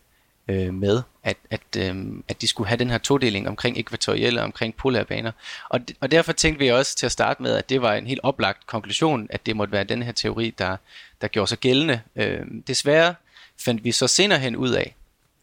øh, 0.50 0.74
med, 0.74 1.02
at, 1.22 1.36
at, 1.50 1.60
øh, 1.78 2.06
at 2.28 2.40
de 2.40 2.48
skulle 2.48 2.68
have 2.68 2.78
den 2.78 2.90
her 2.90 2.98
todeling 2.98 3.48
omkring 3.48 3.78
ekvatorielle 3.78 4.40
og 4.40 4.44
omkring 4.44 4.74
polære 4.74 5.04
baner. 5.04 5.32
Og, 5.68 5.80
og 6.00 6.10
derfor 6.10 6.32
tænkte 6.32 6.58
vi 6.58 6.68
også 6.68 6.96
til 6.96 7.06
at 7.06 7.12
starte 7.12 7.42
med, 7.42 7.52
at 7.52 7.68
det 7.68 7.82
var 7.82 7.94
en 7.94 8.06
helt 8.06 8.20
oplagt 8.22 8.66
konklusion, 8.66 9.26
at 9.30 9.46
det 9.46 9.56
måtte 9.56 9.72
være 9.72 9.84
den 9.84 10.02
her 10.02 10.12
teori, 10.12 10.54
der, 10.58 10.76
der 11.20 11.28
gjorde 11.28 11.48
sig 11.48 11.58
gældende. 11.58 12.00
Øh, 12.16 12.40
desværre 12.66 13.14
fandt 13.58 13.84
vi 13.84 13.92
så 13.92 14.06
senere 14.06 14.38
hen 14.38 14.56
ud 14.56 14.70
af, 14.70 14.96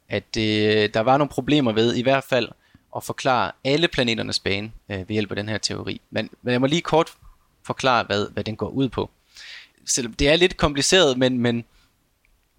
at 0.09 0.37
øh, 0.37 0.89
der 0.93 0.99
var 0.99 1.17
nogle 1.17 1.29
problemer 1.29 1.71
ved 1.71 1.95
i 1.95 2.01
hvert 2.01 2.23
fald 2.23 2.49
at 2.95 3.03
forklare 3.03 3.51
alle 3.63 3.87
planeternes 3.87 4.39
bane 4.39 4.71
øh, 4.89 4.97
ved 4.97 5.13
hjælp 5.13 5.31
af 5.31 5.35
den 5.35 5.49
her 5.49 5.57
teori. 5.57 6.01
Men, 6.09 6.29
men 6.41 6.51
jeg 6.51 6.61
må 6.61 6.67
lige 6.67 6.81
kort 6.81 7.13
forklare, 7.65 8.03
hvad, 8.03 8.29
hvad 8.29 8.43
den 8.43 8.55
går 8.55 8.69
ud 8.69 8.89
på. 8.89 9.09
Selvom 9.85 10.13
det 10.13 10.29
er 10.29 10.35
lidt 10.35 10.57
kompliceret, 10.57 11.17
men, 11.17 11.39
men 11.39 11.65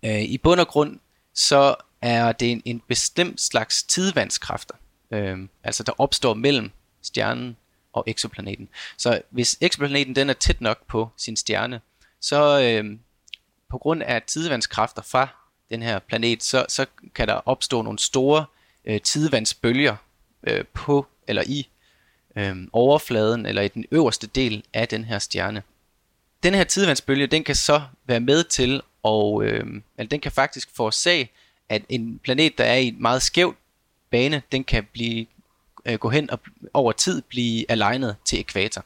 øh, 0.05 0.23
i 0.23 0.39
bund 0.39 0.61
og 0.61 0.69
grund, 0.69 0.99
så 1.35 1.75
er 2.03 2.33
det 2.33 2.53
en, 2.53 2.63
en 2.65 2.83
bestemt 2.89 3.41
slags 3.41 3.83
tidvandskræfter, 3.83 4.75
øh, 5.11 5.39
altså 5.65 5.83
der 5.83 5.93
opstår 5.99 6.35
mellem 6.35 6.71
stjernen 7.03 7.57
og 7.93 8.05
exoplaneten. 8.07 8.69
Så 8.97 9.23
hvis 9.31 9.59
exoplaneten 9.61 10.17
den 10.17 10.31
er 10.31 10.35
tæt 10.35 10.61
nok 10.61 10.87
på 10.87 11.09
sin 11.17 11.37
stjerne, 11.37 11.81
så 12.21 12.61
øh, 12.61 12.99
på 13.71 13.79
grund 13.79 14.03
af 14.03 14.23
tidevandskræfter 14.23 15.03
fra 15.03 15.29
den 15.71 15.83
her 15.83 15.99
planet, 15.99 16.43
så, 16.43 16.67
så 16.69 16.87
kan 17.15 17.29
der 17.29 17.35
opstå 17.35 17.83
nogle 17.83 17.99
store 17.99 18.45
øh, 18.85 19.01
tidevandsbølger 19.01 19.97
øh, 20.43 20.65
på 20.75 21.07
eller 21.29 21.43
i 21.47 21.69
øh, 22.37 22.57
overfladen 22.73 23.47
eller 23.47 23.63
i 23.63 23.69
den 23.69 23.85
øverste 23.91 24.27
del 24.27 24.65
af 24.73 24.89
den 24.89 25.05
her 25.05 25.19
stjerne. 25.19 25.63
Den 26.43 26.55
her 26.55 26.65
tidevandsbølge, 26.65 27.27
den 27.27 27.45
kan 27.45 27.55
så 27.55 27.83
være 28.07 28.21
med 28.21 28.45
til, 28.45 28.83
og 29.03 29.45
øh, 29.45 29.67
altså, 29.99 30.09
den 30.11 30.21
kan 30.21 30.33
faktisk 30.33 30.69
forårsage, 30.77 31.31
at 31.69 31.83
en 31.89 32.21
planet, 32.25 32.59
der 32.59 32.65
er 32.65 32.77
i 32.77 32.87
en 32.87 33.03
meget 33.03 33.23
skæv 33.23 33.55
bane, 34.11 34.43
den 34.53 34.65
kan 34.65 34.87
blive 34.93 35.27
øh, 35.87 35.95
gå 35.95 36.09
hen 36.09 36.31
og 36.31 36.41
over 36.75 36.93
tid 36.93 37.23
blive 37.23 37.71
alignet 37.71 38.17
til 38.25 38.41
ekvator. 38.41 38.85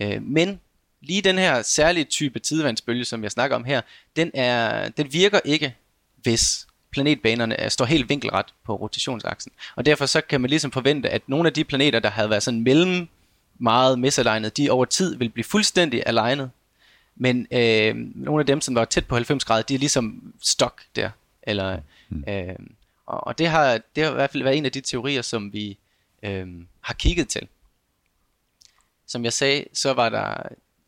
Øh, 0.00 0.22
men 0.22 0.60
lige 1.00 1.22
den 1.22 1.38
her 1.38 1.62
særlige 1.62 2.04
type 2.04 2.38
tidevandsbølge, 2.38 3.04
som 3.04 3.22
jeg 3.22 3.30
snakker 3.30 3.56
om 3.56 3.64
her, 3.64 3.80
den, 4.16 4.30
er, 4.34 4.88
den 4.88 5.12
virker 5.12 5.40
ikke, 5.44 5.74
hvis 6.16 6.66
planetbanerne 6.90 7.54
er, 7.54 7.68
står 7.68 7.84
helt 7.84 8.08
vinkelret 8.08 8.46
på 8.64 8.76
rotationsaksen. 8.76 9.52
Og 9.76 9.86
derfor 9.86 10.06
så 10.06 10.20
kan 10.20 10.40
man 10.40 10.50
ligesom 10.50 10.72
forvente, 10.72 11.10
at 11.10 11.22
nogle 11.26 11.48
af 11.48 11.52
de 11.52 11.64
planeter, 11.64 11.98
der 11.98 12.10
havde 12.10 12.30
været 12.30 12.42
sådan 12.42 12.60
mellem 12.60 13.08
meget 13.58 13.98
misalignet, 13.98 14.56
de 14.56 14.70
over 14.70 14.84
tid 14.84 15.16
vil 15.16 15.28
blive 15.28 15.44
fuldstændig 15.44 16.02
alignet. 16.06 16.50
Men 17.16 17.46
øh, 17.50 17.94
nogle 17.96 18.40
af 18.40 18.46
dem, 18.46 18.60
som 18.60 18.74
var 18.74 18.84
tæt 18.84 19.06
på 19.06 19.14
90 19.14 19.44
grader, 19.44 19.62
de 19.62 19.74
er 19.74 19.78
ligesom 19.78 20.34
stok 20.42 20.82
der. 20.96 21.10
Eller, 21.42 21.78
mm. 22.08 22.24
øh, 22.28 22.56
og, 23.06 23.26
og 23.26 23.38
det 23.38 23.48
har, 23.48 23.80
det 23.96 24.04
har 24.04 24.10
i 24.10 24.14
hvert 24.14 24.30
fald 24.30 24.42
været 24.42 24.56
en 24.56 24.64
af 24.64 24.72
de 24.72 24.80
teorier, 24.80 25.22
som 25.22 25.52
vi 25.52 25.78
øh, 26.22 26.46
har 26.80 26.94
kigget 26.94 27.28
til. 27.28 27.48
Som 29.06 29.24
jeg 29.24 29.32
sagde, 29.32 29.64
så 29.72 29.92
var 29.92 30.08
der 30.08 30.36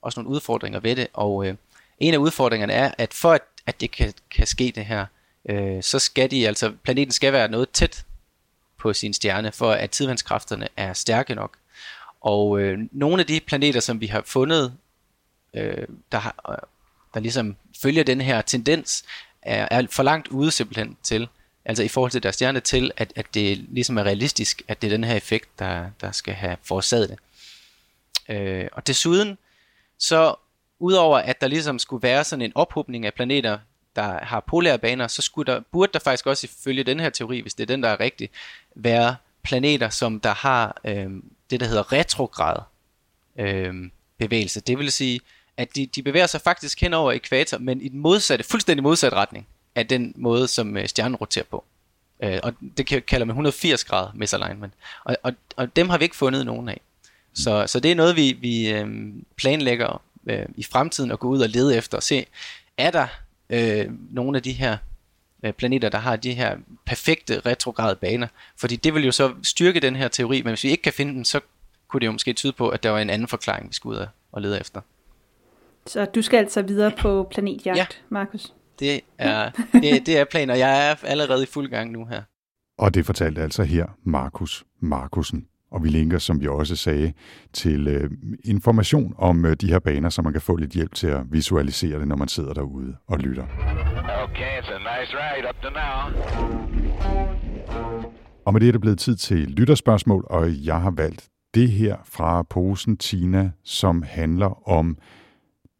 også 0.03 0.21
nogle 0.21 0.35
udfordringer 0.35 0.81
ved 0.81 0.97
det, 0.97 1.09
og 1.13 1.47
øh, 1.47 1.55
en 1.99 2.15
af 2.15 2.19
udfordringerne 2.19 2.73
er, 2.73 2.93
at 2.99 3.15
for 3.15 3.33
at, 3.33 3.43
at 3.67 3.81
det 3.81 3.91
kan, 3.91 4.15
kan 4.31 4.47
ske 4.47 4.73
det 4.75 4.85
her, 4.85 5.07
øh, 5.49 5.83
så 5.83 5.99
skal 5.99 6.31
de 6.31 6.49
altså, 6.49 6.73
planeten 6.83 7.13
skal 7.13 7.33
være 7.33 7.49
noget 7.49 7.71
tæt 7.71 8.05
på 8.79 8.93
sin 8.93 9.15
stjerne, 9.15 9.53
for 9.53 9.73
at 9.73 9.91
tidvandskræfterne 9.91 10.69
er 10.77 10.93
stærke 10.93 11.35
nok. 11.35 11.57
Og 12.21 12.61
øh, 12.61 12.79
nogle 12.93 13.21
af 13.21 13.27
de 13.27 13.41
planeter, 13.41 13.81
som 13.81 14.01
vi 14.01 14.07
har 14.07 14.23
fundet, 14.27 14.75
øh, 15.55 15.87
der, 16.13 16.19
har, 16.19 16.35
øh, 16.51 16.69
der 17.15 17.21
ligesom 17.21 17.57
følger 17.83 18.05
den 18.05 18.21
her 18.21 18.43
tendens, 18.43 19.05
er, 19.43 19.69
er 19.71 19.87
for 19.91 20.03
langt 20.03 20.29
ude 20.29 20.51
simpelthen 20.51 20.97
til, 21.03 21.29
altså 21.65 21.83
i 21.83 21.89
forhold 21.89 22.11
til 22.11 22.23
deres 22.23 22.35
stjerne, 22.35 22.61
til 22.61 22.91
at, 22.97 23.13
at 23.17 23.35
det 23.35 23.59
ligesom 23.59 23.99
er 23.99 24.03
realistisk, 24.03 24.63
at 24.69 24.83
det 24.83 24.89
er 24.89 24.97
den 24.97 25.05
her 25.05 25.15
effekt, 25.15 25.59
der, 25.59 25.91
der 26.01 26.13
skal 26.13 26.35
have 26.35 26.57
forårsaget 26.63 27.09
det. 27.09 27.19
Øh, 28.37 28.69
og 28.73 28.87
desuden, 28.87 29.39
så 29.99 30.35
udover 30.79 31.19
at 31.19 31.41
der 31.41 31.47
ligesom 31.47 31.79
skulle 31.79 32.03
være 32.03 32.25
sådan 32.25 32.43
en 32.43 32.53
ophobning 32.55 33.07
af 33.07 33.15
planeter, 33.15 33.59
der 33.97 34.25
har 34.25 34.41
polære 34.41 34.79
baner, 34.79 35.07
så 35.09 35.23
skulle 35.23 35.53
der, 35.53 35.61
burde 35.73 35.93
der 35.93 35.99
faktisk 35.99 36.27
også 36.27 36.47
ifølge 36.47 36.85
den 36.85 37.01
her 37.01 37.11
teori, 37.11 37.41
hvis 37.41 37.55
det 37.55 37.63
er 37.63 37.67
den, 37.67 37.83
der 37.83 37.89
er 37.89 38.01
rigtig, 38.01 38.31
være 38.75 39.17
planeter, 39.43 39.89
som 39.89 40.21
der 40.21 40.35
har 40.35 40.81
øh, 40.85 41.11
det, 41.51 41.61
der 41.61 41.67
hedder 41.67 41.93
retrograd 41.93 42.57
øh, 43.39 43.75
bevægelse. 44.19 44.61
Det 44.61 44.79
vil 44.79 44.93
sige, 44.93 45.21
at 45.59 45.77
de, 45.77 45.87
de 45.87 46.03
bevæger 46.03 46.27
sig 46.27 46.41
faktisk 46.41 46.81
hen 46.81 46.95
over 46.95 47.13
ekvator, 47.13 47.59
men 47.59 47.81
i 47.81 47.89
den 47.89 48.01
modsatte, 48.01 48.45
fuldstændig 48.45 48.83
modsatte 48.83 49.17
retning 49.17 49.47
af 49.75 49.87
den 49.87 50.13
måde, 50.17 50.49
som 50.49 50.77
øh, 50.77 50.89
stjernen 50.89 51.17
roterer 51.17 51.45
på. 51.45 51.65
Øh, 52.23 52.39
og 52.43 52.55
det 52.77 53.07
kalder 53.07 53.25
man 53.25 53.31
180 53.31 53.85
grader 53.85 54.11
misalignment. 54.15 54.73
Og, 55.05 55.17
og, 55.23 55.33
og 55.57 55.77
dem 55.77 55.89
har 55.89 55.99
vi 55.99 56.05
ikke 56.05 56.17
fundet 56.17 56.47
nogen 56.47 56.69
af. 56.69 56.81
Så, 57.35 57.65
så 57.67 57.81
det 57.81 57.91
er 57.91 57.95
noget, 57.95 58.17
vi, 58.17 58.33
vi 58.33 58.71
øh, 58.71 59.13
planlægger 59.37 60.03
øh, 60.27 60.47
i 60.57 60.63
fremtiden 60.63 61.11
at 61.11 61.19
gå 61.19 61.29
ud 61.29 61.41
og 61.41 61.49
lede 61.49 61.77
efter 61.77 61.97
og 61.97 62.03
se, 62.03 62.27
er 62.77 62.91
der 62.91 63.07
øh, 63.51 63.87
nogle 64.11 64.39
af 64.39 64.43
de 64.43 64.53
her 64.53 64.77
øh, 65.43 65.53
planeter, 65.53 65.89
der 65.89 65.99
har 65.99 66.17
de 66.17 66.35
her 66.35 66.57
perfekte 66.87 67.41
retrograde 67.47 67.97
baner. 67.97 68.27
Fordi 68.57 68.77
det 68.77 68.95
vil 68.95 69.05
jo 69.05 69.13
så 69.13 69.35
styrke 69.43 69.81
den 69.81 69.97
her 69.97 70.09
teori, 70.09 70.43
men 70.43 70.51
hvis 70.51 70.65
vi 70.65 70.71
ikke 70.71 70.83
kan 70.83 70.93
finde 70.93 71.13
den, 71.13 71.25
så 71.25 71.41
kunne 71.89 72.01
det 72.01 72.07
jo 72.07 72.13
måske 72.13 72.33
tyde 72.33 72.53
på, 72.53 72.69
at 72.69 72.83
der 72.83 72.91
var 72.91 72.99
en 72.99 73.11
anden 73.11 73.29
forklaring, 73.29 73.69
vi 73.69 73.75
skulle 73.75 74.01
ud 74.01 74.07
og 74.33 74.43
lede 74.43 74.61
efter. 74.61 74.81
Så 75.89 76.05
du 76.05 76.23
skal 76.23 76.39
altså 76.39 76.63
videre 76.63 76.93
på 76.99 77.29
planetjagt, 77.31 77.79
ja. 77.79 77.87
Markus? 78.09 78.55
Det 78.79 79.01
er, 79.19 79.51
det, 79.83 80.07
det 80.07 80.19
er 80.19 80.25
planer. 80.25 80.55
Jeg 80.55 80.91
er 80.91 80.95
allerede 81.03 81.43
i 81.43 81.47
fuld 81.47 81.69
gang 81.71 81.93
nu 81.93 82.05
her. 82.05 82.23
Og 82.79 82.95
det 82.95 83.07
fortalte 83.07 83.43
altså 83.43 83.63
her 83.63 83.87
Markus 84.05 84.65
Markusen. 84.81 85.47
Og 85.71 85.85
vi 85.85 85.89
linker, 85.89 86.19
som 86.19 86.41
vi 86.41 86.49
også 86.49 86.77
sagde, 86.77 87.13
til 87.53 87.89
øh, 87.89 88.11
information 88.45 89.15
om 89.19 89.45
øh, 89.45 89.57
de 89.61 89.67
her 89.67 89.79
baner, 89.79 90.09
så 90.09 90.23
man 90.23 90.33
kan 90.33 90.43
få 90.43 90.57
lidt 90.57 90.71
hjælp 90.71 90.95
til 90.95 91.07
at 91.07 91.23
visualisere 91.31 91.99
det, 91.99 92.09
når 92.09 92.17
man 92.17 92.29
sidder 92.29 92.53
derude 92.53 92.97
og 93.07 93.19
lytter. 93.19 93.45
Okay, 94.23 94.61
it's 94.61 94.73
a 94.73 94.79
nice 94.79 95.13
ride 95.17 95.49
up 95.49 95.63
to 95.63 95.71
now. 95.71 96.23
Og 98.47 98.53
med 98.53 98.61
det 98.61 98.69
er 98.69 98.73
det 98.73 98.81
blevet 98.81 98.99
tid 98.99 99.17
til 99.17 99.39
lytterspørgsmål, 99.39 100.27
og 100.31 100.65
jeg 100.65 100.81
har 100.81 100.91
valgt 100.91 101.29
det 101.55 101.71
her 101.71 101.97
fra 102.05 102.43
posen 102.43 102.97
Tina, 102.97 103.51
som 103.65 104.03
handler 104.03 104.69
om 104.69 104.99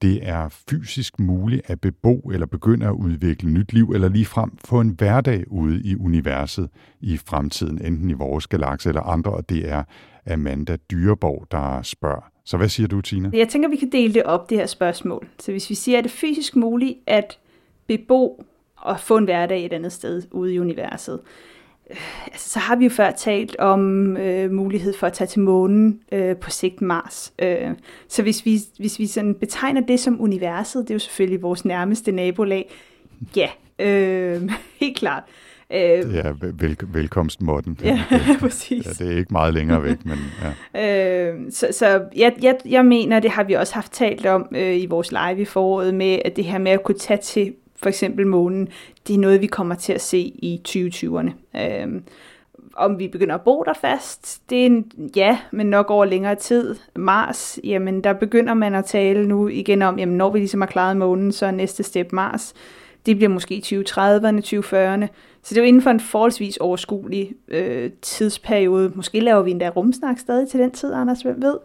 det 0.03 0.29
er 0.29 0.49
fysisk 0.71 1.19
muligt 1.19 1.63
at 1.65 1.81
bebo 1.81 2.31
eller 2.33 2.47
begynde 2.47 2.87
at 2.87 2.93
udvikle 2.93 3.51
nyt 3.51 3.73
liv, 3.73 3.91
eller 3.91 4.09
lige 4.09 4.25
frem 4.25 4.51
få 4.65 4.81
en 4.81 4.89
hverdag 4.89 5.45
ude 5.53 5.83
i 5.85 5.97
universet 5.97 6.69
i 7.01 7.17
fremtiden, 7.17 7.85
enten 7.85 8.11
i 8.11 8.13
vores 8.13 8.47
galakse 8.47 8.89
eller 8.89 9.03
andre, 9.03 9.33
og 9.33 9.49
det 9.49 9.71
er 9.71 9.85
Amanda 10.27 10.77
Dyreborg, 10.91 11.47
der 11.51 11.83
spørger. 11.83 12.31
Så 12.45 12.57
hvad 12.57 12.69
siger 12.69 12.87
du, 12.87 13.01
Tina? 13.01 13.31
Jeg 13.33 13.49
tænker, 13.49 13.69
vi 13.69 13.77
kan 13.77 13.93
dele 13.93 14.15
det 14.15 14.23
op, 14.23 14.51
det 14.51 14.59
her 14.59 14.67
spørgsmål. 14.67 15.29
Så 15.39 15.51
hvis 15.51 15.71
vi 15.71 15.75
siger, 15.75 15.99
at 15.99 16.05
det 16.05 16.11
er 16.11 16.17
fysisk 16.17 16.57
muligt 16.57 16.99
at 17.07 17.39
bebo 17.87 18.45
og 18.77 19.01
få 19.01 19.17
en 19.17 19.25
hverdag 19.25 19.65
et 19.65 19.73
andet 19.73 19.93
sted 19.93 20.23
ude 20.31 20.55
i 20.55 20.59
universet, 20.59 21.21
altså, 22.33 22.51
så 22.51 22.59
har 22.59 22.77
vi 22.77 22.85
jo 22.85 22.91
før 22.91 23.11
talt 23.11 23.57
om 23.57 24.17
øh, 24.17 24.51
mulighed 24.53 24.95
for 24.95 25.07
at 25.07 25.13
tage 25.13 25.29
til 25.29 25.41
månen, 25.41 26.01
øh, 26.13 26.37
på 26.37 26.51
sigt 26.51 26.81
Mars. 26.81 27.33
Øh, 27.39 27.71
så 28.09 28.23
hvis 28.23 28.45
vi, 28.45 28.61
hvis 28.79 28.99
vi 28.99 29.07
sådan 29.07 29.35
betegner 29.35 29.81
det 29.81 30.01
som 30.01 30.21
universet, 30.21 30.83
det 30.83 30.91
er 30.91 30.95
jo 30.95 30.99
selvfølgelig 30.99 31.43
vores 31.43 31.65
nærmeste 31.65 32.13
nabolag, 32.13 32.71
ja, 33.37 33.49
øh, 33.79 34.51
helt 34.81 34.97
klart. 34.97 35.23
Øh, 35.73 35.79
er 35.79 36.53
vel, 36.53 36.77
velkomst 36.93 37.43
Morten. 37.43 37.79
Ja, 37.85 38.05
præcis. 38.41 38.87
Ja, 38.87 39.05
det 39.05 39.13
er 39.13 39.19
ikke 39.19 39.33
meget 39.33 39.55
længere 39.55 39.83
væk, 39.83 40.05
men 40.05 40.19
ja. 40.43 40.53
Øh, 41.29 41.35
så 41.51 41.69
så 41.73 42.03
jeg, 42.17 42.35
jeg, 42.43 42.57
jeg 42.65 42.85
mener, 42.85 43.21
det 43.21 43.31
har 43.31 43.45
vi 43.45 43.53
også 43.53 43.75
haft 43.75 43.93
talt 43.93 44.27
om 44.27 44.47
øh, 44.57 44.77
i 44.77 44.87
vores 44.87 45.13
live 45.13 45.41
i 45.41 45.45
foråret, 45.45 45.95
med 45.95 46.19
at 46.25 46.37
det 46.37 46.45
her 46.45 46.59
med 46.59 46.73
at 46.73 46.83
kunne 46.83 46.99
tage 46.99 47.21
til 47.21 47.55
for 47.83 47.89
eksempel 47.89 48.27
månen, 48.27 48.69
det 49.07 49.15
er 49.15 49.19
noget, 49.19 49.41
vi 49.41 49.47
kommer 49.47 49.75
til 49.75 49.93
at 49.93 50.01
se 50.01 50.19
i 50.19 50.61
2020'erne. 50.69 51.61
Øhm, 51.61 52.03
om 52.77 52.99
vi 52.99 53.09
begynder 53.09 53.35
at 53.35 53.41
bo 53.41 53.63
der 53.67 53.73
fast, 53.73 54.43
det 54.51 54.63
er 54.63 54.67
en, 54.67 54.93
ja, 55.17 55.39
men 55.51 55.67
nok 55.67 55.91
over 55.91 56.05
længere 56.05 56.35
tid. 56.35 56.77
Mars, 56.97 57.59
jamen 57.65 58.05
der 58.05 58.13
begynder 58.13 58.55
man 58.55 58.75
at 58.75 58.85
tale 58.85 59.29
nu 59.29 59.49
igen 59.49 59.83
om, 59.83 59.99
jamen 59.99 60.17
når 60.17 60.31
vi 60.31 60.39
ligesom 60.39 60.61
har 60.61 60.69
klaret 60.69 60.97
månen, 60.97 61.33
så 61.33 61.47
er 61.47 61.51
næste 61.51 61.83
step 61.83 62.13
Mars. 62.13 62.55
Det 63.07 63.17
bliver 63.17 63.31
måske 63.31 63.55
i 63.55 63.61
2030'erne, 63.61 64.39
2040'erne. 64.39 65.07
Så 65.43 65.55
det 65.55 65.57
er 65.57 65.63
jo 65.63 65.69
inden 65.69 65.83
for 65.83 65.91
en 65.91 66.01
forholdsvis 66.01 66.57
overskuelig 66.57 67.33
øh, 67.49 67.91
tidsperiode. 68.03 68.93
Måske 68.95 69.21
laver 69.21 69.43
vi 69.43 69.51
endda 69.51 69.69
rumsnak 69.69 70.19
stadig 70.19 70.49
til 70.49 70.61
den 70.61 70.71
tid, 70.71 70.93
Anders, 70.93 71.23
hvem 71.23 71.43
ved? 71.43 71.59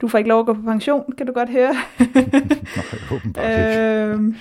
Du 0.00 0.08
får 0.08 0.18
ikke 0.18 0.28
lov 0.28 0.40
at 0.40 0.46
gå 0.46 0.52
på 0.52 0.62
pension, 0.62 1.14
kan 1.18 1.26
du 1.26 1.32
godt 1.32 1.48
høre. 1.48 1.74
Nej, 1.98 3.12
åbenbart 3.12 3.44
ikke. 3.44 3.80
øhm, 3.80 4.36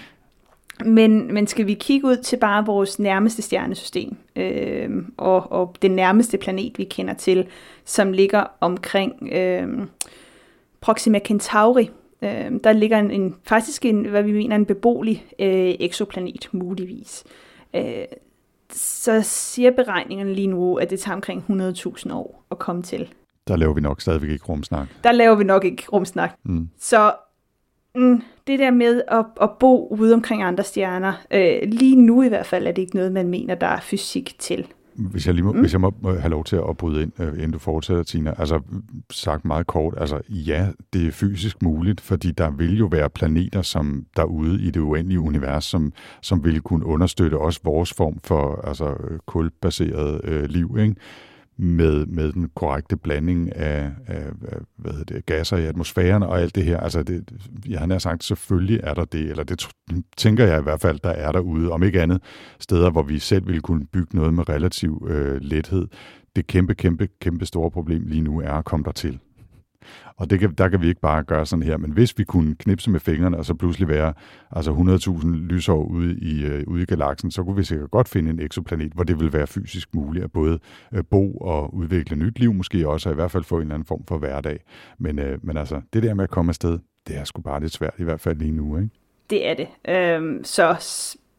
Men, 0.85 1.33
men 1.33 1.47
skal 1.47 1.67
vi 1.67 1.73
kigge 1.73 2.07
ud 2.07 2.17
til 2.17 2.37
bare 2.37 2.65
vores 2.65 2.99
nærmeste 2.99 3.41
stjernesystem, 3.41 4.17
øh, 4.35 4.89
og, 5.17 5.51
og 5.51 5.75
den 5.81 5.91
nærmeste 5.91 6.37
planet, 6.37 6.77
vi 6.77 6.83
kender 6.83 7.13
til, 7.13 7.47
som 7.85 8.11
ligger 8.11 8.43
omkring 8.59 9.29
øh, 9.31 9.67
Proxima 10.81 11.19
Centauri, 11.27 11.89
øh, 12.21 12.51
der 12.63 12.73
ligger 12.73 12.99
en, 12.99 13.11
en, 13.11 13.35
faktisk 13.43 13.85
en, 13.85 14.05
hvad 14.05 14.23
vi 14.23 14.31
mener, 14.31 14.55
en 14.55 14.65
beboelig 14.65 15.25
øh, 15.39 15.75
exoplanet, 15.79 16.49
muligvis. 16.51 17.23
Øh, 17.75 18.05
så 18.73 19.21
siger 19.23 19.71
beregningerne 19.71 20.33
lige 20.33 20.47
nu, 20.47 20.75
at 20.75 20.89
det 20.89 20.99
tager 20.99 21.15
omkring 21.15 21.45
100.000 21.49 22.13
år 22.13 22.43
at 22.51 22.59
komme 22.59 22.83
til. 22.83 23.13
Der 23.47 23.55
laver 23.55 23.73
vi 23.73 23.81
nok 23.81 24.01
stadigvæk 24.01 24.29
ikke 24.29 24.45
rumsnak. 24.45 24.87
Der 25.03 25.11
laver 25.11 25.35
vi 25.35 25.43
nok 25.43 25.65
ikke 25.65 25.83
rumsnak. 25.93 26.35
Mm. 26.43 26.69
Så 26.79 27.13
mm, 27.95 28.21
det 28.47 28.59
der 28.59 28.71
med 28.71 29.01
at, 29.07 29.25
at 29.41 29.49
bo 29.59 29.87
ude 29.87 30.13
omkring 30.13 30.43
andre 30.43 30.63
stjerner, 30.63 31.13
øh, 31.33 31.57
lige 31.65 31.95
nu 31.95 32.23
i 32.23 32.27
hvert 32.27 32.45
fald 32.45 32.67
er 32.67 32.71
det 32.71 32.81
ikke 32.81 32.95
noget, 32.95 33.11
man 33.11 33.27
mener, 33.27 33.55
der 33.55 33.67
er 33.67 33.79
fysik 33.79 34.35
til. 34.39 34.67
Hvis 34.97 35.27
jeg, 35.27 35.33
lige 35.33 35.45
må, 35.45 35.53
mm. 35.53 35.59
hvis 35.59 35.73
jeg 35.73 35.81
må 35.81 35.93
have 36.03 36.29
lov 36.29 36.43
til 36.43 36.55
at 36.69 36.77
bryde 36.77 37.01
ind, 37.01 37.11
øh, 37.19 37.33
inden 37.33 37.51
du 37.51 37.59
fortsætter, 37.59 38.03
Tina. 38.03 38.33
Altså, 38.37 38.61
sagt 39.11 39.45
meget 39.45 39.67
kort, 39.67 39.93
altså 39.97 40.21
ja, 40.29 40.67
det 40.93 41.07
er 41.07 41.11
fysisk 41.11 41.61
muligt, 41.61 42.01
fordi 42.01 42.31
der 42.31 42.49
vil 42.49 42.77
jo 42.77 42.85
være 42.85 43.09
planeter, 43.09 43.61
som 43.61 44.05
derude 44.15 44.61
i 44.61 44.71
det 44.71 44.79
uendelige 44.79 45.19
univers, 45.19 45.65
som, 45.65 45.93
som 46.21 46.43
vil 46.43 46.61
kunne 46.61 46.85
understøtte 46.85 47.37
også 47.37 47.59
vores 47.63 47.93
form 47.93 48.19
for 48.23 48.61
altså, 48.67 48.95
kulbaseret 49.25 50.21
øh, 50.23 50.43
liv, 50.43 50.77
ikke? 50.79 50.95
Med, 51.59 52.05
med 52.05 52.31
den 52.31 52.49
korrekte 52.55 52.97
blanding 52.97 53.55
af, 53.55 53.91
af, 54.07 54.25
af 54.47 54.57
hvad 54.75 54.91
hedder 54.91 55.15
det, 55.15 55.25
gasser 55.25 55.57
i 55.57 55.65
atmosfæren 55.65 56.23
og 56.23 56.41
alt 56.41 56.55
det 56.55 56.63
her. 56.63 56.79
Altså, 56.79 57.03
det, 57.03 57.31
jeg 57.69 57.79
har 57.79 57.97
sagt, 57.97 58.23
selvfølgelig 58.23 58.79
er 58.83 58.93
der 58.93 59.05
det, 59.05 59.29
eller 59.29 59.43
det 59.43 59.67
tænker 60.17 60.45
jeg 60.45 60.59
i 60.59 60.63
hvert 60.63 60.81
fald, 60.81 60.99
der 60.99 61.09
er 61.09 61.31
derude, 61.31 61.71
om 61.71 61.83
ikke 61.83 62.01
andet 62.01 62.21
steder, 62.59 62.89
hvor 62.89 63.03
vi 63.03 63.19
selv 63.19 63.47
ville 63.47 63.61
kunne 63.61 63.85
bygge 63.85 64.15
noget 64.15 64.33
med 64.33 64.49
relativ 64.49 65.07
øh, 65.09 65.41
lethed. 65.41 65.87
Det 66.35 66.47
kæmpe, 66.47 66.75
kæmpe, 66.75 67.07
kæmpe 67.21 67.45
store 67.45 67.71
problem 67.71 68.05
lige 68.05 68.21
nu 68.21 68.41
er 68.41 68.53
at 68.53 68.65
komme 68.65 68.83
dertil. 68.83 69.19
Og 70.17 70.29
det 70.29 70.39
kan, 70.39 70.53
der 70.53 70.69
kan 70.69 70.81
vi 70.81 70.87
ikke 70.87 71.01
bare 71.01 71.23
gøre 71.23 71.45
sådan 71.45 71.63
her, 71.63 71.77
men 71.77 71.91
hvis 71.91 72.17
vi 72.17 72.23
kunne 72.23 72.55
knipse 72.55 72.89
med 72.89 72.99
fingrene, 72.99 73.37
og 73.37 73.45
så 73.45 73.53
pludselig 73.53 73.87
være 73.87 74.13
altså 74.51 74.71
100.000 74.71 75.27
lysår 75.27 75.83
ude 75.83 76.19
i, 76.19 76.45
øh, 76.45 76.63
ude 76.67 76.81
i 76.81 76.85
galaksen, 76.85 77.31
så 77.31 77.43
kunne 77.43 77.55
vi 77.55 77.63
sikkert 77.63 77.91
godt 77.91 78.09
finde 78.09 78.29
en 78.29 78.39
eksoplanet, 78.39 78.91
hvor 78.93 79.03
det 79.03 79.19
vil 79.19 79.33
være 79.33 79.47
fysisk 79.47 79.95
muligt 79.95 80.25
at 80.25 80.31
både 80.31 80.59
øh, 80.93 81.03
bo 81.11 81.37
og 81.37 81.73
udvikle 81.73 82.15
nyt 82.15 82.39
liv, 82.39 82.53
måske 82.53 82.89
også, 82.89 83.09
og 83.09 83.13
i 83.13 83.15
hvert 83.15 83.31
fald 83.31 83.43
få 83.43 83.55
en 83.55 83.61
eller 83.61 83.73
anden 83.73 83.85
form 83.85 84.05
for 84.07 84.17
hverdag. 84.17 84.59
Men, 84.97 85.19
øh, 85.19 85.39
men 85.45 85.57
altså, 85.57 85.81
det 85.93 86.03
der 86.03 86.13
med 86.13 86.23
at 86.23 86.29
komme 86.29 86.49
afsted, 86.49 86.79
det 87.07 87.17
er 87.17 87.23
sgu 87.23 87.41
bare 87.41 87.61
lidt 87.61 87.73
svært, 87.73 87.93
i 87.97 88.03
hvert 88.03 88.21
fald 88.21 88.37
lige 88.37 88.51
nu, 88.51 88.77
ikke? 88.77 88.89
Det 89.29 89.47
er 89.47 89.53
det. 89.53 89.67
Øhm, 89.89 90.43
så 90.43 90.75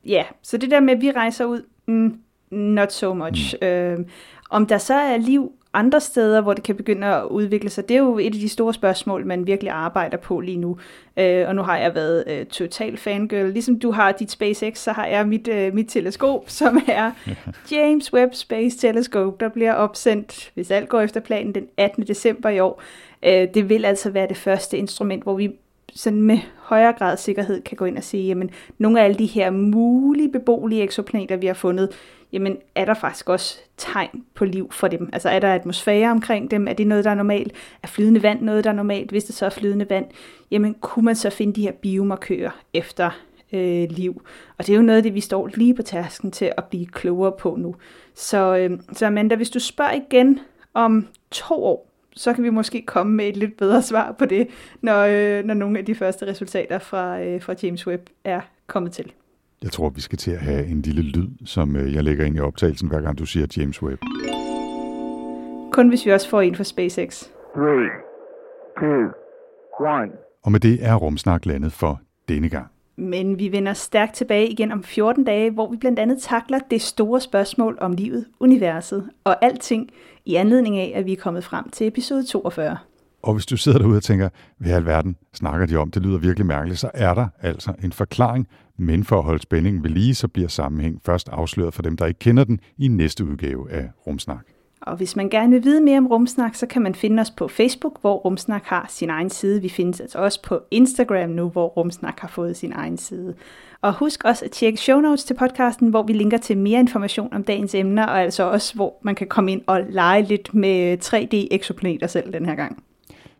ja, 0.04 0.24
så 0.42 0.56
det 0.56 0.70
der 0.70 0.80
med, 0.80 0.94
at 0.94 1.00
vi 1.00 1.10
rejser 1.10 1.44
ud, 1.44 1.62
mm, 1.86 2.20
not 2.50 2.92
so 2.92 3.14
much. 3.14 3.54
Mm. 3.62 3.66
Øhm, 3.66 4.06
om 4.50 4.66
der 4.66 4.78
så 4.78 4.94
er 4.94 5.16
liv 5.16 5.52
andre 5.72 6.00
steder, 6.00 6.40
hvor 6.40 6.52
det 6.54 6.64
kan 6.64 6.76
begynde 6.76 7.06
at 7.06 7.24
udvikle 7.24 7.70
sig, 7.70 7.88
det 7.88 7.94
er 7.94 7.98
jo 7.98 8.18
et 8.18 8.26
af 8.26 8.32
de 8.32 8.48
store 8.48 8.74
spørgsmål, 8.74 9.26
man 9.26 9.46
virkelig 9.46 9.72
arbejder 9.72 10.16
på 10.16 10.40
lige 10.40 10.56
nu. 10.56 10.78
Øh, 11.16 11.48
og 11.48 11.54
nu 11.54 11.62
har 11.62 11.76
jeg 11.76 11.94
været 11.94 12.24
øh, 12.26 12.46
total 12.46 12.96
fangirl. 12.96 13.52
Ligesom 13.52 13.78
du 13.78 13.90
har 13.90 14.12
dit 14.12 14.30
SpaceX, 14.30 14.78
så 14.78 14.92
har 14.92 15.06
jeg 15.06 15.28
mit, 15.28 15.48
øh, 15.48 15.74
mit 15.74 15.88
teleskop, 15.88 16.44
som 16.60 16.80
er 16.88 17.10
James 17.70 18.12
Webb 18.12 18.34
Space 18.34 18.78
Telescope, 18.78 19.36
der 19.44 19.48
bliver 19.48 19.74
opsendt, 19.74 20.50
hvis 20.54 20.70
alt 20.70 20.88
går 20.88 21.00
efter 21.00 21.20
planen, 21.20 21.54
den 21.54 21.66
18. 21.76 22.06
december 22.06 22.48
i 22.48 22.60
år. 22.60 22.82
Øh, 23.22 23.48
det 23.54 23.68
vil 23.68 23.84
altså 23.84 24.10
være 24.10 24.28
det 24.28 24.36
første 24.36 24.78
instrument, 24.78 25.22
hvor 25.22 25.36
vi 25.36 25.56
sådan 25.94 26.22
med 26.22 26.38
højere 26.56 26.92
grad 26.92 27.16
sikkerhed 27.16 27.62
kan 27.62 27.76
gå 27.76 27.84
ind 27.84 27.96
og 27.96 28.04
sige, 28.04 28.26
jamen 28.26 28.50
nogle 28.78 29.00
af 29.00 29.04
alle 29.04 29.18
de 29.18 29.26
her 29.26 29.50
mulige 29.50 30.32
beboelige 30.32 30.82
eksoplaneter, 30.82 31.36
vi 31.36 31.46
har 31.46 31.54
fundet, 31.54 31.90
jamen 32.32 32.56
er 32.74 32.84
der 32.84 32.94
faktisk 32.94 33.28
også 33.28 33.58
tegn 33.76 34.24
på 34.34 34.44
liv 34.44 34.72
for 34.72 34.88
dem? 34.88 35.08
Altså 35.12 35.28
er 35.28 35.38
der 35.38 35.54
atmosfære 35.54 36.10
omkring 36.10 36.50
dem? 36.50 36.68
Er 36.68 36.72
det 36.72 36.86
noget, 36.86 37.04
der 37.04 37.10
er 37.10 37.14
normalt? 37.14 37.52
Er 37.82 37.88
flydende 37.88 38.22
vand 38.22 38.40
noget, 38.40 38.64
der 38.64 38.70
er 38.70 38.74
normalt? 38.74 39.10
Hvis 39.10 39.24
det 39.24 39.34
så 39.34 39.46
er 39.46 39.50
flydende 39.50 39.90
vand, 39.90 40.06
jamen 40.50 40.74
kunne 40.74 41.04
man 41.04 41.16
så 41.16 41.30
finde 41.30 41.52
de 41.52 41.62
her 41.62 41.72
biomarkører 41.72 42.50
efter 42.74 43.10
øh, 43.52 43.86
liv? 43.90 44.22
Og 44.58 44.66
det 44.66 44.72
er 44.72 44.76
jo 44.76 44.82
noget 44.82 44.96
af 44.96 45.02
det, 45.02 45.14
vi 45.14 45.20
står 45.20 45.50
lige 45.54 45.74
på 45.74 45.82
tasken 45.82 46.30
til 46.30 46.52
at 46.56 46.64
blive 46.64 46.86
klogere 46.86 47.32
på 47.32 47.56
nu. 47.58 47.74
Så, 48.14 48.56
øh, 48.56 48.78
så 48.92 49.06
Amanda, 49.06 49.34
hvis 49.34 49.50
du 49.50 49.58
spørger 49.58 49.92
igen 49.92 50.40
om 50.74 51.06
to 51.30 51.64
år, 51.64 51.88
så 52.16 52.32
kan 52.32 52.44
vi 52.44 52.50
måske 52.50 52.82
komme 52.82 53.16
med 53.16 53.28
et 53.28 53.36
lidt 53.36 53.56
bedre 53.56 53.82
svar 53.82 54.12
på 54.12 54.24
det, 54.24 54.48
når, 54.80 54.98
øh, 54.98 55.44
når 55.44 55.54
nogle 55.54 55.78
af 55.78 55.84
de 55.84 55.94
første 55.94 56.26
resultater 56.26 56.78
fra, 56.78 57.20
øh, 57.20 57.42
fra 57.42 57.54
James 57.62 57.86
Webb 57.86 58.08
er 58.24 58.40
kommet 58.66 58.92
til. 58.92 59.12
Jeg 59.62 59.72
tror, 59.72 59.88
vi 59.88 60.00
skal 60.00 60.18
til 60.18 60.30
at 60.30 60.38
have 60.38 60.66
en 60.66 60.82
lille 60.82 61.02
lyd, 61.02 61.28
som 61.44 61.76
øh, 61.76 61.94
jeg 61.94 62.04
lægger 62.04 62.24
ind 62.24 62.36
i 62.36 62.40
optagelsen, 62.40 62.88
hver 62.88 63.00
gang 63.00 63.18
du 63.18 63.26
siger 63.26 63.46
James 63.56 63.82
Webb. 63.82 64.02
Kun 65.72 65.88
hvis 65.88 66.06
vi 66.06 66.12
også 66.12 66.28
får 66.28 66.40
en 66.40 66.54
fra 66.54 66.64
SpaceX. 66.64 67.24
Three, 67.54 67.88
two, 68.80 69.12
one. 69.80 70.10
Og 70.44 70.52
med 70.52 70.60
det 70.60 70.84
er 70.86 70.94
Rumsnak 70.94 71.46
landet 71.46 71.72
for 71.72 72.00
denne 72.28 72.48
gang. 72.48 72.66
Men 72.96 73.38
vi 73.38 73.52
vender 73.52 73.72
stærkt 73.72 74.14
tilbage 74.14 74.48
igen 74.48 74.72
om 74.72 74.84
14 74.84 75.24
dage, 75.24 75.50
hvor 75.50 75.70
vi 75.70 75.76
blandt 75.76 75.98
andet 75.98 76.22
takler 76.22 76.58
det 76.70 76.82
store 76.82 77.20
spørgsmål 77.20 77.78
om 77.80 77.92
livet, 77.92 78.26
universet 78.40 79.10
og 79.24 79.44
alting 79.44 79.90
i 80.24 80.34
anledning 80.34 80.78
af, 80.78 80.92
at 80.94 81.06
vi 81.06 81.12
er 81.12 81.16
kommet 81.16 81.44
frem 81.44 81.70
til 81.70 81.86
episode 81.86 82.24
42. 82.24 82.78
Og 83.22 83.34
hvis 83.34 83.46
du 83.46 83.56
sidder 83.56 83.78
derude 83.78 83.96
og 83.96 84.02
tænker, 84.02 84.28
hvad 84.58 84.70
i 84.70 84.74
alverden 84.74 85.16
snakker 85.34 85.66
de 85.66 85.76
om, 85.76 85.90
det 85.90 86.02
lyder 86.02 86.18
virkelig 86.18 86.46
mærkeligt, 86.46 86.80
så 86.80 86.90
er 86.94 87.14
der 87.14 87.26
altså 87.42 87.72
en 87.84 87.92
forklaring, 87.92 88.48
men 88.76 89.04
for 89.04 89.18
at 89.18 89.24
holde 89.24 89.42
spændingen 89.42 89.82
ved 89.82 89.90
lige, 89.90 90.14
så 90.14 90.28
bliver 90.28 90.48
sammenhæng 90.48 91.00
først 91.06 91.28
afsløret 91.28 91.74
for 91.74 91.82
dem, 91.82 91.96
der 91.96 92.06
ikke 92.06 92.18
kender 92.18 92.44
den, 92.44 92.60
i 92.78 92.88
næste 92.88 93.24
udgave 93.24 93.70
af 93.70 93.90
Rumsnak. 94.06 94.44
Og 94.80 94.96
hvis 94.96 95.16
man 95.16 95.28
gerne 95.28 95.52
vil 95.52 95.64
vide 95.64 95.80
mere 95.80 95.98
om 95.98 96.06
Rumsnak, 96.06 96.54
så 96.54 96.66
kan 96.66 96.82
man 96.82 96.94
finde 96.94 97.20
os 97.20 97.30
på 97.30 97.48
Facebook, 97.48 98.00
hvor 98.00 98.14
Rumsnak 98.16 98.62
har 98.64 98.86
sin 98.88 99.10
egen 99.10 99.30
side. 99.30 99.62
Vi 99.62 99.68
findes 99.68 100.00
altså 100.00 100.18
også 100.18 100.42
på 100.42 100.60
Instagram 100.70 101.30
nu, 101.30 101.48
hvor 101.48 101.66
Rumsnak 101.66 102.20
har 102.20 102.28
fået 102.28 102.56
sin 102.56 102.72
egen 102.72 102.96
side. 102.96 103.34
Og 103.82 103.94
husk 103.94 104.24
også 104.24 104.44
at 104.44 104.50
tjekke 104.50 104.78
show 104.78 105.00
notes 105.00 105.24
til 105.24 105.34
podcasten, 105.34 105.88
hvor 105.88 106.02
vi 106.02 106.12
linker 106.12 106.38
til 106.38 106.58
mere 106.58 106.80
information 106.80 107.34
om 107.34 107.44
dagens 107.44 107.74
emner, 107.74 108.06
og 108.06 108.22
altså 108.22 108.42
også, 108.42 108.74
hvor 108.74 108.94
man 109.02 109.14
kan 109.14 109.26
komme 109.26 109.52
ind 109.52 109.62
og 109.66 109.80
lege 109.88 110.22
lidt 110.22 110.54
med 110.54 110.98
3D-exoplaneter 111.04 112.06
selv 112.06 112.32
den 112.32 112.46
her 112.46 112.54
gang. 112.54 112.82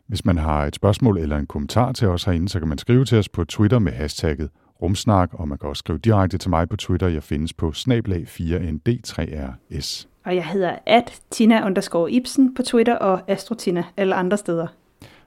Hvis 0.08 0.24
man 0.24 0.38
har 0.38 0.64
et 0.64 0.74
spørgsmål 0.74 1.18
eller 1.18 1.36
en 1.36 1.46
kommentar 1.46 1.92
til 1.92 2.08
os 2.08 2.24
herinde, 2.24 2.48
så 2.48 2.58
kan 2.58 2.68
man 2.68 2.78
skrive 2.78 3.04
til 3.04 3.18
os 3.18 3.28
på 3.28 3.44
Twitter 3.44 3.78
med 3.78 3.92
hashtagget 3.92 4.50
rumsnak, 4.82 5.30
og 5.32 5.48
man 5.48 5.58
kan 5.58 5.68
også 5.68 5.78
skrive 5.78 5.98
direkte 5.98 6.38
til 6.38 6.50
mig 6.50 6.68
på 6.68 6.76
Twitter. 6.76 7.08
Jeg 7.08 7.22
findes 7.22 7.52
på 7.52 7.72
snablag 7.72 8.22
4ND3RS. 8.22 10.06
Og 10.24 10.34
jeg 10.34 10.44
hedder 10.44 10.76
at 10.86 11.20
Tina 11.30 11.66
underscore 11.66 12.12
Ibsen 12.12 12.54
på 12.54 12.62
Twitter 12.62 12.96
og 12.96 13.30
Astrotina 13.30 13.84
alle 13.96 14.14
andre 14.14 14.36
steder. 14.36 14.66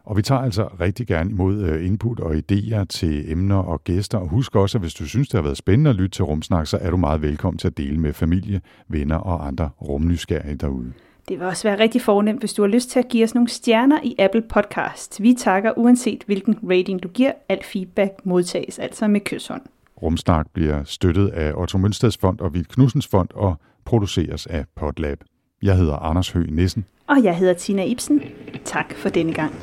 Og 0.04 0.18
vi 0.18 0.22
tager 0.22 0.42
altså 0.42 0.68
rigtig 0.80 1.08
gerne 1.08 1.30
imod 1.30 1.62
øh, 1.64 1.86
input 1.86 2.20
og 2.20 2.36
idéer 2.36 2.84
til 2.84 3.32
emner 3.32 3.58
og 3.58 3.84
gæster. 3.84 4.18
Og 4.18 4.28
husk 4.28 4.56
også, 4.56 4.78
at 4.78 4.82
hvis 4.82 4.94
du 4.94 5.08
synes, 5.08 5.28
det 5.28 5.38
har 5.38 5.44
været 5.44 5.58
spændende 5.58 5.90
at 5.90 5.96
lytte 5.96 6.16
til 6.16 6.26
Rumsnak, 6.26 6.68
så 6.68 6.78
er 6.82 6.90
du 6.90 6.98
meget 6.98 7.22
velkommen 7.22 7.58
til 7.58 7.68
at 7.68 7.78
dele 7.78 7.98
med 7.98 8.14
familie, 8.14 8.62
venner 8.88 9.18
og 9.18 9.48
andre 9.48 9.70
rumnysgerrige 9.82 10.56
derude. 10.56 10.94
Det 11.30 11.40
vil 11.40 11.48
også 11.48 11.68
være 11.68 11.80
rigtig 11.80 12.02
fornemt, 12.02 12.40
hvis 12.40 12.54
du 12.54 12.62
har 12.62 12.70
lyst 12.70 12.90
til 12.90 13.00
at 13.00 13.08
give 13.08 13.24
os 13.24 13.34
nogle 13.36 13.50
stjerner 13.50 14.00
i 14.04 14.16
Apple 14.20 14.42
Podcast. 14.42 15.22
Vi 15.22 15.34
takker 15.34 15.72
uanset 15.78 16.24
hvilken 16.26 16.60
rating 16.70 17.04
du 17.04 17.08
giver. 17.08 17.32
Alt 17.50 17.66
feedback 17.66 18.12
modtages 18.24 18.80
altså 18.80 19.08
med 19.08 19.22
kysshånd. 19.22 19.62
Rumsnak 20.02 20.48
bliver 20.54 20.84
støttet 20.84 21.28
af 21.28 21.54
Otto 21.56 21.78
Mønsteds 21.78 22.18
Fond 22.18 22.40
og 22.40 22.54
Vild 22.54 22.66
Knudsens 22.66 23.08
Fond 23.08 23.30
og 23.34 23.56
produceres 23.86 24.48
af 24.48 24.66
Podlab. 24.76 25.24
Jeg 25.62 25.78
hedder 25.78 25.96
Anders 25.96 26.30
Høgh 26.30 26.52
Nissen. 26.52 26.86
Og 27.08 27.24
jeg 27.24 27.38
hedder 27.38 27.54
Tina 27.54 27.84
Ibsen. 27.84 28.22
Tak 28.66 28.94
for 28.96 29.10
denne 29.10 29.34
gang. 29.34 29.54